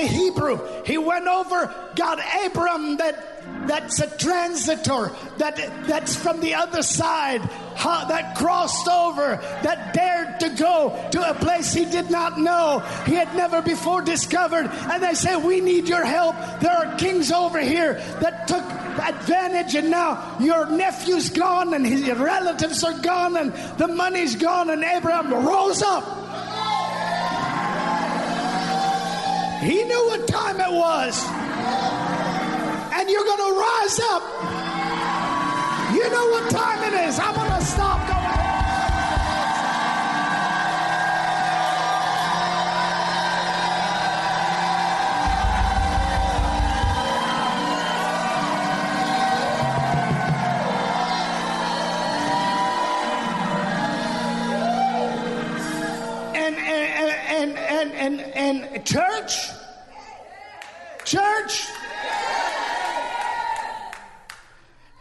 [0.00, 0.82] The Hebrew.
[0.84, 3.26] He went over, got Abram that
[3.66, 5.56] that's a transitor, that
[5.86, 11.72] that's from the other side, that crossed over, that dared to go to a place
[11.72, 14.66] he did not know, he had never before discovered.
[14.66, 16.36] And they say, We need your help.
[16.60, 22.08] There are kings over here that took advantage, and now your nephew's gone, and his
[22.10, 24.70] relatives are gone, and the money's gone.
[24.70, 26.19] And Abraham rose up
[29.60, 31.22] He knew what time it was.
[32.92, 34.22] And you're going to rise up.
[35.92, 37.18] You know what time it is.
[37.18, 38.08] I'm going to stop.
[38.08, 38.20] Go
[57.70, 59.49] and, and, and church, church,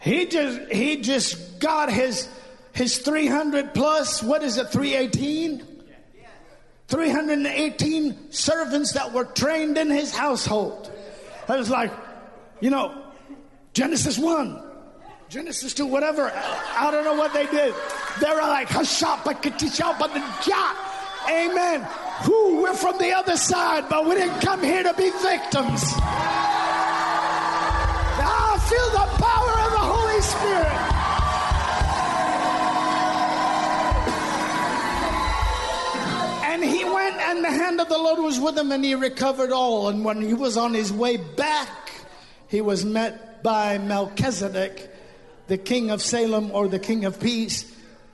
[0.09, 2.27] he just he just got his
[2.71, 5.63] his 300 plus what is it 318
[6.87, 10.91] 318 servants that were trained in his household.
[11.47, 11.91] It was like
[12.59, 13.05] you know
[13.73, 14.63] genesis 1
[15.29, 16.31] genesis 2 whatever.
[16.33, 17.75] I don't know what they did.
[18.19, 18.69] They were like
[20.47, 20.75] god.
[21.21, 21.87] Oh, amen.
[22.23, 25.83] Who we're from the other side, but we didn't come here to be victims.
[28.21, 29.48] I feel the power
[36.43, 39.51] And he went, and the hand of the Lord was with him, and he recovered
[39.51, 39.87] all.
[39.87, 41.91] And when he was on his way back,
[42.47, 44.89] he was met by Melchizedek,
[45.47, 47.71] the king of Salem or the king of peace,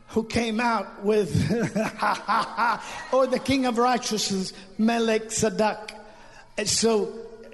[0.09, 1.33] who came out with,
[3.11, 5.93] or the king of righteousness, Melchizedek.
[6.57, 7.11] And so,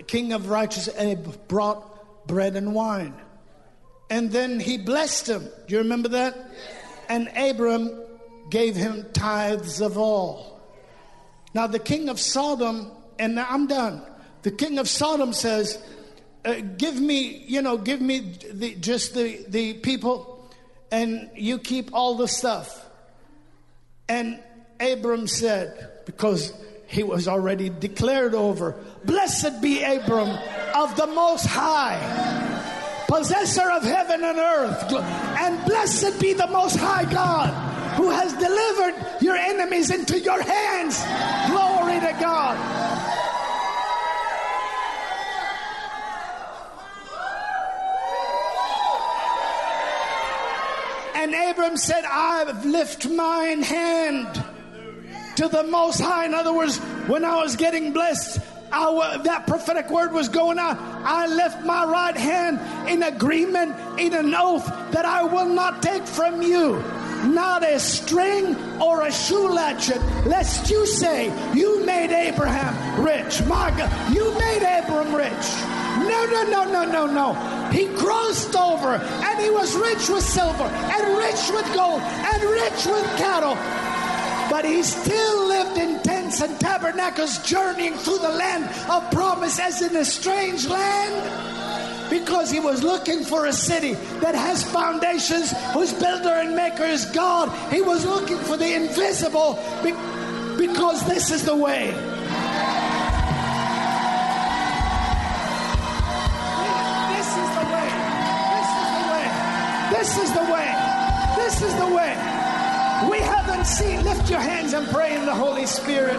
[0.08, 3.16] king of righteousness brought bread and wine.
[4.12, 5.48] And then he blessed him.
[5.68, 6.38] Do you remember that?
[7.08, 7.98] And Abram
[8.50, 10.62] gave him tithes of all.
[11.54, 14.02] Now, the king of Sodom, and I'm done.
[14.42, 15.82] The king of Sodom says,
[16.44, 20.46] uh, Give me, you know, give me the, just the, the people,
[20.92, 22.86] and you keep all the stuff.
[24.10, 24.44] And
[24.82, 26.54] Abram said, because
[26.88, 28.76] he was already declared over,
[29.06, 30.38] Blessed be Abram
[30.76, 32.51] of the Most High,
[33.12, 37.50] possessor of heaven and earth, and blessed be the Most High God
[37.96, 40.98] who has delivered your enemies into your hands.
[41.52, 42.58] Glory to God.
[51.14, 54.42] And Abram said, I lift mine hand
[55.36, 56.28] to the Most High.
[56.28, 56.78] In other words,
[57.08, 58.40] when I was getting blessed,
[58.72, 60.78] I, that prophetic word was going out.
[60.80, 66.06] I left my right hand in agreement, in an oath that I will not take
[66.06, 66.82] from you
[67.26, 73.44] not a string or a shoe latchet, lest you say, You made Abraham rich.
[73.46, 75.72] My God, you made Abraham rich.
[76.08, 77.70] No, no, no, no, no, no.
[77.72, 82.86] He crossed over and he was rich with silver and rich with gold and rich
[82.86, 83.56] with cattle.
[84.52, 89.82] But he still lived in tents and tabernacles, journeying through the land of promise as
[89.82, 95.94] in a strange land because he was looking for a city that has foundations, whose
[95.94, 97.48] builder and maker is God.
[97.72, 99.58] He was looking for the invisible
[100.58, 101.92] because this is the way.
[107.16, 107.88] This is the way.
[109.96, 110.76] This is the way.
[111.38, 112.18] This is the way.
[112.18, 112.41] We
[113.62, 114.04] haven't seen.
[114.04, 116.18] Lift your hands and pray in the Holy Spirit.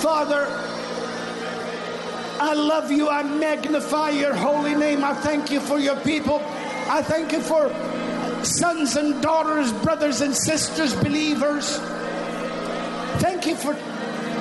[0.00, 0.46] Father,
[2.40, 3.08] I love you.
[3.08, 5.04] I magnify your holy name.
[5.04, 6.40] I thank you for your people.
[6.88, 7.70] I thank you for
[8.44, 11.78] sons and daughters, brothers and sisters, believers.
[13.18, 13.72] Thank you for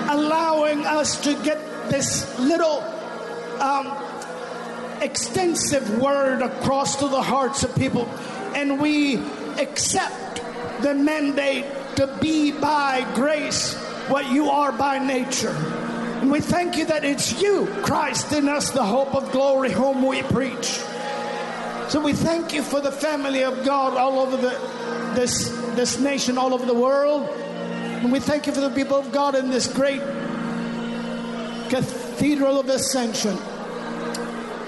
[0.10, 1.60] allowing us to get
[1.90, 2.82] this little
[3.60, 3.92] um,
[5.02, 8.08] extensive word across to the hearts of people.
[8.56, 9.18] And we
[9.58, 10.21] accept
[10.82, 13.76] the mandate to be by grace
[14.08, 15.56] what you are by nature.
[16.22, 20.06] And we thank you that it's you, Christ in us, the hope of glory, whom
[20.06, 20.80] we preach.
[21.90, 26.38] So we thank you for the family of God all over the, this, this nation,
[26.38, 27.30] all over the world.
[27.30, 30.02] And we thank you for the people of God in this great
[31.70, 33.38] cathedral of ascension.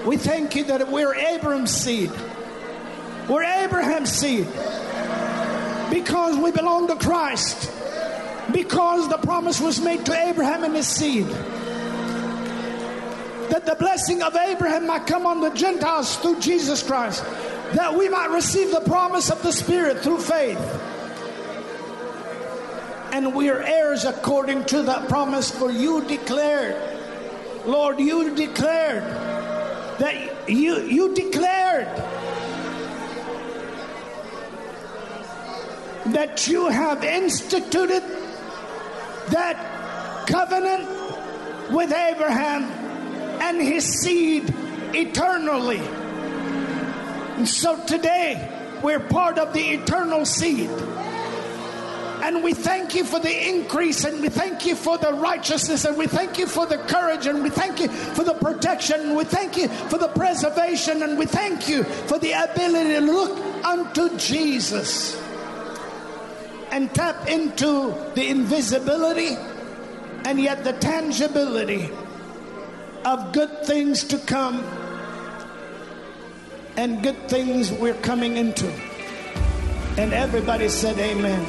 [0.06, 2.12] We thank you that we're Abraham's seed.
[3.28, 4.46] We're Abraham's seed
[5.94, 7.70] because we belong to Christ
[8.52, 11.28] because the promise was made to Abraham and his seed.
[13.50, 17.22] That the blessing of Abraham might come on the Gentiles through Jesus Christ,
[17.74, 20.58] that we might receive the promise of the Spirit through faith.
[23.12, 26.76] And we are heirs according to that promise, for you declared,
[27.66, 29.04] Lord, you declared
[30.00, 31.86] that you, you declared
[36.06, 38.02] that you have instituted
[39.28, 40.88] that covenant
[41.70, 42.64] with Abraham
[43.40, 44.52] and his seed
[44.94, 45.80] eternally.
[47.38, 48.50] And so today,
[48.82, 50.70] we're part of the eternal seed.
[52.22, 55.96] And we thank you for the increase, and we thank you for the righteousness, and
[55.96, 59.24] we thank you for the courage, and we thank you for the protection, and we
[59.24, 64.16] thank you for the preservation, and we thank you for the ability to look unto
[64.16, 65.23] Jesus
[66.74, 69.36] and tap into the invisibility
[70.24, 71.88] and yet the tangibility
[73.04, 74.58] of good things to come
[76.76, 78.66] and good things we're coming into.
[79.96, 81.46] And everybody said, Amen.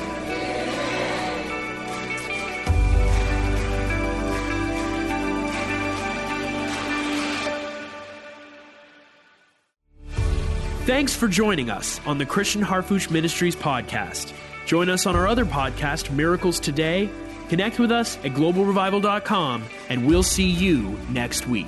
[10.86, 14.32] Thanks for joining us on the Christian Harfouche Ministries podcast.
[14.66, 17.10] Join us on our other podcast, Miracles Today.
[17.50, 21.68] Connect with us at globalrevival.com, and we'll see you next week.